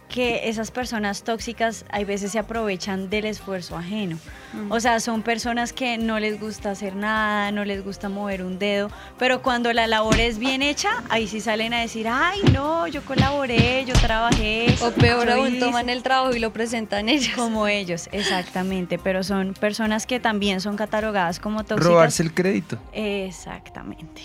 que 0.10 0.50
esas 0.50 0.72
personas 0.72 1.24
tóxicas 1.24 1.86
hay 1.90 2.04
veces 2.04 2.34
se 2.34 2.40
aprovechan 2.40 3.10
del 3.10 3.24
esfuerzo 3.24 3.78
ajeno. 3.78 4.20
O 4.68 4.82
sea, 4.82 5.00
son 5.00 5.22
personas 5.22 5.72
que 5.72 5.98
no 5.98 6.20
les 6.20 6.38
gusta 6.38 6.72
hacer 6.72 6.98
nada, 6.98 7.54
no 7.54 7.64
les 7.64 7.82
gusta 7.82 8.10
mover 8.10 8.44
un 8.44 8.60
dedo, 8.60 8.92
pero 9.18 9.42
cuando 9.42 9.72
la 9.72 9.88
labor 9.88 10.20
es 10.20 10.38
bien 10.38 10.62
hecha, 10.62 11.02
ahí 11.08 11.30
sí 11.30 11.40
salen 11.40 11.74
a 11.74 11.80
decir, 11.80 12.10
ay, 12.10 12.42
no, 12.52 12.88
yo 12.88 13.02
colaboré, 13.06 13.86
yo 13.86 13.94
trabajé. 13.94 14.76
O 14.82 14.92
peor 14.92 15.30
aún, 15.30 15.48
hice". 15.56 15.60
toman 15.62 15.88
el 15.88 16.04
trabajo 16.04 16.36
y 16.36 16.40
lo 16.40 16.52
presentan 16.52 17.08
ellos. 17.08 17.36
Como 17.38 17.70
ellos, 17.70 18.10
exactamente, 18.12 19.00
pero 19.00 19.24
son 19.24 19.54
personas 19.54 20.06
que 20.06 20.20
también 20.20 20.60
son 20.60 20.76
catalogadas 20.76 21.40
como 21.40 21.64
tóxicas. 21.64 21.86
Robarse 21.86 22.24
el 22.24 22.34
crédito. 22.34 22.78
Exactamente. 22.92 24.24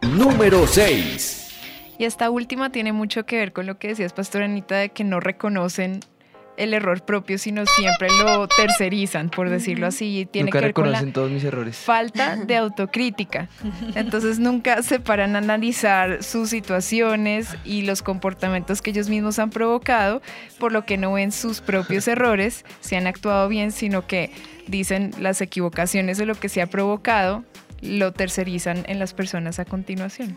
Número 0.00 0.66
6. 0.66 1.51
Y 2.02 2.04
esta 2.04 2.30
última 2.30 2.70
tiene 2.70 2.92
mucho 2.92 3.24
que 3.26 3.36
ver 3.36 3.52
con 3.52 3.64
lo 3.66 3.78
que 3.78 3.86
decías, 3.86 4.12
Pastor 4.12 4.42
Anita, 4.42 4.74
de 4.74 4.88
que 4.88 5.04
no 5.04 5.20
reconocen 5.20 6.00
el 6.56 6.74
error 6.74 7.04
propio, 7.04 7.38
sino 7.38 7.64
siempre 7.64 8.08
lo 8.24 8.48
tercerizan, 8.48 9.30
por 9.30 9.48
decirlo 9.48 9.86
así. 9.86 10.26
Tiene 10.28 10.46
Nunca 10.46 10.58
que 10.58 10.64
ver 10.64 10.74
con 10.74 10.86
la 10.86 10.98
reconocen 10.98 11.12
todos 11.12 11.30
mis 11.30 11.44
errores. 11.44 11.76
falta 11.76 12.34
de 12.44 12.56
autocrítica. 12.56 13.48
Entonces 13.94 14.40
nunca 14.40 14.82
se 14.82 14.98
paran 14.98 15.36
a 15.36 15.38
analizar 15.38 16.24
sus 16.24 16.50
situaciones 16.50 17.54
y 17.64 17.82
los 17.82 18.02
comportamientos 18.02 18.82
que 18.82 18.90
ellos 18.90 19.08
mismos 19.08 19.38
han 19.38 19.50
provocado, 19.50 20.22
por 20.58 20.72
lo 20.72 20.84
que 20.84 20.98
no 20.98 21.12
ven 21.12 21.30
sus 21.30 21.60
propios 21.60 22.08
errores, 22.08 22.64
si 22.80 22.96
han 22.96 23.06
actuado 23.06 23.48
bien, 23.48 23.70
sino 23.70 24.08
que 24.08 24.32
dicen 24.66 25.12
las 25.20 25.40
equivocaciones 25.40 26.18
de 26.18 26.26
lo 26.26 26.34
que 26.34 26.48
se 26.48 26.62
ha 26.62 26.66
provocado, 26.66 27.44
lo 27.80 28.10
tercerizan 28.10 28.82
en 28.88 28.98
las 28.98 29.14
personas 29.14 29.60
a 29.60 29.64
continuación. 29.64 30.36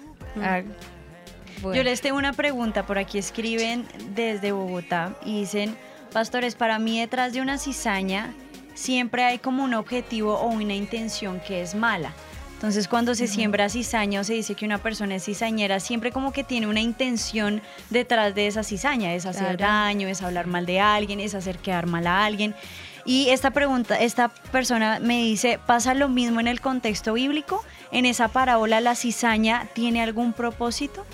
Yo 1.74 1.84
les 1.84 2.02
tengo 2.02 2.18
una 2.18 2.34
pregunta, 2.34 2.86
por 2.86 2.98
aquí 2.98 3.18
escriben 3.18 3.86
desde 4.14 4.52
Bogotá 4.52 5.16
y 5.26 5.40
dicen, 5.40 5.76
pastores, 6.14 6.56
para 6.56 6.80
mí 6.80 7.00
detrás 7.00 7.34
de 7.34 7.42
una 7.42 7.58
cizaña 7.58 8.34
siempre 8.74 9.24
hay 9.24 9.40
como 9.40 9.64
un 9.64 9.74
objetivo 9.74 10.36
o 10.36 10.48
una 10.48 10.74
intención 10.76 11.40
que 11.40 11.62
es 11.62 11.76
mala. 11.76 12.14
Entonces 12.54 12.88
cuando 12.88 13.16
se 13.16 13.28
siembra 13.28 13.70
cizaña 13.70 14.22
o 14.22 14.24
se 14.24 14.34
dice 14.34 14.56
que 14.56 14.66
una 14.66 14.78
persona 14.78 15.16
es 15.16 15.26
cizañera, 15.26 15.80
siempre 15.80 16.12
como 16.12 16.32
que 16.32 16.44
tiene 16.44 16.68
una 16.68 16.80
intención 16.80 17.62
detrás 17.90 18.34
de 18.34 18.48
esa 18.48 18.64
cizaña, 18.64 19.14
es 19.14 19.26
hacer 19.26 19.58
Claro. 19.58 19.74
daño, 19.74 20.08
es 20.08 20.22
hablar 20.22 20.48
mal 20.48 20.66
de 20.66 20.80
alguien, 20.80 21.20
es 21.20 21.36
hacer 21.36 21.58
quedar 21.60 21.86
mal 21.86 22.08
a 22.08 22.26
alguien. 22.26 22.56
Y 23.04 23.30
esta 23.30 23.52
pregunta, 23.52 24.00
esta 24.00 24.30
persona 24.30 25.00
me 25.00 25.22
dice, 25.22 25.60
¿pasa 25.64 25.94
lo 25.94 26.10
mismo 26.10 26.40
en 26.40 26.48
el 26.48 26.60
contexto 26.60 27.14
bíblico? 27.14 27.64
¿En 27.92 28.06
esa 28.06 28.30
parábola 28.30 28.82
la 28.82 28.96
cizaña 28.96 29.68
tiene 29.74 30.02
algún 30.02 30.34
propósito? 30.34 31.06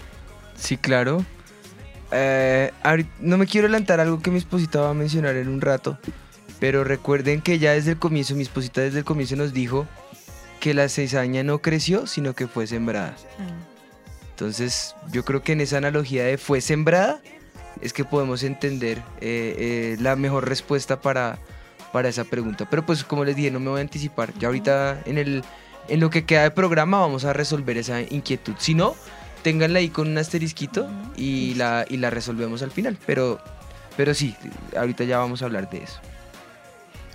Sí, 0.61 0.77
claro. 0.77 1.25
Eh, 2.11 2.71
no 3.19 3.37
me 3.37 3.47
quiero 3.47 3.67
adelantar 3.67 3.99
algo 3.99 4.21
que 4.21 4.31
mi 4.31 4.37
esposita 4.37 4.81
va 4.81 4.91
a 4.91 4.93
mencionar 4.93 5.35
en 5.37 5.47
un 5.47 5.59
rato, 5.59 5.97
pero 6.59 6.83
recuerden 6.83 7.41
que 7.41 7.57
ya 7.57 7.71
desde 7.71 7.91
el 7.91 7.99
comienzo, 7.99 8.35
mi 8.35 8.43
esposita 8.43 8.81
desde 8.81 8.99
el 8.99 9.05
comienzo 9.05 9.35
nos 9.35 9.53
dijo 9.53 9.87
que 10.59 10.73
la 10.73 10.87
cizaña 10.87 11.43
no 11.43 11.59
creció, 11.59 12.05
sino 12.05 12.35
que 12.35 12.47
fue 12.47 12.67
sembrada. 12.67 13.15
Entonces, 14.29 14.95
yo 15.11 15.25
creo 15.25 15.41
que 15.41 15.53
en 15.53 15.61
esa 15.61 15.77
analogía 15.77 16.25
de 16.25 16.37
fue 16.37 16.61
sembrada 16.61 17.19
es 17.81 17.93
que 17.93 18.05
podemos 18.05 18.43
entender 18.43 18.99
eh, 19.19 19.55
eh, 19.57 19.97
la 19.99 20.15
mejor 20.15 20.47
respuesta 20.47 21.01
para, 21.01 21.39
para 21.91 22.09
esa 22.09 22.23
pregunta. 22.23 22.69
Pero 22.69 22.85
pues 22.85 23.03
como 23.03 23.25
les 23.25 23.35
dije, 23.35 23.49
no 23.49 23.59
me 23.59 23.69
voy 23.69 23.79
a 23.79 23.81
anticipar. 23.81 24.31
Ya 24.37 24.49
ahorita 24.49 25.01
en, 25.05 25.17
el, 25.17 25.43
en 25.87 25.99
lo 25.99 26.11
que 26.11 26.25
queda 26.25 26.43
de 26.43 26.51
programa 26.51 26.99
vamos 26.99 27.25
a 27.25 27.33
resolver 27.33 27.77
esa 27.77 28.01
inquietud. 28.01 28.53
Si 28.59 28.75
no, 28.75 28.95
ténganla 29.41 29.79
ahí 29.79 29.89
con 29.89 30.07
un 30.07 30.17
asterisquito 30.17 30.89
y, 31.15 31.53
la, 31.55 31.85
y 31.89 31.97
la 31.97 32.09
resolvemos 32.09 32.61
al 32.61 32.71
final. 32.71 32.97
Pero, 33.05 33.39
pero 33.97 34.13
sí, 34.13 34.35
ahorita 34.77 35.03
ya 35.03 35.17
vamos 35.17 35.41
a 35.41 35.45
hablar 35.45 35.69
de 35.69 35.83
eso. 35.83 35.99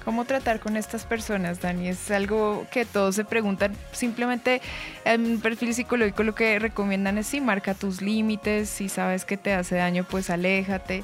¿Cómo 0.05 0.24
tratar 0.24 0.61
con 0.61 0.77
estas 0.77 1.05
personas, 1.05 1.61
Dani? 1.61 1.89
Es 1.89 2.12
algo 2.12 2.64
que 2.70 2.85
todos 2.85 3.16
se 3.16 3.24
preguntan. 3.24 3.74
Simplemente 3.91 4.62
en 5.05 5.27
un 5.27 5.41
perfil 5.41 5.74
psicológico 5.74 6.22
lo 6.22 6.33
que 6.33 6.61
recomiendan 6.61 7.18
es 7.18 7.27
sí, 7.27 7.41
marca 7.41 7.74
tus 7.74 8.03
límites, 8.03 8.68
si 8.68 8.89
sabes 8.89 9.24
que 9.24 9.37
te 9.37 9.53
hace 9.53 9.74
daño, 9.74 10.05
pues 10.09 10.31
aléjate. 10.31 11.03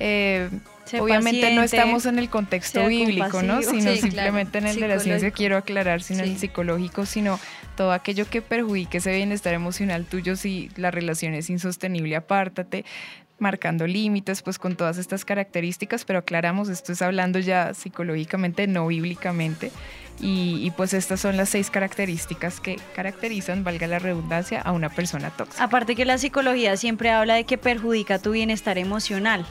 Eh, 0.00 0.50
Obviamente 0.98 1.54
no 1.54 1.62
estamos 1.62 2.06
en 2.06 2.18
el 2.18 2.28
contexto 2.30 2.86
bíblico, 2.86 3.42
¿no? 3.42 3.62
Sino 3.62 3.92
Sí, 3.92 4.00
simplemente 4.00 4.58
en 4.58 4.66
el 4.66 4.80
de 4.80 4.88
la 4.88 4.98
ciencia, 4.98 5.30
quiero 5.30 5.56
aclarar, 5.56 6.02
sino 6.02 6.20
en 6.20 6.30
el 6.30 6.34
Sí. 6.34 6.40
psicológico, 6.40 7.06
sino 7.06 7.38
todo 7.76 7.92
aquello 7.92 8.28
que 8.28 8.42
perjudique 8.42 8.98
ese 8.98 9.14
bienestar 9.14 9.54
emocional 9.54 10.04
tuyo, 10.06 10.36
si 10.36 10.70
la 10.76 10.90
relación 10.90 11.34
es 11.34 11.50
insostenible, 11.50 12.16
apártate 12.16 12.84
marcando 13.38 13.86
límites, 13.86 14.42
pues 14.42 14.58
con 14.58 14.76
todas 14.76 14.98
estas 14.98 15.24
características, 15.24 16.04
pero 16.04 16.18
aclaramos, 16.18 16.68
esto 16.68 16.92
es 16.92 17.00
hablando 17.00 17.38
ya 17.38 17.72
psicológicamente, 17.72 18.66
no 18.66 18.86
bíblicamente, 18.86 19.70
y, 20.20 20.58
y 20.62 20.70
pues 20.72 20.92
estas 20.92 21.20
son 21.20 21.38
las 21.38 21.48
seis 21.48 21.70
características 21.70 22.60
que 22.60 22.76
caracterizan, 22.94 23.64
valga 23.64 23.86
la 23.86 23.98
redundancia, 23.98 24.60
a 24.60 24.72
una 24.72 24.90
persona 24.90 25.30
tóxica. 25.30 25.64
Aparte 25.64 25.96
que 25.96 26.04
la 26.04 26.18
psicología 26.18 26.76
siempre 26.76 27.10
habla 27.10 27.34
de 27.34 27.44
que 27.44 27.56
perjudica 27.56 28.18
tu 28.18 28.32
bienestar 28.32 28.76
emocional. 28.76 29.46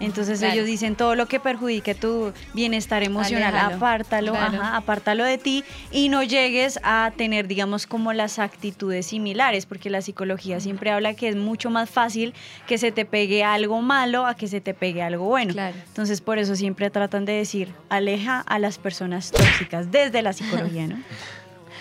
Entonces 0.00 0.38
Claro. 0.40 0.54
ellos 0.54 0.66
dicen 0.66 0.96
todo 0.96 1.14
lo 1.14 1.26
que 1.26 1.40
perjudique 1.40 1.94
tu 1.94 2.32
bienestar 2.52 3.02
emocional, 3.02 3.54
Aléjalo. 3.54 3.76
apártalo, 3.76 4.32
Claro. 4.32 4.60
ajá, 4.62 4.76
apártalo 4.76 5.24
de 5.24 5.38
ti 5.38 5.64
y 5.90 6.08
no 6.08 6.22
llegues 6.22 6.78
a 6.82 7.12
tener, 7.16 7.46
digamos, 7.48 7.86
como 7.86 8.12
las 8.12 8.38
actitudes 8.38 9.06
similares, 9.06 9.66
porque 9.66 9.90
la 9.90 10.02
psicología 10.02 10.60
siempre 10.60 10.90
habla 10.90 11.14
que 11.14 11.28
es 11.28 11.36
mucho 11.36 11.70
más 11.70 11.90
fácil 11.90 12.34
que 12.66 12.78
se 12.78 12.92
te 12.92 13.04
pegue 13.04 13.44
algo 13.44 13.80
malo 13.82 14.26
a 14.26 14.34
que 14.34 14.48
se 14.48 14.60
te 14.60 14.74
pegue 14.74 15.02
algo 15.02 15.24
bueno. 15.26 15.54
Entonces 15.88 16.20
por 16.20 16.38
eso 16.38 16.56
siempre 16.56 16.90
tratan 16.90 17.24
de 17.24 17.32
decir, 17.32 17.72
aleja 17.88 18.40
a 18.40 18.58
las 18.58 18.78
personas 18.78 19.30
tóxicas 19.30 19.90
desde 19.92 20.22
la 20.22 20.32
psicología, 20.32 20.86
¿no? 20.86 20.98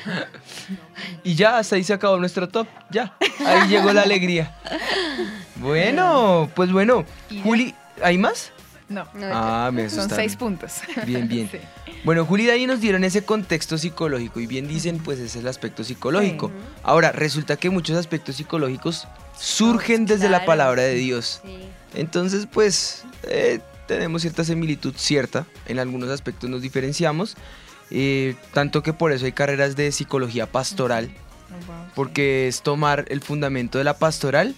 Y 1.23 1.35
ya, 1.35 1.59
hasta 1.59 1.75
ahí 1.77 1.83
se 1.83 1.93
acabó 1.93 2.17
nuestro 2.17 2.49
top. 2.49 2.67
Ya, 2.89 3.13
ahí 3.45 3.69
llegó 3.69 3.91
la 3.93 4.01
alegría. 4.01 4.55
Bueno, 5.55 6.49
pues 6.55 6.71
bueno. 6.73 7.05
Juli, 7.43 7.73
¿hay 8.01 8.17
más? 8.17 8.51
No, 8.89 9.05
Ah, 9.31 9.71
me 9.73 9.89
son 9.89 9.99
asustaron. 10.01 10.15
seis 10.25 10.35
puntos. 10.35 10.71
Bien, 11.05 11.27
bien. 11.27 11.49
Sí. 11.51 11.57
Bueno, 12.03 12.25
Juli 12.25 12.43
y 12.43 12.47
Dani 12.47 12.67
nos 12.67 12.81
dieron 12.81 13.03
ese 13.05 13.23
contexto 13.23 13.77
psicológico 13.77 14.41
y 14.41 14.45
bien 14.47 14.67
dicen, 14.67 14.97
pues 14.99 15.19
ese 15.19 15.27
es 15.27 15.35
el 15.37 15.47
aspecto 15.47 15.85
psicológico. 15.85 16.51
Ahora, 16.83 17.13
resulta 17.13 17.55
que 17.55 17.69
muchos 17.69 17.95
aspectos 17.97 18.35
psicológicos 18.35 19.07
surgen 19.39 20.05
desde 20.05 20.25
la 20.25 20.39
claro. 20.39 20.45
palabra 20.45 20.81
de 20.83 20.95
Dios. 20.95 21.41
Entonces, 21.93 22.45
pues, 22.51 23.05
eh, 23.23 23.59
tenemos 23.87 24.21
cierta 24.21 24.43
similitud 24.43 24.93
cierta. 24.97 25.45
En 25.65 25.79
algunos 25.79 26.09
aspectos 26.09 26.49
nos 26.49 26.61
diferenciamos. 26.61 27.35
eh, 27.89 28.35
tanto 28.53 28.83
que 28.83 28.91
por 28.91 29.11
eso 29.13 29.25
hay 29.25 29.31
carreras 29.31 29.75
de 29.77 29.91
psicología 29.93 30.45
pastoral. 30.51 31.09
Porque 31.95 32.47
es 32.49 32.63
tomar 32.63 33.05
el 33.09 33.21
fundamento 33.21 33.77
de 33.77 33.83
la 33.85 33.97
pastoral 33.97 34.55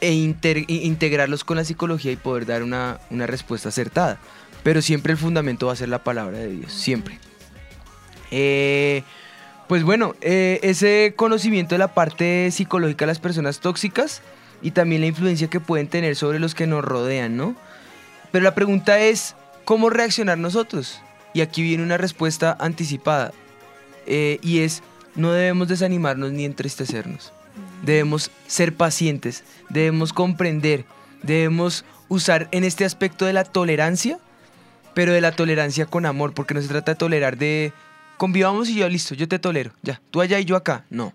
e 0.00 0.12
integrarlos 0.12 1.44
con 1.44 1.56
la 1.56 1.64
psicología 1.64 2.12
y 2.12 2.16
poder 2.16 2.46
dar 2.46 2.62
una, 2.62 3.00
una 3.10 3.26
respuesta 3.26 3.70
acertada. 3.70 4.18
Pero 4.62 4.82
siempre 4.82 5.12
el 5.12 5.18
fundamento 5.18 5.66
va 5.66 5.72
a 5.72 5.76
ser 5.76 5.88
la 5.88 6.02
palabra 6.02 6.38
de 6.38 6.48
Dios, 6.48 6.72
siempre. 6.72 7.18
Eh, 8.30 9.02
pues 9.68 9.82
bueno, 9.82 10.14
eh, 10.20 10.60
ese 10.62 11.14
conocimiento 11.16 11.74
de 11.74 11.78
la 11.78 11.94
parte 11.94 12.50
psicológica 12.50 13.04
de 13.04 13.08
las 13.08 13.18
personas 13.18 13.60
tóxicas 13.60 14.22
y 14.62 14.72
también 14.72 15.00
la 15.00 15.08
influencia 15.08 15.48
que 15.48 15.60
pueden 15.60 15.88
tener 15.88 16.16
sobre 16.16 16.38
los 16.38 16.54
que 16.54 16.66
nos 16.66 16.84
rodean, 16.84 17.36
¿no? 17.36 17.56
Pero 18.32 18.44
la 18.44 18.54
pregunta 18.54 18.98
es, 19.00 19.34
¿cómo 19.64 19.90
reaccionar 19.90 20.38
nosotros? 20.38 21.00
Y 21.32 21.40
aquí 21.40 21.62
viene 21.62 21.82
una 21.82 21.96
respuesta 21.96 22.56
anticipada. 22.58 23.32
eh, 24.06 24.38
y 24.42 24.60
es, 24.60 24.82
no 25.16 25.32
debemos 25.32 25.68
desanimarnos 25.68 26.32
ni 26.32 26.44
entristecernos. 26.44 27.32
Debemos 27.86 28.30
ser 28.48 28.74
pacientes, 28.74 29.44
debemos 29.70 30.12
comprender, 30.12 30.84
debemos 31.22 31.84
usar 32.08 32.48
en 32.50 32.64
este 32.64 32.84
aspecto 32.84 33.24
de 33.24 33.32
la 33.32 33.44
tolerancia, 33.44 34.18
pero 34.92 35.12
de 35.12 35.20
la 35.20 35.32
tolerancia 35.32 35.86
con 35.86 36.04
amor, 36.04 36.34
porque 36.34 36.52
no 36.52 36.60
se 36.60 36.68
trata 36.68 36.92
de 36.92 36.96
tolerar 36.96 37.38
de 37.38 37.72
convivamos 38.16 38.68
y 38.68 38.74
yo 38.74 38.88
listo, 38.88 39.14
yo 39.14 39.28
te 39.28 39.38
tolero, 39.38 39.70
ya, 39.82 40.00
tú 40.10 40.20
allá 40.20 40.40
y 40.40 40.44
yo 40.44 40.56
acá, 40.56 40.84
no. 40.90 41.12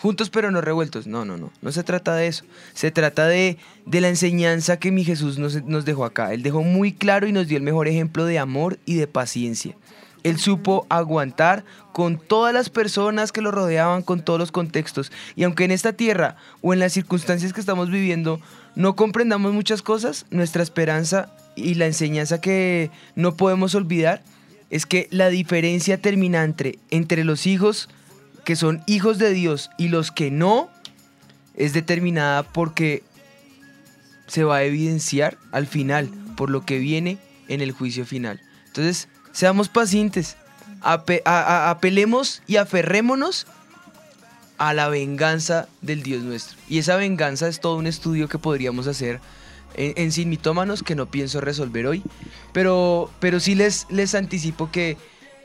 Juntos 0.00 0.30
pero 0.30 0.52
no 0.52 0.60
revueltos, 0.60 1.08
no, 1.08 1.24
no, 1.24 1.36
no, 1.36 1.50
no 1.60 1.72
se 1.72 1.82
trata 1.82 2.14
de 2.14 2.28
eso, 2.28 2.44
se 2.74 2.92
trata 2.92 3.26
de, 3.26 3.58
de 3.84 4.00
la 4.00 4.08
enseñanza 4.08 4.78
que 4.78 4.92
mi 4.92 5.04
Jesús 5.04 5.38
nos, 5.38 5.64
nos 5.64 5.84
dejó 5.84 6.04
acá, 6.04 6.32
Él 6.32 6.44
dejó 6.44 6.62
muy 6.62 6.92
claro 6.92 7.26
y 7.26 7.32
nos 7.32 7.48
dio 7.48 7.56
el 7.56 7.64
mejor 7.64 7.88
ejemplo 7.88 8.24
de 8.24 8.38
amor 8.38 8.78
y 8.86 8.94
de 8.94 9.08
paciencia. 9.08 9.74
Él 10.22 10.38
supo 10.38 10.86
aguantar 10.88 11.64
con 11.92 12.18
todas 12.18 12.54
las 12.54 12.70
personas 12.70 13.32
que 13.32 13.42
lo 13.42 13.50
rodeaban, 13.50 14.02
con 14.02 14.22
todos 14.22 14.38
los 14.38 14.52
contextos. 14.52 15.12
Y 15.36 15.44
aunque 15.44 15.64
en 15.64 15.70
esta 15.70 15.92
tierra 15.92 16.36
o 16.60 16.72
en 16.72 16.78
las 16.78 16.92
circunstancias 16.92 17.52
que 17.52 17.60
estamos 17.60 17.90
viviendo 17.90 18.40
no 18.74 18.94
comprendamos 18.94 19.52
muchas 19.52 19.82
cosas, 19.82 20.24
nuestra 20.30 20.62
esperanza 20.62 21.32
y 21.56 21.74
la 21.74 21.86
enseñanza 21.86 22.40
que 22.40 22.92
no 23.16 23.36
podemos 23.36 23.74
olvidar 23.74 24.22
es 24.70 24.86
que 24.86 25.08
la 25.10 25.30
diferencia 25.30 26.00
terminante 26.00 26.78
entre 26.90 27.24
los 27.24 27.46
hijos 27.46 27.88
que 28.44 28.54
son 28.54 28.82
hijos 28.86 29.18
de 29.18 29.32
Dios 29.32 29.70
y 29.78 29.88
los 29.88 30.12
que 30.12 30.30
no 30.30 30.70
es 31.56 31.72
determinada 31.72 32.44
porque 32.44 33.02
se 34.28 34.44
va 34.44 34.58
a 34.58 34.62
evidenciar 34.62 35.38
al 35.50 35.66
final 35.66 36.10
por 36.36 36.48
lo 36.48 36.64
que 36.64 36.78
viene 36.78 37.18
en 37.48 37.60
el 37.62 37.72
juicio 37.72 38.06
final. 38.06 38.40
Entonces, 38.66 39.08
seamos 39.38 39.68
pacientes, 39.68 40.36
apelemos 40.82 42.42
y 42.48 42.56
aferrémonos 42.56 43.46
a 44.58 44.74
la 44.74 44.88
venganza 44.88 45.68
del 45.80 46.02
Dios 46.02 46.24
nuestro. 46.24 46.58
Y 46.68 46.78
esa 46.78 46.96
venganza 46.96 47.46
es 47.46 47.60
todo 47.60 47.76
un 47.76 47.86
estudio 47.86 48.26
que 48.26 48.38
podríamos 48.38 48.88
hacer 48.88 49.20
en, 49.74 50.10
Sin 50.10 50.28
Mitómanos 50.28 50.82
que 50.82 50.96
no 50.96 51.06
pienso 51.06 51.40
resolver 51.40 51.86
hoy. 51.86 52.02
Pero, 52.52 53.12
pero 53.20 53.38
sí 53.38 53.54
les, 53.54 53.86
les 53.90 54.16
anticipo 54.16 54.72
que, 54.72 54.96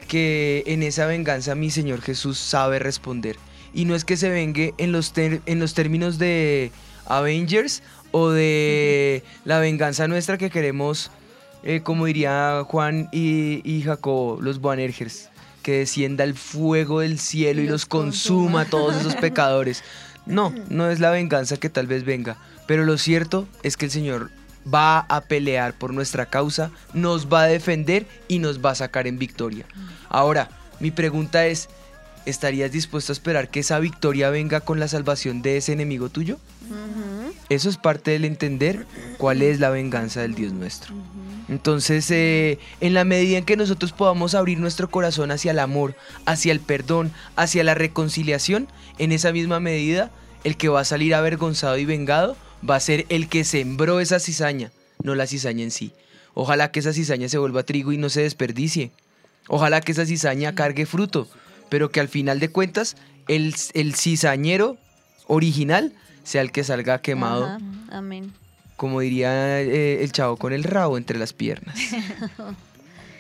que 0.08 0.64
en 0.66 0.82
esa 0.82 1.06
venganza 1.06 1.54
mi 1.54 1.70
Señor 1.70 2.02
Jesús 2.02 2.40
sabe 2.40 2.80
responder. 2.80 3.38
Y 3.76 3.86
no 3.86 3.94
es 3.94 4.06
que 4.06 4.18
se 4.18 4.30
vengue 4.30 4.74
en 4.80 4.92
los, 4.92 5.14
en 5.16 5.60
los 5.60 5.76
términos 5.76 6.18
de 6.18 6.72
Avengers 7.06 7.84
o 8.10 8.30
de 8.30 9.24
la 9.46 9.60
venganza 9.60 10.08
nuestra 10.08 10.40
que 10.40 10.50
queremos 10.50 11.12
eh, 11.64 11.82
como 11.82 12.06
diría 12.06 12.64
Juan 12.68 13.10
y, 13.12 13.62
y 13.64 13.82
Jacobo, 13.82 14.40
los 14.42 14.60
Boanergers, 14.60 15.30
que 15.62 15.80
descienda 15.80 16.24
el 16.24 16.36
fuego 16.36 17.00
del 17.00 17.20
cielo 17.20 17.62
y, 17.62 17.68
los 17.68 17.86
consuma 17.86 18.62
a 18.62 18.66
todos 18.66 18.96
esos 18.96 19.16
pecadores. 19.22 19.84
No, 20.26 20.54
no 20.70 20.90
es 20.90 21.00
la 21.00 21.12
venganza 21.12 21.58
que 21.58 21.70
tal 21.70 21.88
vez 21.88 22.04
venga, 22.04 22.38
pero 22.68 22.86
lo 22.86 22.98
cierto 22.98 23.48
es 23.64 23.78
que 23.78 23.86
el 23.86 23.92
Señor 23.92 24.30
va 24.72 25.00
a 25.00 25.22
pelear 25.22 25.74
por 25.74 25.94
nuestra 25.94 26.26
causa, 26.26 26.72
nos 26.94 27.32
va 27.32 27.44
a 27.44 27.48
defender 27.48 28.06
y 28.28 28.40
nos 28.40 28.64
va 28.64 28.72
a 28.72 28.76
sacar 28.76 29.08
en 29.08 29.20
victoria. 29.20 29.66
Ahora, 30.10 30.50
mi 30.80 30.92
pregunta 30.92 31.46
es, 31.48 31.70
¿estarías 32.26 32.72
dispuesto 32.72 33.12
a 33.12 33.16
esperar 33.16 33.50
que 33.50 33.60
esa 33.62 33.80
victoria 33.80 34.30
venga 34.30 34.62
con 34.62 34.80
la 34.80 34.88
salvación 34.88 35.42
de 35.42 35.58
ese 35.58 35.74
enemigo 35.74 36.10
tuyo? 36.10 36.40
Eso 37.50 37.70
es 37.70 37.78
parte 37.78 38.12
del 38.12 38.26
entender 38.26 38.86
cuál 39.18 39.42
es 39.42 39.60
la 39.60 39.70
venganza 39.70 40.22
del 40.22 40.36
Dios 40.36 40.54
nuestro. 40.54 40.94
Entonces, 41.50 42.10
eh, 42.12 42.60
en 42.80 42.94
la 42.94 43.04
medida 43.04 43.38
en 43.38 43.46
que 43.46 43.58
nosotros 43.58 43.92
podamos 43.92 44.34
abrir 44.36 44.60
nuestro 44.60 44.90
corazón 44.90 45.32
hacia 45.32 45.52
el 45.52 45.60
amor, 45.60 45.96
hacia 46.26 46.52
el 46.52 46.60
perdón, 46.60 47.12
hacia 47.36 47.64
la 47.64 47.76
reconciliación, 47.76 48.68
en 48.98 49.12
esa 49.12 49.32
misma 49.32 49.60
medida, 49.60 50.12
el 50.44 50.58
que 50.58 50.70
va 50.70 50.82
a 50.82 50.86
salir 50.86 51.16
avergonzado 51.16 51.78
y 51.78 51.86
vengado 51.86 52.38
va 52.68 52.76
a 52.76 52.80
ser 52.80 53.06
el 53.10 53.28
que 53.28 53.44
sembró 53.44 54.00
esa 54.00 54.20
cizaña, 54.20 54.72
no 55.04 55.16
la 55.16 55.28
cizaña 55.28 55.64
en 55.64 55.72
sí. 55.72 55.92
Ojalá 56.34 56.72
que 56.72 56.80
esa 56.80 56.94
cizaña 56.94 57.30
se 57.30 57.38
vuelva 57.38 57.64
trigo 57.64 57.92
y 57.92 57.98
no 57.98 58.10
se 58.10 58.22
desperdicie. 58.22 58.92
Ojalá 59.48 59.82
que 59.82 59.92
esa 59.92 60.06
cizaña 60.06 60.56
cargue 60.56 60.86
fruto, 60.86 61.28
pero 61.70 61.92
que 61.92 62.00
al 62.00 62.08
final 62.08 62.40
de 62.40 62.50
cuentas 62.50 62.96
el, 63.28 63.54
el 63.74 63.96
cizañero 63.96 64.78
original 65.28 65.94
sea 66.24 66.42
el 66.42 66.52
que 66.52 66.64
salga 66.64 67.02
quemado, 67.02 67.46
Ajá, 67.46 67.60
Amén. 67.92 68.34
Como 68.84 69.00
diría 69.00 69.62
eh, 69.62 70.04
el 70.04 70.12
chavo, 70.12 70.36
con 70.36 70.52
el 70.52 70.66
rabo 70.66 70.98
entre 70.98 71.18
las 71.18 71.32
piernas. 71.32 71.80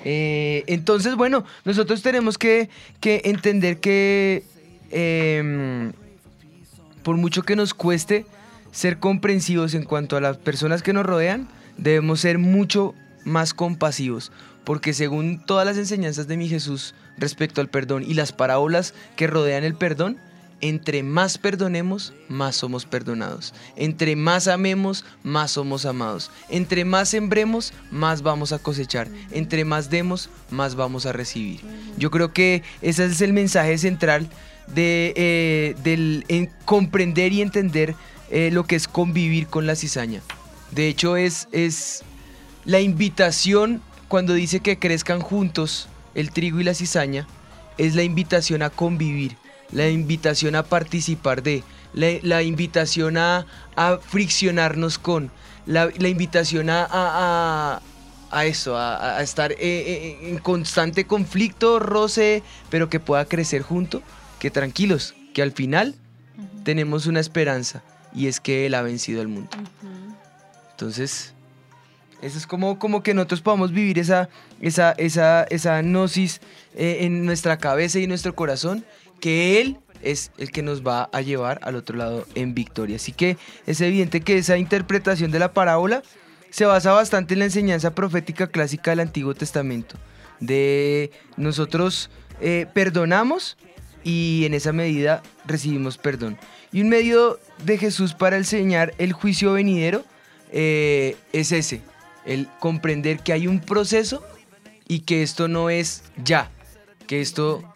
Eh, 0.05 0.65
entonces, 0.67 1.15
bueno, 1.15 1.45
nosotros 1.63 2.01
tenemos 2.01 2.37
que, 2.37 2.69
que 2.99 3.21
entender 3.23 3.77
que 3.77 4.43
em, 4.91 5.93
por 7.03 7.15
mucho 7.15 7.43
que 7.43 7.55
nos 7.55 7.73
cueste 7.73 8.25
ser 8.73 8.99
comprensivos 8.99 9.73
en 9.75 9.85
cuanto 9.85 10.17
a 10.17 10.19
las 10.19 10.35
personas 10.35 10.83
que 10.83 10.91
nos 10.91 11.05
rodean, 11.05 11.47
debemos 11.77 12.19
ser 12.19 12.37
mucho 12.37 12.93
más 13.23 13.53
compasivos, 13.53 14.33
porque 14.65 14.93
según 14.93 15.45
todas 15.45 15.65
las 15.65 15.77
enseñanzas 15.77 16.27
de 16.27 16.35
mi 16.35 16.49
Jesús 16.49 16.95
respecto 17.17 17.61
al 17.61 17.69
perdón 17.69 18.03
y 18.05 18.13
las 18.13 18.33
parábolas 18.33 18.93
que 19.15 19.27
rodean 19.27 19.63
el 19.63 19.75
perdón, 19.75 20.17
entre 20.63 21.03
más 21.03 21.37
perdonemos, 21.37 22.13
más 22.29 22.55
somos 22.55 22.85
perdonados. 22.85 23.53
Entre 23.75 24.15
más 24.15 24.47
amemos, 24.47 25.03
más 25.21 25.51
somos 25.51 25.85
amados. 25.85 26.31
Entre 26.47 26.85
más 26.85 27.09
sembremos, 27.09 27.73
más 27.91 28.21
vamos 28.21 28.53
a 28.53 28.59
cosechar. 28.59 29.09
Entre 29.31 29.65
más 29.65 29.89
demos, 29.89 30.29
más 30.49 30.75
vamos 30.75 31.05
a 31.05 31.11
recibir. 31.11 31.59
Yo 31.97 32.11
creo 32.11 32.31
que 32.31 32.63
ese 32.81 33.03
es 33.03 33.19
el 33.19 33.33
mensaje 33.33 33.77
central 33.77 34.29
de 34.73 35.13
eh, 35.17 35.75
del 35.83 36.23
en 36.29 36.49
comprender 36.63 37.33
y 37.33 37.41
entender 37.41 37.93
eh, 38.31 38.49
lo 38.49 38.63
que 38.63 38.77
es 38.77 38.87
convivir 38.87 39.47
con 39.47 39.67
la 39.67 39.75
cizaña. 39.75 40.21
De 40.71 40.87
hecho, 40.87 41.17
es, 41.17 41.49
es 41.51 42.03
la 42.63 42.79
invitación 42.79 43.81
cuando 44.07 44.33
dice 44.33 44.61
que 44.61 44.79
crezcan 44.79 45.19
juntos 45.19 45.89
el 46.15 46.31
trigo 46.31 46.61
y 46.61 46.63
la 46.63 46.73
cizaña, 46.73 47.27
es 47.77 47.95
la 47.95 48.03
invitación 48.03 48.61
a 48.61 48.69
convivir, 48.69 49.35
la 49.73 49.89
invitación 49.89 50.55
a 50.55 50.63
participar 50.63 51.43
de, 51.43 51.63
la, 51.93 52.07
la 52.21 52.41
invitación 52.43 53.17
a, 53.17 53.45
a 53.75 53.97
friccionarnos 53.97 54.97
con, 54.97 55.31
la, 55.65 55.89
la 55.97 56.07
invitación 56.07 56.69
a, 56.69 56.87
a- 56.89 57.81
a- 58.31 58.45
eso, 58.45 58.77
a, 58.77 59.17
a 59.17 59.21
estar 59.21 59.51
eh, 59.51 59.57
eh, 59.59 60.17
en 60.29 60.37
constante 60.39 61.05
conflicto, 61.05 61.77
roce, 61.79 62.41
pero 62.69 62.89
que 62.89 62.99
pueda 62.99 63.25
crecer 63.25 63.61
junto, 63.61 64.01
que 64.39 64.49
tranquilos, 64.49 65.13
que 65.33 65.41
al 65.43 65.51
final 65.51 65.95
tenemos 66.63 67.05
una 67.05 67.19
esperanza 67.19 67.83
y 68.13 68.27
es 68.27 68.39
que 68.39 68.65
Él 68.65 68.73
ha 68.75 68.81
vencido 68.81 69.21
al 69.21 69.27
mundo. 69.27 69.49
Entonces, 70.71 71.33
eso 72.21 72.37
es 72.37 72.47
como, 72.47 72.79
como 72.79 73.03
que 73.03 73.13
nosotros 73.13 73.41
podamos 73.41 73.71
vivir 73.71 73.99
esa, 73.99 74.29
esa, 74.61 74.91
esa, 74.93 75.43
esa 75.45 75.81
gnosis 75.81 76.41
eh, 76.75 76.99
en 77.01 77.25
nuestra 77.25 77.57
cabeza 77.57 77.99
y 77.99 78.03
en 78.03 78.09
nuestro 78.09 78.33
corazón, 78.35 78.83
que 79.23 79.61
Él 79.61 79.77
es 80.01 80.31
el 80.37 80.51
que 80.51 80.63
nos 80.63 80.85
va 80.85 81.09
a 81.13 81.21
llevar 81.21 81.61
al 81.63 81.77
otro 81.77 81.95
lado 81.95 82.27
en 82.35 82.53
victoria. 82.53 82.97
Así 82.97 83.13
que 83.13 83.37
es 83.65 83.79
evidente 83.79 84.19
que 84.19 84.37
esa 84.37 84.57
interpretación 84.57 85.31
de 85.31 85.39
la 85.39 85.53
parábola 85.53 86.03
se 86.49 86.65
basa 86.65 86.91
bastante 86.91 87.35
en 87.35 87.39
la 87.39 87.45
enseñanza 87.45 87.95
profética 87.95 88.47
clásica 88.47 88.91
del 88.91 88.99
Antiguo 88.99 89.33
Testamento, 89.33 89.95
de 90.41 91.09
nosotros 91.37 92.09
eh, 92.41 92.67
perdonamos 92.73 93.55
y 94.03 94.43
en 94.45 94.55
esa 94.55 94.73
medida 94.73 95.23
recibimos 95.45 95.97
perdón. 95.97 96.37
Y 96.73 96.81
un 96.81 96.89
medio 96.89 97.39
de 97.63 97.77
Jesús 97.77 98.13
para 98.13 98.35
enseñar 98.35 98.93
el 98.97 99.13
juicio 99.13 99.53
venidero 99.53 100.03
eh, 100.51 101.15
es 101.31 101.53
ese, 101.53 101.79
el 102.25 102.49
comprender 102.59 103.19
que 103.19 103.31
hay 103.31 103.47
un 103.47 103.61
proceso 103.61 104.21
y 104.85 104.99
que 104.99 105.23
esto 105.23 105.47
no 105.47 105.69
es 105.69 106.03
ya, 106.25 106.51
que 107.07 107.21
esto, 107.21 107.72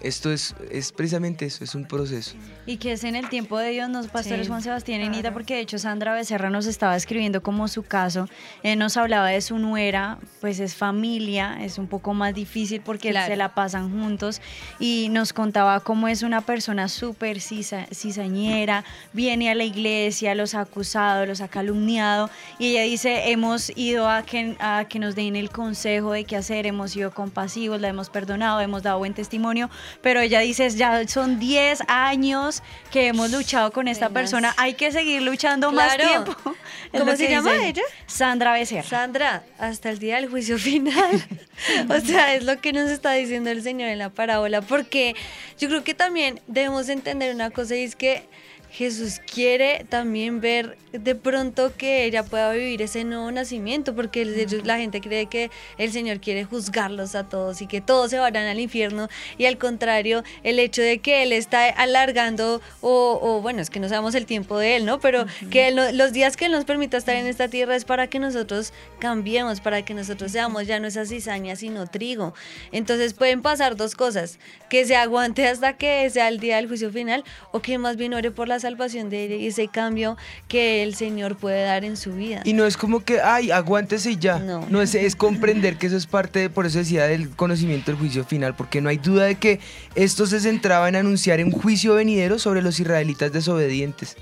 esto 0.00 0.30
es, 0.32 0.54
es 0.70 0.92
precisamente 0.92 1.46
eso, 1.46 1.64
es 1.64 1.74
un 1.74 1.86
proceso. 1.86 2.34
Y 2.66 2.76
que 2.78 2.92
es 2.92 3.04
en 3.04 3.16
el 3.16 3.28
tiempo 3.28 3.58
de 3.58 3.70
Dios, 3.70 3.88
nos 3.88 4.08
pastores 4.08 4.46
Sí, 4.46 4.48
Juan 4.48 4.62
Sebastián 4.62 5.00
y 5.00 5.08
Nita, 5.08 5.32
porque 5.32 5.54
de 5.54 5.60
hecho 5.60 5.78
Sandra 5.78 6.14
Becerra 6.14 6.50
nos 6.50 6.66
estaba 6.66 6.96
escribiendo 6.96 7.42
como 7.42 7.68
su 7.68 7.82
caso. 7.82 8.28
Él 8.62 8.78
nos 8.78 8.96
hablaba 8.96 9.28
de 9.28 9.40
su 9.40 9.58
nuera, 9.58 10.18
pues 10.40 10.60
es 10.60 10.74
familia, 10.74 11.58
es 11.62 11.78
un 11.78 11.86
poco 11.86 12.12
más 12.14 12.34
difícil 12.34 12.80
porque 12.80 13.10
Claro. 13.10 13.26
se 13.32 13.36
la 13.36 13.54
pasan 13.54 13.90
juntos. 13.90 14.40
Y 14.78 15.08
nos 15.10 15.32
contaba 15.32 15.80
cómo 15.80 16.08
es 16.08 16.22
una 16.22 16.40
persona 16.40 16.88
súper 16.88 17.40
cisa- 17.40 17.86
cizañera, 17.94 18.84
viene 19.12 19.50
a 19.50 19.54
la 19.54 19.64
iglesia, 19.64 20.34
los 20.34 20.54
ha 20.54 20.60
acusado, 20.60 21.26
los 21.26 21.40
ha 21.40 21.48
calumniado. 21.48 22.30
Y 22.58 22.68
ella 22.72 22.82
dice: 22.82 23.30
Hemos 23.30 23.70
ido 23.76 24.08
a 24.08 24.22
que, 24.22 24.56
a 24.60 24.86
que 24.88 24.98
nos 24.98 25.14
den 25.14 25.36
el 25.36 25.50
consejo 25.50 26.12
de 26.12 26.24
qué 26.24 26.36
hacer, 26.36 26.66
hemos 26.66 26.92
sido 26.92 27.12
compasivos, 27.12 27.80
la 27.80 27.88
hemos 27.88 28.10
perdonado, 28.10 28.60
hemos 28.60 28.82
dado 28.82 28.98
buen 28.98 29.14
testimonio. 29.14 29.70
Pero 30.02 30.20
ella 30.20 30.40
dice: 30.40 30.68
Ya 30.70 31.06
son 31.08 31.38
10 31.38 31.82
años 31.88 32.62
que 32.90 33.08
hemos 33.08 33.30
luchado 33.30 33.72
con 33.72 33.88
esta 33.88 34.10
persona, 34.10 34.54
hay 34.56 34.74
que 34.74 34.92
seguir 34.92 35.22
luchando 35.22 35.72
más 35.72 35.96
tiempo. 35.96 36.34
Es 36.92 37.00
¿Cómo 37.00 37.16
se 37.16 37.28
llama 37.28 37.52
ella? 37.66 37.82
Sandra 38.06 38.52
Becerra. 38.52 38.88
Sandra, 38.88 39.42
hasta 39.58 39.90
el 39.90 39.98
día 39.98 40.16
del 40.16 40.30
juicio 40.30 40.56
final. 40.56 41.24
o 41.90 42.00
sea, 42.00 42.34
es 42.34 42.44
lo 42.44 42.60
que 42.60 42.72
nos 42.72 42.90
está 42.90 43.12
diciendo 43.12 43.50
el 43.50 43.62
Señor 43.62 43.88
en 43.88 43.98
la 43.98 44.10
parábola, 44.10 44.62
porque 44.62 45.16
yo 45.58 45.68
creo 45.68 45.82
que 45.82 45.94
también 45.94 46.40
debemos 46.46 46.88
entender 46.88 47.34
una 47.34 47.50
cosa 47.50 47.74
y 47.74 47.82
es 47.82 47.96
que 47.96 48.28
Jesús 48.70 49.20
quiere 49.32 49.86
también 49.88 50.40
ver 50.40 50.76
de 50.92 51.14
pronto 51.14 51.72
que 51.76 52.04
ella 52.04 52.22
pueda 52.24 52.52
vivir 52.52 52.82
ese 52.82 53.04
nuevo 53.04 53.30
nacimiento, 53.30 53.94
porque 53.94 54.22
el- 54.22 54.62
la 54.64 54.76
gente 54.78 55.00
cree 55.00 55.26
que 55.26 55.50
el 55.78 55.92
Señor 55.92 56.20
quiere 56.20 56.44
juzgarlos 56.44 57.14
a 57.14 57.28
todos 57.28 57.60
y 57.62 57.66
que 57.66 57.80
todos 57.80 58.10
se 58.10 58.18
vayan 58.18 58.46
al 58.46 58.60
infierno 58.60 59.08
y 59.38 59.46
al 59.46 59.58
contrario, 59.58 60.22
el 60.42 60.58
hecho 60.58 60.82
de 60.82 60.98
que 60.98 61.22
Él 61.22 61.32
está 61.32 61.66
alargando 61.68 62.60
o, 62.80 63.18
o, 63.22 63.40
bueno, 63.42 63.60
es 63.62 63.70
que 63.70 63.80
no 63.80 63.88
sabemos 63.88 64.14
el 64.14 64.26
tiempo 64.26 64.58
de 64.58 64.76
Él, 64.76 64.84
¿no? 64.86 65.00
Pero 65.00 65.26
que 65.50 65.70
los 65.70 66.12
días 66.12 66.36
que 66.36 66.46
Él 66.46 66.52
nos 66.52 66.64
permita 66.64 66.96
estar 66.96 67.16
en 67.16 67.26
esta 67.26 67.48
tierra 67.48 67.76
es 67.76 67.84
para 67.84 68.06
que 68.08 68.18
nosotros 68.18 68.72
cambiemos, 68.98 69.60
para 69.60 69.82
que 69.84 69.94
nosotros 69.94 70.32
seamos 70.32 70.66
ya 70.66 70.80
no 70.80 70.88
esa 70.88 71.04
cizaña, 71.06 71.56
sino 71.56 71.86
trigo. 71.86 72.34
Entonces 72.72 73.14
pueden 73.14 73.42
pasar 73.42 73.76
dos 73.76 73.94
cosas, 73.94 74.38
que 74.70 74.84
se 74.84 74.96
aguante 74.96 75.46
hasta 75.46 75.74
que 75.76 76.08
sea 76.10 76.28
el 76.28 76.40
día 76.40 76.56
del 76.56 76.68
juicio 76.68 76.90
final 76.90 77.24
o 77.52 77.60
que 77.60 77.78
más 77.78 77.96
bien 77.96 78.14
ore 78.14 78.30
por 78.30 78.48
la 78.48 78.55
salvación 78.60 79.10
de 79.10 79.46
ese 79.46 79.68
cambio 79.68 80.16
que 80.48 80.82
el 80.82 80.94
Señor 80.94 81.36
puede 81.36 81.62
dar 81.64 81.84
en 81.84 81.96
su 81.96 82.12
vida. 82.12 82.42
Y 82.44 82.52
no 82.52 82.66
es 82.66 82.76
como 82.76 83.00
que, 83.04 83.20
ay, 83.20 83.50
aguántese 83.50 84.12
y 84.12 84.16
ya. 84.16 84.38
No, 84.38 84.82
es, 84.82 84.94
es 84.94 85.16
comprender 85.16 85.76
que 85.76 85.86
eso 85.88 85.96
es 85.96 86.06
parte, 86.06 86.38
de- 86.40 86.50
por 86.50 86.66
eso 86.66 86.78
decía, 86.78 87.06
del 87.06 87.30
conocimiento 87.30 87.90
del 87.90 87.98
juicio 88.00 88.24
final, 88.24 88.54
porque 88.54 88.80
no 88.80 88.88
hay 88.88 88.98
duda 88.98 89.24
de 89.24 89.36
que 89.36 89.60
esto 89.94 90.26
se 90.26 90.40
centraba 90.40 90.88
en 90.88 90.96
anunciar 90.96 91.42
un 91.42 91.50
juicio 91.52 91.94
venidero 91.94 92.38
sobre 92.38 92.62
los 92.62 92.78
israelitas 92.80 93.32
desobedientes. 93.32 94.16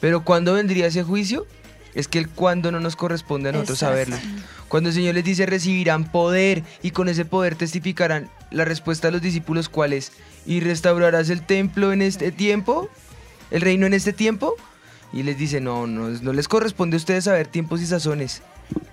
Pero 0.00 0.24
¿cuándo 0.24 0.54
vendría 0.54 0.86
ese 0.86 1.02
juicio? 1.02 1.46
Es 1.94 2.08
que 2.08 2.18
el 2.18 2.28
cuándo 2.28 2.72
no 2.72 2.80
nos 2.80 2.96
corresponde 2.96 3.50
a 3.50 3.52
nosotros 3.52 3.82
Exacto. 3.82 4.12
saberlo. 4.12 4.16
Cuando 4.68 4.88
el 4.88 4.94
Señor 4.94 5.14
les 5.14 5.24
dice 5.24 5.44
recibirán 5.44 6.10
poder 6.10 6.62
y 6.82 6.90
con 6.92 7.08
ese 7.10 7.24
poder 7.26 7.54
testificarán, 7.56 8.30
la 8.50 8.64
respuesta 8.64 9.08
de 9.08 9.12
los 9.12 9.20
discípulos 9.22 9.68
¿cuál 9.68 9.92
es? 9.92 10.12
¿Y 10.46 10.60
restaurarás 10.60 11.28
el 11.30 11.42
templo 11.42 11.92
en 11.92 12.00
este 12.02 12.32
tiempo? 12.32 12.88
¿El 13.52 13.60
reino 13.60 13.86
en 13.86 13.92
este 13.92 14.14
tiempo? 14.14 14.56
Y 15.12 15.22
les 15.22 15.36
dice, 15.36 15.60
no, 15.60 15.86
no, 15.86 16.08
no 16.08 16.32
les 16.32 16.48
corresponde 16.48 16.96
a 16.96 16.98
ustedes 16.98 17.24
saber 17.24 17.46
tiempos 17.46 17.82
y 17.82 17.86
sazones, 17.86 18.40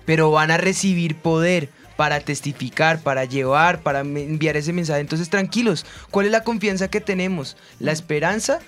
pero 0.04 0.30
van 0.30 0.50
a 0.50 0.58
recibir 0.58 1.16
poder 1.16 1.70
para 1.96 2.20
testificar, 2.20 3.02
para 3.02 3.24
llevar, 3.24 3.80
para 3.80 4.00
enviar 4.00 4.58
ese 4.58 4.74
mensaje. 4.74 5.00
Entonces, 5.00 5.30
tranquilos, 5.30 5.86
¿cuál 6.10 6.26
es 6.26 6.32
la 6.32 6.44
confianza 6.44 6.88
que 6.88 7.00
tenemos? 7.00 7.56
La 7.78 7.92
esperanza, 7.92 8.58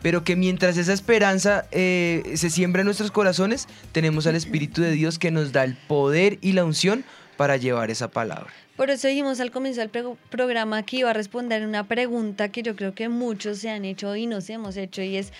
pero 0.00 0.22
que 0.22 0.36
mientras 0.36 0.76
esa 0.76 0.92
esperanza 0.92 1.66
eh, 1.72 2.34
se 2.36 2.48
siembra 2.48 2.82
en 2.82 2.86
nuestros 2.86 3.10
corazones, 3.10 3.66
tenemos 3.90 4.28
al 4.28 4.36
Espíritu 4.36 4.80
de 4.80 4.92
Dios 4.92 5.18
que 5.18 5.32
nos 5.32 5.50
da 5.50 5.64
el 5.64 5.76
poder 5.76 6.38
y 6.40 6.52
la 6.52 6.64
unción 6.64 7.04
para 7.36 7.56
llevar 7.56 7.90
esa 7.90 8.08
palabra. 8.12 8.52
Por 8.82 8.90
eso 8.90 9.06
dijimos 9.06 9.38
al 9.38 9.52
comienzo 9.52 9.80
del 9.80 9.90
programa 10.28 10.82
que 10.82 10.96
iba 10.96 11.10
a 11.10 11.12
responder 11.12 11.64
una 11.64 11.86
pregunta 11.86 12.48
que 12.48 12.64
yo 12.64 12.74
creo 12.74 12.96
que 12.96 13.08
muchos 13.08 13.58
se 13.58 13.70
han 13.70 13.84
hecho 13.84 14.16
y 14.16 14.26
nos 14.26 14.50
hemos 14.50 14.76
hecho 14.76 15.02
y 15.02 15.18
es 15.18 15.32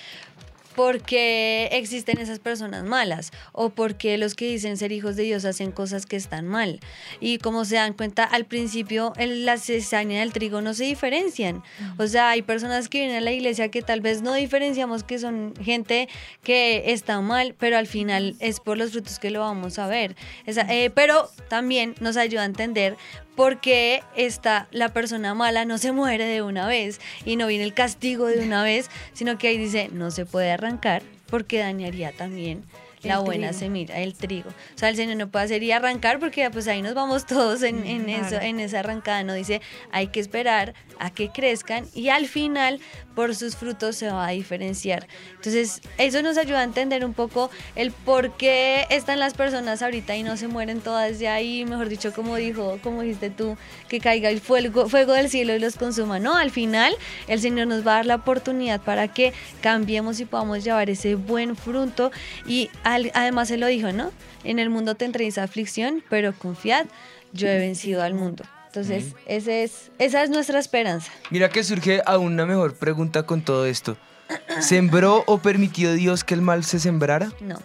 ¿por 0.76 1.02
qué 1.02 1.68
existen 1.72 2.18
esas 2.18 2.38
personas 2.38 2.84
malas? 2.84 3.30
¿O 3.50 3.68
por 3.70 3.96
qué 3.96 4.16
los 4.16 4.34
que 4.36 4.46
dicen 4.46 4.76
ser 4.78 4.90
hijos 4.92 5.16
de 5.16 5.24
Dios 5.24 5.44
hacen 5.44 5.70
cosas 5.72 6.06
que 6.06 6.14
están 6.16 6.46
mal? 6.46 6.78
Y 7.20 7.38
como 7.38 7.64
se 7.66 7.74
dan 7.74 7.92
cuenta, 7.94 8.22
al 8.24 8.46
principio 8.46 9.12
el- 9.18 9.44
la 9.44 9.58
cizaña 9.58 10.20
del 10.20 10.32
trigo 10.32 10.62
no 10.62 10.72
se 10.72 10.84
diferencian. 10.84 11.62
O 11.98 12.06
sea, 12.06 12.30
hay 12.30 12.40
personas 12.42 12.88
que 12.88 13.00
vienen 13.00 13.16
a 13.16 13.20
la 13.20 13.32
iglesia 13.32 13.68
que 13.70 13.82
tal 13.82 14.00
vez 14.00 14.22
no 14.22 14.32
diferenciamos 14.34 15.02
que 15.02 15.18
son 15.18 15.52
gente 15.60 16.08
que 16.44 16.84
está 16.92 17.20
mal, 17.20 17.54
pero 17.58 17.76
al 17.76 17.88
final 17.88 18.36
es 18.38 18.60
por 18.60 18.78
los 18.78 18.92
frutos 18.92 19.18
que 19.18 19.30
lo 19.30 19.40
vamos 19.40 19.78
a 19.80 19.88
ver. 19.88 20.14
Esa- 20.46 20.72
eh, 20.72 20.90
pero 20.90 21.28
también 21.48 21.96
nos 22.00 22.16
ayuda 22.16 22.42
a 22.42 22.46
entender 22.46 22.96
por 23.36 23.60
qué 23.60 24.02
esta, 24.16 24.68
la 24.70 24.90
persona 24.90 25.34
mala 25.34 25.64
no 25.64 25.78
se 25.78 25.92
muere 25.92 26.24
de 26.24 26.42
una 26.42 26.66
vez 26.66 27.00
y 27.24 27.36
no 27.36 27.46
viene 27.46 27.64
el 27.64 27.74
castigo 27.74 28.26
de 28.26 28.44
una 28.44 28.62
vez, 28.62 28.90
sino 29.12 29.38
que 29.38 29.48
ahí 29.48 29.58
dice, 29.58 29.88
no 29.92 30.10
se 30.10 30.26
puede 30.26 30.50
arrancar 30.50 31.02
porque 31.30 31.58
dañaría 31.58 32.12
también 32.12 32.62
la 33.02 33.14
El 33.16 33.20
buena 33.24 33.48
trigo. 33.48 33.58
semilla, 33.60 33.96
el 33.98 34.14
trigo. 34.14 34.48
O 34.50 34.78
sea, 34.78 34.88
el 34.88 34.96
Señor 34.96 35.16
no 35.16 35.28
puede 35.28 35.44
hacer 35.46 35.62
y 35.62 35.72
arrancar 35.72 36.18
porque 36.18 36.48
pues 36.50 36.68
ahí 36.68 36.82
nos 36.82 36.94
vamos 36.94 37.26
todos 37.26 37.62
en, 37.62 37.84
en 37.86 38.04
Claro. 38.04 38.26
eso, 38.26 38.40
en 38.40 38.60
esa 38.60 38.80
arrancada. 38.80 39.22
No 39.24 39.34
dice, 39.34 39.60
hay 39.90 40.08
que 40.08 40.20
esperar 40.20 40.74
a 40.98 41.10
que 41.10 41.30
crezcan 41.30 41.86
y 41.94 42.08
al 42.10 42.26
final 42.26 42.80
por 43.14 43.34
sus 43.34 43.56
frutos 43.56 43.96
se 43.96 44.08
va 44.10 44.26
a 44.26 44.30
diferenciar. 44.30 45.06
Entonces, 45.34 45.82
eso 45.98 46.22
nos 46.22 46.38
ayuda 46.38 46.60
a 46.60 46.64
entender 46.64 47.04
un 47.04 47.12
poco 47.12 47.50
el 47.76 47.90
por 47.92 48.36
qué 48.38 48.86
están 48.88 49.18
las 49.18 49.34
personas 49.34 49.82
ahorita 49.82 50.16
y 50.16 50.22
no 50.22 50.36
se 50.38 50.48
mueren 50.48 50.80
todas 50.80 51.18
de 51.18 51.28
ahí, 51.28 51.64
mejor 51.66 51.88
dicho, 51.90 52.12
como 52.14 52.36
dijo, 52.36 52.78
como 52.82 53.02
dijiste 53.02 53.28
tú, 53.28 53.58
que 53.88 54.00
caiga 54.00 54.30
el 54.30 54.40
fuego, 54.40 54.88
fuego 54.88 55.12
del 55.12 55.28
cielo 55.28 55.54
y 55.54 55.58
los 55.58 55.76
consuma. 55.76 56.18
No, 56.20 56.36
al 56.36 56.50
final 56.50 56.94
el 57.28 57.38
Señor 57.40 57.66
nos 57.66 57.86
va 57.86 57.92
a 57.92 57.96
dar 57.96 58.06
la 58.06 58.14
oportunidad 58.14 58.80
para 58.80 59.08
que 59.08 59.34
cambiemos 59.60 60.18
y 60.20 60.24
podamos 60.24 60.64
llevar 60.64 60.88
ese 60.88 61.14
buen 61.14 61.54
fruto 61.54 62.10
y 62.46 62.70
además 63.14 63.48
se 63.48 63.56
lo 63.56 63.66
dijo, 63.66 63.92
¿no? 63.92 64.10
En 64.44 64.58
el 64.58 64.70
mundo 64.70 64.94
tendréis 64.94 65.38
aflicción, 65.38 66.02
pero 66.08 66.32
confiad, 66.32 66.86
yo 67.32 67.48
he 67.48 67.58
vencido 67.58 68.02
al 68.02 68.14
mundo. 68.14 68.44
Entonces, 68.66 69.14
ese 69.26 69.64
es, 69.64 69.90
esa 69.98 70.22
es 70.22 70.30
nuestra 70.30 70.58
esperanza. 70.58 71.12
Mira 71.30 71.50
que 71.50 71.62
surge 71.62 72.00
aún 72.06 72.32
una 72.32 72.46
mejor 72.46 72.74
pregunta 72.74 73.24
con 73.24 73.42
todo 73.42 73.66
esto. 73.66 73.98
¿Sembró 74.60 75.24
o 75.26 75.38
permitió 75.38 75.92
Dios 75.92 76.24
que 76.24 76.32
el 76.32 76.40
mal 76.40 76.64
se 76.64 76.80
sembrara? 76.80 77.30
No. 77.40 77.60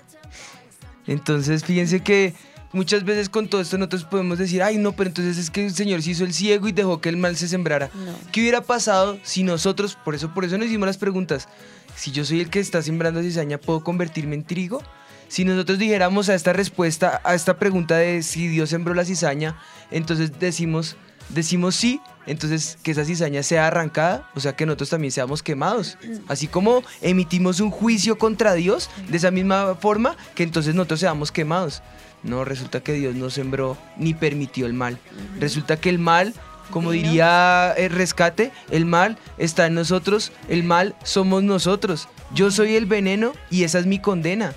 Entonces, 1.07 1.63
fíjense 1.63 2.01
que 2.01 2.33
muchas 2.73 3.05
veces 3.05 3.29
con 3.29 3.47
todo 3.47 3.61
esto 3.61 3.77
nosotros 3.77 4.03
podemos 4.03 4.37
decir, 4.37 4.61
ay, 4.61 4.77
no, 4.77 4.91
pero 4.91 5.09
entonces 5.09 5.37
es 5.37 5.49
que 5.49 5.65
el 5.65 5.73
Señor 5.73 6.01
se 6.01 6.11
hizo 6.11 6.25
el 6.25 6.33
ciego 6.33 6.67
y 6.67 6.73
dejó 6.73 6.99
que 6.99 7.07
el 7.07 7.15
mal 7.15 7.37
se 7.37 7.47
sembrara. 7.47 7.89
No. 7.93 8.13
¿Qué 8.33 8.41
hubiera 8.41 8.61
pasado 8.61 9.17
si 9.23 9.43
nosotros, 9.43 9.97
por 10.03 10.13
eso, 10.13 10.33
por 10.33 10.43
eso 10.43 10.57
nos 10.57 10.67
hicimos 10.67 10.87
las 10.87 10.97
preguntas, 10.97 11.47
si 11.95 12.11
yo 12.11 12.25
soy 12.25 12.41
el 12.41 12.49
que 12.49 12.59
está 12.59 12.81
sembrando 12.81 13.21
cizaña, 13.21 13.57
¿puedo 13.57 13.83
convertirme 13.83 14.35
en 14.35 14.43
trigo? 14.43 14.83
Si 15.27 15.45
nosotros 15.45 15.77
dijéramos 15.79 16.29
a 16.29 16.35
esta 16.35 16.53
respuesta, 16.53 17.21
a 17.23 17.35
esta 17.35 17.57
pregunta 17.57 17.97
de 17.97 18.23
si 18.23 18.47
Dios 18.47 18.69
sembró 18.69 18.93
la 18.93 19.05
cizaña, 19.05 19.57
entonces 19.91 20.39
decimos, 20.39 20.95
decimos 21.29 21.75
sí, 21.75 22.01
entonces 22.25 22.77
que 22.83 22.91
esa 22.91 23.05
cizaña 23.05 23.43
sea 23.43 23.67
arrancada, 23.67 24.29
o 24.35 24.39
sea 24.39 24.55
que 24.55 24.65
nosotros 24.65 24.89
también 24.89 25.11
seamos 25.11 25.43
quemados. 25.43 25.97
Así 26.27 26.47
como 26.47 26.83
emitimos 27.01 27.59
un 27.59 27.71
juicio 27.71 28.17
contra 28.17 28.53
Dios, 28.53 28.89
de 29.09 29.17
esa 29.17 29.31
misma 29.31 29.75
forma 29.75 30.15
que 30.35 30.43
entonces 30.43 30.75
nosotros 30.75 30.99
seamos 30.99 31.31
quemados. 31.31 31.81
No, 32.23 32.43
resulta 32.43 32.81
que 32.81 32.93
Dios 32.93 33.15
no 33.15 33.29
sembró 33.29 33.77
ni 33.97 34.13
permitió 34.13 34.65
el 34.65 34.73
mal. 34.73 34.97
Resulta 35.39 35.77
que 35.77 35.89
el 35.89 35.99
mal, 35.99 36.33
como 36.71 36.91
diría 36.91 37.73
el 37.77 37.91
rescate, 37.91 38.51
el 38.71 38.85
mal 38.85 39.17
está 39.37 39.67
en 39.67 39.75
nosotros, 39.75 40.31
el 40.49 40.63
mal 40.63 40.95
somos 41.03 41.43
nosotros. 41.43 42.09
Yo 42.33 42.51
soy 42.51 42.75
el 42.75 42.85
veneno 42.85 43.33
y 43.49 43.63
esa 43.63 43.79
es 43.79 43.85
mi 43.85 43.99
condena. 43.99 44.53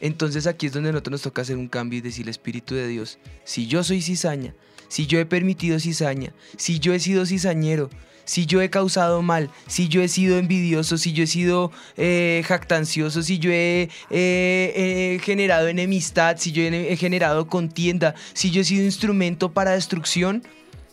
Entonces 0.00 0.46
aquí 0.46 0.66
es 0.66 0.72
donde 0.72 0.90
a 0.90 0.92
nosotros 0.92 1.12
nos 1.12 1.22
toca 1.22 1.42
hacer 1.42 1.56
un 1.56 1.68
cambio 1.68 1.98
y 1.98 2.02
decirle 2.02 2.30
Espíritu 2.30 2.74
de 2.74 2.88
Dios, 2.88 3.18
si 3.44 3.66
yo 3.66 3.84
soy 3.84 4.02
cizaña, 4.02 4.54
si 4.88 5.06
yo 5.06 5.18
he 5.18 5.26
permitido 5.26 5.78
cizaña, 5.80 6.32
si 6.56 6.78
yo 6.78 6.94
he 6.94 7.00
sido 7.00 7.26
cizañero, 7.26 7.90
si 8.24 8.46
yo 8.46 8.62
he 8.62 8.70
causado 8.70 9.22
mal, 9.22 9.50
si 9.66 9.88
yo 9.88 10.02
he 10.02 10.08
sido 10.08 10.38
envidioso, 10.38 10.98
si 10.98 11.12
yo 11.12 11.24
he 11.24 11.26
sido 11.26 11.70
eh, 11.96 12.42
jactancioso, 12.46 13.22
si 13.22 13.38
yo 13.38 13.50
he, 13.50 13.90
eh, 14.10 15.16
he 15.16 15.20
generado 15.22 15.68
enemistad, 15.68 16.36
si 16.38 16.52
yo 16.52 16.62
he, 16.62 16.92
he 16.92 16.96
generado 16.96 17.46
contienda, 17.46 18.14
si 18.32 18.50
yo 18.50 18.62
he 18.62 18.64
sido 18.64 18.84
instrumento 18.84 19.52
para 19.52 19.72
destrucción, 19.72 20.42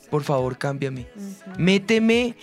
por 0.10 0.24
favor 0.24 0.58
cámbiame. 0.58 1.08
Méteme 1.58 2.36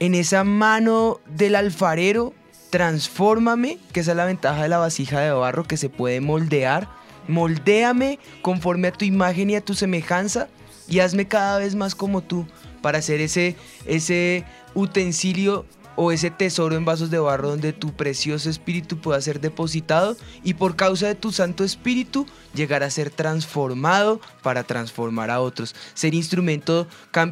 en 0.00 0.14
esa 0.14 0.42
mano 0.42 1.20
del 1.26 1.54
alfarero, 1.54 2.34
transfórmame, 2.72 3.78
que 3.92 4.00
esa 4.00 4.12
es 4.12 4.16
la 4.16 4.24
ventaja 4.24 4.62
de 4.62 4.70
la 4.70 4.78
vasija 4.78 5.20
de 5.20 5.30
barro 5.30 5.64
que 5.64 5.76
se 5.76 5.90
puede 5.90 6.22
moldear. 6.22 6.88
Moldéame 7.28 8.18
conforme 8.40 8.88
a 8.88 8.92
tu 8.92 9.04
imagen 9.04 9.50
y 9.50 9.56
a 9.56 9.60
tu 9.60 9.74
semejanza 9.74 10.48
y 10.88 11.00
hazme 11.00 11.28
cada 11.28 11.58
vez 11.58 11.74
más 11.74 11.94
como 11.94 12.22
tú 12.22 12.46
para 12.80 13.02
ser 13.02 13.20
ese, 13.20 13.56
ese 13.84 14.44
utensilio 14.74 15.66
o 15.96 16.12
ese 16.12 16.30
tesoro 16.30 16.76
en 16.76 16.84
vasos 16.84 17.10
de 17.10 17.18
barro 17.18 17.50
donde 17.50 17.72
tu 17.72 17.92
precioso 17.92 18.48
espíritu 18.48 18.98
pueda 18.98 19.20
ser 19.20 19.40
depositado 19.40 20.16
y 20.42 20.54
por 20.54 20.76
causa 20.76 21.06
de 21.06 21.14
tu 21.14 21.32
santo 21.32 21.64
espíritu 21.64 22.26
llegar 22.54 22.82
a 22.82 22.90
ser 22.90 23.10
transformado 23.10 24.20
para 24.42 24.64
transformar 24.64 25.30
a 25.30 25.40
otros, 25.40 25.74
ser 25.94 26.14
instrumento 26.14 26.86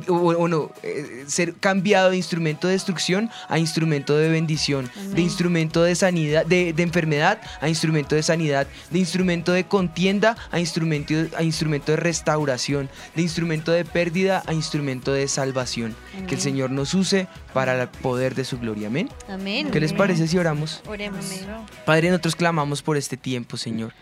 o, 0.09 0.15
o 0.15 0.49
no, 0.49 0.71
eh, 0.83 1.25
ser 1.27 1.55
cambiado 1.55 2.11
de 2.11 2.17
instrumento 2.17 2.67
de 2.67 2.75
destrucción 2.75 3.31
a 3.49 3.59
instrumento 3.59 4.17
de 4.17 4.29
bendición, 4.29 4.91
de 5.15 5.23
instrumento 5.23 5.83
de 5.83 5.95
sanidad, 5.95 6.47
de, 6.47 6.73
de 6.73 6.83
enfermedad 6.83 7.41
a 7.61 7.69
instrumento 7.69 8.15
de 8.15 8.23
sanidad, 8.23 8.67
de 8.91 8.99
instrumento 8.99 9.53
de 9.53 9.65
contienda 9.65 10.37
a 10.51 10.61
instrumento, 10.61 11.15
a 11.37 11.43
instrumento 11.43 11.93
de 11.93 11.97
restauración, 11.97 12.89
de 13.15 13.23
instrumento 13.23 13.73
de 13.73 13.85
pérdida 13.85 14.43
a 14.47 14.53
instrumento 14.53 15.13
de 15.13 15.29
salvación. 15.29 15.95
Que 16.29 16.35
el. 16.35 16.41
Señor 16.41 16.71
nos 16.71 16.95
use 16.95 17.29
para 17.53 17.81
el 17.81 17.89
poder 17.89 18.35
de 18.35 18.45
su 18.45 18.50
gloria. 18.59 18.89
Amén. 18.89 19.09
Amén. 19.29 19.71
¿Qué 19.71 19.81
les 19.81 19.93
parece 19.93 20.27
si 20.29 20.39
oramos? 20.39 20.83
Oremos. 20.87 21.25
Padre, 21.85 22.11
nosotros 22.11 22.37
clamamos 22.37 22.83
por 22.83 22.97
este 22.97 23.17
tiempo, 23.17 23.57
Señor. 23.57 23.93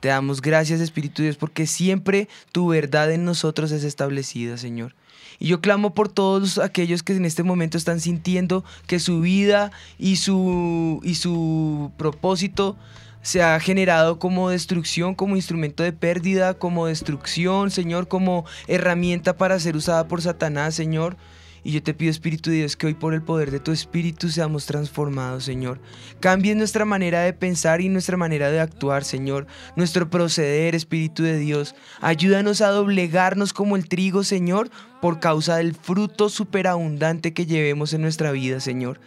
Te 0.00 0.08
damos 0.08 0.40
gracias, 0.40 0.80
Espíritu 0.80 1.22
Dios, 1.22 1.36
porque 1.36 1.66
siempre 1.66 2.28
tu 2.52 2.68
verdad 2.68 3.10
en 3.10 3.24
nosotros 3.24 3.72
es 3.72 3.84
establecida, 3.84 4.56
Señor. 4.56 4.94
Y 5.40 5.48
yo 5.48 5.60
clamo 5.60 5.94
por 5.94 6.08
todos 6.08 6.58
aquellos 6.58 7.02
que 7.02 7.12
en 7.14 7.24
este 7.24 7.42
momento 7.42 7.78
están 7.78 8.00
sintiendo 8.00 8.64
que 8.86 8.98
su 8.98 9.20
vida 9.20 9.70
y 9.98 10.16
su, 10.16 11.00
y 11.04 11.14
su 11.14 11.92
propósito 11.96 12.76
se 13.22 13.42
ha 13.42 13.58
generado 13.60 14.18
como 14.18 14.50
destrucción, 14.50 15.14
como 15.14 15.36
instrumento 15.36 15.82
de 15.82 15.92
pérdida, 15.92 16.54
como 16.54 16.86
destrucción, 16.86 17.70
Señor, 17.70 18.08
como 18.08 18.44
herramienta 18.66 19.36
para 19.36 19.60
ser 19.60 19.76
usada 19.76 20.08
por 20.08 20.22
Satanás, 20.22 20.74
Señor. 20.74 21.16
Y 21.64 21.72
yo 21.72 21.82
te 21.82 21.94
pido, 21.94 22.10
Espíritu 22.10 22.50
de 22.50 22.56
Dios, 22.56 22.76
que 22.76 22.86
hoy 22.86 22.94
por 22.94 23.14
el 23.14 23.22
poder 23.22 23.50
de 23.50 23.60
tu 23.60 23.72
Espíritu 23.72 24.28
seamos 24.28 24.66
transformados, 24.66 25.44
Señor. 25.44 25.80
Cambie 26.20 26.54
nuestra 26.54 26.84
manera 26.84 27.22
de 27.22 27.32
pensar 27.32 27.80
y 27.80 27.88
nuestra 27.88 28.16
manera 28.16 28.50
de 28.50 28.60
actuar, 28.60 29.04
Señor. 29.04 29.46
Nuestro 29.76 30.08
proceder, 30.08 30.74
Espíritu 30.74 31.22
de 31.22 31.38
Dios. 31.38 31.74
Ayúdanos 32.00 32.60
a 32.60 32.68
doblegarnos 32.68 33.52
como 33.52 33.76
el 33.76 33.88
trigo, 33.88 34.24
Señor, 34.24 34.70
por 35.00 35.20
causa 35.20 35.56
del 35.56 35.74
fruto 35.74 36.28
superabundante 36.28 37.32
que 37.32 37.46
llevemos 37.46 37.92
en 37.92 38.02
nuestra 38.02 38.32
vida, 38.32 38.60
Señor. 38.60 39.00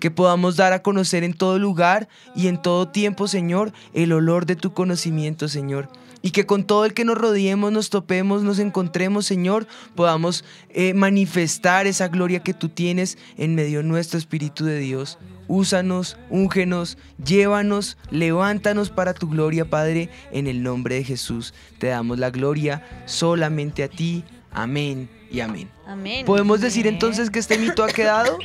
Que 0.00 0.10
podamos 0.10 0.56
dar 0.56 0.72
a 0.72 0.82
conocer 0.82 1.24
en 1.24 1.34
todo 1.34 1.58
lugar 1.58 2.08
y 2.34 2.48
en 2.48 2.60
todo 2.60 2.88
tiempo, 2.88 3.28
Señor, 3.28 3.72
el 3.94 4.12
olor 4.12 4.46
de 4.46 4.56
tu 4.56 4.72
conocimiento, 4.72 5.48
Señor. 5.48 5.88
Y 6.20 6.30
que 6.30 6.46
con 6.46 6.64
todo 6.64 6.84
el 6.84 6.94
que 6.94 7.04
nos 7.04 7.16
rodeemos, 7.16 7.72
nos 7.72 7.90
topemos, 7.90 8.42
nos 8.42 8.58
encontremos, 8.58 9.26
Señor, 9.26 9.66
podamos 9.94 10.44
eh, 10.70 10.94
manifestar 10.94 11.86
esa 11.86 12.08
gloria 12.08 12.40
que 12.40 12.54
tú 12.54 12.68
tienes 12.68 13.18
en 13.36 13.54
medio 13.54 13.78
de 13.78 13.84
nuestro 13.84 14.18
Espíritu 14.18 14.64
de 14.64 14.78
Dios. 14.78 15.18
Úsanos, 15.46 16.18
úngenos, 16.28 16.98
llévanos, 17.24 17.96
levántanos 18.10 18.90
para 18.90 19.14
tu 19.14 19.28
gloria, 19.28 19.64
Padre, 19.64 20.10
en 20.30 20.46
el 20.46 20.62
nombre 20.62 20.96
de 20.96 21.04
Jesús. 21.04 21.54
Te 21.78 21.86
damos 21.86 22.18
la 22.18 22.30
gloria 22.30 22.86
solamente 23.06 23.82
a 23.82 23.88
ti. 23.88 24.24
Amén 24.50 25.08
y 25.30 25.40
amén. 25.40 25.70
Amén. 25.86 26.26
¿Podemos 26.26 26.60
decir 26.60 26.86
entonces 26.86 27.30
que 27.30 27.38
este 27.38 27.58
mito 27.58 27.82
ha 27.82 27.88
quedado? 27.88 28.38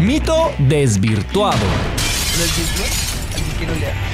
Mito 0.00 0.52
desvirtuado. 0.58 1.58
¿No 2.36 2.44
es 2.44 4.13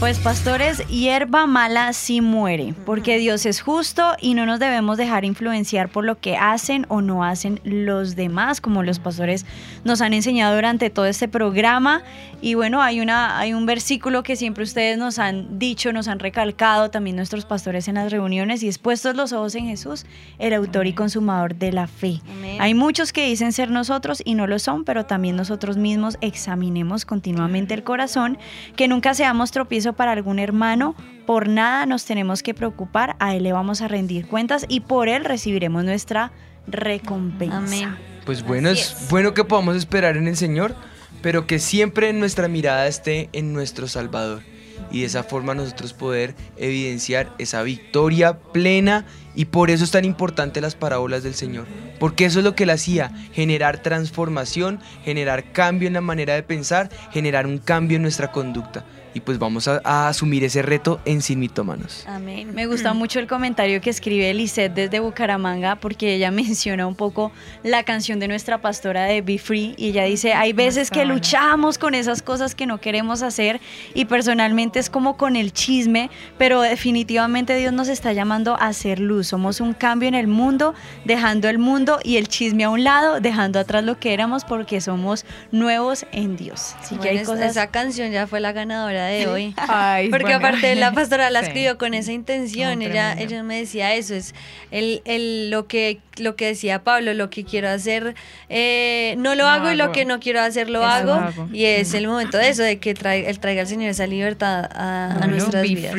Pues 0.00 0.20
pastores, 0.20 0.86
hierba 0.86 1.48
mala 1.48 1.92
sí 1.92 2.20
muere, 2.20 2.72
porque 2.86 3.18
Dios 3.18 3.44
es 3.46 3.60
justo 3.60 4.14
y 4.20 4.34
no 4.34 4.46
nos 4.46 4.60
debemos 4.60 4.96
dejar 4.96 5.24
influenciar 5.24 5.88
por 5.88 6.04
lo 6.04 6.20
que 6.20 6.36
hacen 6.36 6.86
o 6.88 7.00
no 7.02 7.24
hacen 7.24 7.60
los 7.64 8.14
demás, 8.14 8.60
como 8.60 8.84
los 8.84 9.00
pastores 9.00 9.44
nos 9.82 10.00
han 10.00 10.14
enseñado 10.14 10.54
durante 10.54 10.88
todo 10.90 11.06
este 11.06 11.26
programa. 11.26 12.04
Y 12.40 12.54
bueno, 12.54 12.80
hay, 12.80 13.00
una, 13.00 13.40
hay 13.40 13.52
un 13.54 13.66
versículo 13.66 14.22
que 14.22 14.36
siempre 14.36 14.62
ustedes 14.62 14.98
nos 14.98 15.18
han 15.18 15.58
dicho, 15.58 15.92
nos 15.92 16.06
han 16.06 16.20
recalcado, 16.20 16.90
también 16.92 17.16
nuestros 17.16 17.44
pastores 17.44 17.88
en 17.88 17.96
las 17.96 18.12
reuniones, 18.12 18.62
y 18.62 18.68
es 18.68 18.78
puestos 18.78 19.16
los 19.16 19.32
ojos 19.32 19.56
en 19.56 19.66
Jesús, 19.66 20.06
el 20.38 20.54
autor 20.54 20.86
y 20.86 20.92
consumador 20.92 21.56
de 21.56 21.72
la 21.72 21.88
fe. 21.88 22.20
Hay 22.60 22.72
muchos 22.72 23.12
que 23.12 23.26
dicen 23.26 23.52
ser 23.52 23.72
nosotros 23.72 24.22
y 24.24 24.36
no 24.36 24.46
lo 24.46 24.60
son, 24.60 24.84
pero 24.84 25.06
también 25.06 25.34
nosotros 25.34 25.76
mismos 25.76 26.18
examinemos 26.20 27.04
continuamente 27.04 27.74
el 27.74 27.82
corazón, 27.82 28.38
que 28.76 28.86
nunca 28.86 29.12
seamos 29.14 29.50
para 29.94 30.12
algún 30.12 30.38
hermano, 30.38 30.94
por 31.26 31.48
nada 31.48 31.84
nos 31.86 32.04
tenemos 32.04 32.42
que 32.42 32.54
preocupar, 32.54 33.16
a 33.18 33.34
Él 33.34 33.42
le 33.42 33.52
vamos 33.52 33.82
a 33.82 33.88
rendir 33.88 34.26
cuentas 34.26 34.64
y 34.68 34.80
por 34.80 35.08
Él 35.08 35.24
recibiremos 35.24 35.84
nuestra 35.84 36.32
recompensa. 36.66 37.58
Amén. 37.58 37.96
Pues 38.24 38.42
bueno, 38.42 38.68
es, 38.68 39.06
bueno 39.10 39.34
que 39.34 39.44
podamos 39.44 39.76
esperar 39.76 40.16
en 40.16 40.28
el 40.28 40.36
Señor, 40.36 40.74
pero 41.22 41.46
que 41.46 41.58
siempre 41.58 42.12
nuestra 42.12 42.48
mirada 42.48 42.86
esté 42.86 43.28
en 43.32 43.52
nuestro 43.52 43.88
Salvador. 43.88 44.42
Y 44.90 45.00
de 45.00 45.06
esa 45.06 45.22
forma 45.22 45.54
nosotros 45.54 45.92
poder 45.92 46.34
evidenciar 46.56 47.32
esa 47.38 47.62
victoria 47.62 48.38
plena 48.38 49.04
y 49.34 49.46
por 49.46 49.70
eso 49.70 49.84
es 49.84 49.90
tan 49.90 50.04
importante 50.04 50.60
las 50.60 50.76
parábolas 50.76 51.22
del 51.22 51.34
Señor. 51.34 51.66
Porque 51.98 52.24
eso 52.24 52.38
es 52.38 52.44
lo 52.44 52.54
que 52.54 52.64
él 52.64 52.70
hacía, 52.70 53.12
generar 53.32 53.82
transformación, 53.82 54.80
generar 55.04 55.52
cambio 55.52 55.88
en 55.88 55.94
la 55.94 56.00
manera 56.00 56.34
de 56.34 56.42
pensar, 56.42 56.90
generar 57.12 57.46
un 57.46 57.58
cambio 57.58 57.96
en 57.96 58.02
nuestra 58.02 58.32
conducta 58.32 58.84
y 59.14 59.20
pues 59.20 59.38
vamos 59.38 59.68
a, 59.68 59.80
a, 59.84 60.08
asumir 60.08 60.44
ese 60.44 60.62
reto 60.62 61.00
en 61.04 61.22
Sin 61.22 61.38
Mitómanos. 61.38 62.04
Amén. 62.06 62.54
Me 62.54 62.66
gusta 62.66 62.92
mucho 62.94 63.18
el 63.20 63.26
comentario 63.26 63.80
que 63.80 63.90
escribe 63.90 64.32
Lisette 64.34 64.74
desde 64.74 65.00
Bucaramanga 65.00 65.76
porque 65.76 66.14
ella 66.14 66.30
menciona 66.32 66.86
un 66.86 66.94
poco 66.94 67.32
la 67.62 67.82
canción 67.82 68.20
de 68.20 68.28
nuestra 68.28 68.58
pastora 68.60 69.04
de 69.04 69.22
Be 69.22 69.38
Free 69.38 69.74
y 69.76 69.88
ella 69.88 70.04
dice, 70.04 70.34
hay 70.34 70.52
veces 70.52 70.90
que 70.90 71.04
luchamos 71.04 71.78
con 71.78 71.94
esas 71.94 72.22
cosas 72.22 72.54
que 72.54 72.66
no 72.66 72.78
queremos 72.80 73.22
hacer 73.22 73.60
y 73.94 74.04
personalmente 74.04 74.78
es 74.78 74.90
como 74.90 75.16
con 75.16 75.36
el 75.36 75.52
chisme, 75.52 76.10
pero 76.36 76.60
definitivamente 76.60 77.54
Dios 77.56 77.72
nos 77.72 77.88
está 77.88 78.12
llamando 78.12 78.54
a 78.54 78.68
hacer 78.68 79.00
luz. 79.00 79.28
Somos 79.28 79.60
un 79.60 79.74
cambio 79.74 80.08
en 80.08 80.14
el 80.14 80.26
mundo, 80.26 80.74
dejando 81.04 81.48
el 81.48 81.58
mundo 81.58 81.98
y 82.02 82.16
el 82.16 82.28
chisme 82.28 82.64
a 82.64 82.70
un 82.70 82.84
lado, 82.84 83.20
dejando 83.20 83.58
atrás 83.58 83.84
lo 83.84 83.98
que 83.98 84.14
éramos 84.14 84.44
porque 84.44 84.80
somos 84.80 85.24
nuevos 85.50 86.06
en 86.12 86.36
Dios. 86.36 86.74
Así 86.80 86.96
que 86.96 87.08
hay 87.10 87.24
cosas... 87.24 87.50
Esa 87.50 87.68
canción 87.68 88.10
ya 88.10 88.26
fue 88.26 88.40
la 88.40 88.52
ganadora 88.52 88.97
de 89.06 89.26
hoy. 89.26 89.54
Porque 90.10 90.32
aparte 90.32 90.74
la 90.74 90.92
pastora 90.92 91.30
la 91.30 91.40
escribió 91.40 91.78
con 91.78 91.94
esa 91.94 92.12
intención. 92.12 92.82
ella, 92.82 93.12
ella 93.14 93.42
me 93.42 93.58
decía 93.58 93.94
eso, 93.94 94.14
es 94.14 94.34
el, 94.70 95.02
el, 95.04 95.50
lo, 95.50 95.66
que, 95.66 96.00
lo 96.16 96.36
que 96.36 96.46
decía 96.46 96.82
Pablo, 96.82 97.14
lo 97.14 97.30
que 97.30 97.44
quiero 97.44 97.68
hacer 97.68 98.14
eh, 98.48 99.14
no 99.18 99.34
lo 99.34 99.46
hago, 99.46 99.70
y 99.70 99.76
lo 99.76 99.92
que 99.92 100.04
no 100.04 100.20
quiero 100.20 100.40
hacer 100.40 100.70
lo 100.70 100.84
hago. 100.84 101.20
Y 101.52 101.64
es 101.64 101.94
el 101.94 102.06
momento 102.06 102.38
de 102.38 102.48
eso, 102.48 102.62
de 102.62 102.78
que 102.78 102.94
trae, 102.94 103.28
él 103.28 103.38
traiga 103.38 103.62
al 103.62 103.68
Señor 103.68 103.90
esa 103.90 104.06
libertad 104.06 104.68
a, 104.72 105.26
nuestras 105.26 105.62
vidas. 105.62 105.94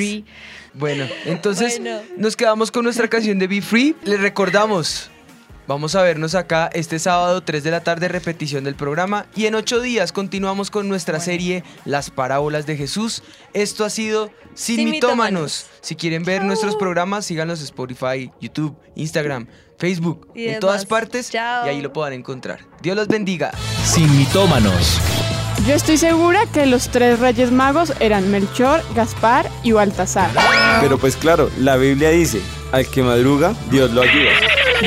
Bueno, 0.74 1.06
entonces 1.26 1.82
nos 2.18 2.36
quedamos 2.36 2.72
con 2.72 2.84
nuestra 2.84 3.08
canción 3.08 3.40
de 3.40 3.48
Be 3.48 3.62
Free. 3.62 3.96
Le 4.04 4.18
recordamos 4.18 5.10
Vamos 5.70 5.94
a 5.94 6.02
vernos 6.02 6.34
acá 6.34 6.68
este 6.74 6.98
sábado 6.98 7.42
3 7.42 7.64
de 7.64 7.70
la 7.70 7.82
tarde, 7.82 8.08
repetición 8.08 8.64
del 8.64 8.74
programa. 8.74 9.28
Y 9.36 9.46
en 9.46 9.54
ocho 9.54 9.82
días 9.82 10.12
continuamos 10.12 10.72
con 10.72 10.90
nuestra 10.90 11.20
serie 11.20 11.64
Las 11.86 12.10
Parábolas 12.10 12.66
de 12.66 12.76
Jesús. 12.76 13.22
Esto 13.54 13.86
ha 13.86 13.92
sido 13.92 14.32
Sin, 14.56 14.78
Sin 14.78 14.90
mitómanos. 14.90 15.68
Si 15.82 15.96
quieren 15.96 16.24
ver 16.24 16.44
nuestros 16.44 16.76
programas, 16.76 17.28
síganos 17.28 17.60
en 17.60 17.66
Spotify, 17.66 18.32
YouTube, 18.42 18.76
Instagram, 18.96 19.46
Facebook, 19.78 20.32
en 20.34 20.60
todas 20.60 20.88
partes. 20.88 21.32
Y 21.32 21.38
ahí 21.38 21.82
lo 21.82 21.94
puedan 21.94 22.14
encontrar. 22.14 22.62
Dios 22.82 22.96
los 22.96 23.08
bendiga. 23.08 23.52
Sin 23.84 24.18
mitómanos. 24.18 25.00
Yo 25.68 25.76
estoy 25.76 25.98
segura 25.98 26.48
que 26.52 26.66
los 26.66 26.90
tres 26.90 27.20
reyes 27.20 27.52
magos 27.52 27.94
eran 28.00 28.32
Melchor, 28.32 28.82
Gaspar 28.96 29.48
y 29.62 29.74
Baltasar. 29.74 30.32
Pero 30.82 30.98
pues 30.98 31.16
claro, 31.16 31.52
la 31.60 31.76
Biblia 31.76 32.10
dice, 32.10 32.42
al 32.72 32.90
que 32.90 33.04
madruga, 33.04 33.54
Dios 33.70 33.92
lo 33.92 34.02
ayuda. 34.02 34.32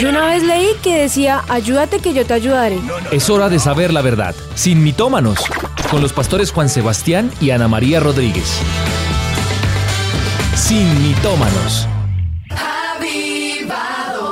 Yo 0.01 0.09
una 0.09 0.27
vez 0.27 0.43
leí 0.43 0.69
que 0.83 1.03
decía, 1.03 1.43
ayúdate 1.49 1.99
que 2.01 2.15
yo 2.15 2.25
te 2.25 2.33
ayudaré. 2.35 2.81
Es 3.11 3.29
hora 3.29 3.49
de 3.49 3.59
saber 3.59 3.93
la 3.93 4.01
verdad, 4.01 4.35
sin 4.55 4.83
mitómanos, 4.83 5.39
con 5.91 6.01
los 6.01 6.13
pastores 6.13 6.51
Juan 6.51 6.69
Sebastián 6.69 7.31
y 7.41 7.51
Ana 7.51 7.69
María 7.69 8.01
Rodríguez. 8.01 8.59
Sin 10.57 11.03
mitómanos. 11.03 11.87
Avivados, 12.97 14.25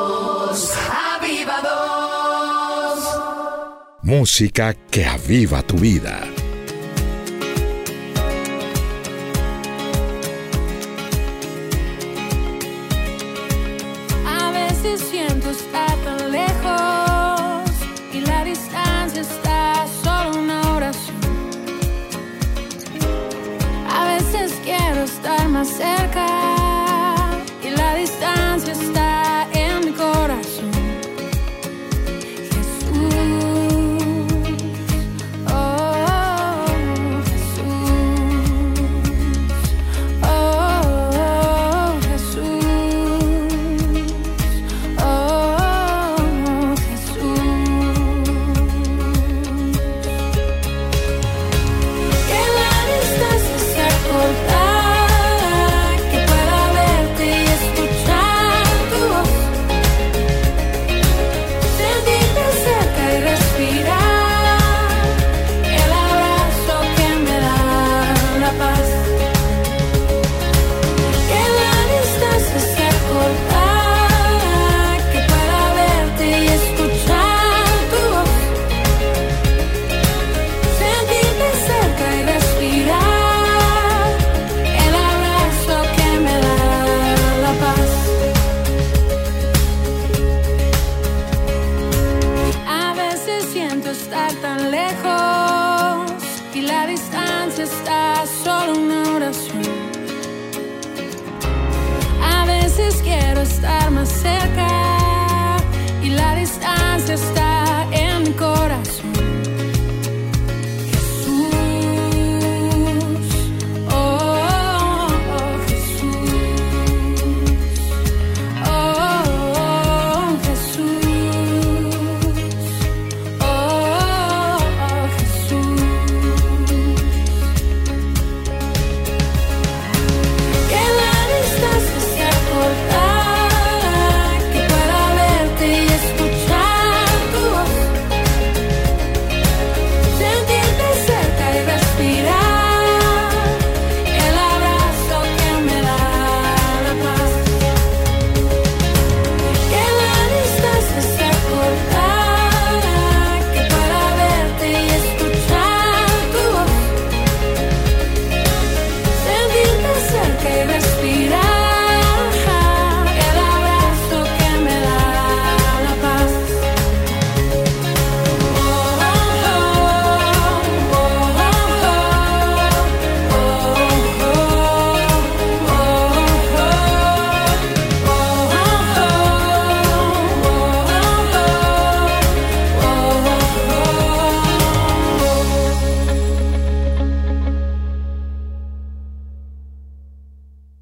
avivados. 1.19 2.99
Música 4.03 4.75
que 4.91 5.05
aviva 5.05 5.63
tu 5.63 5.77
vida. 5.77 6.21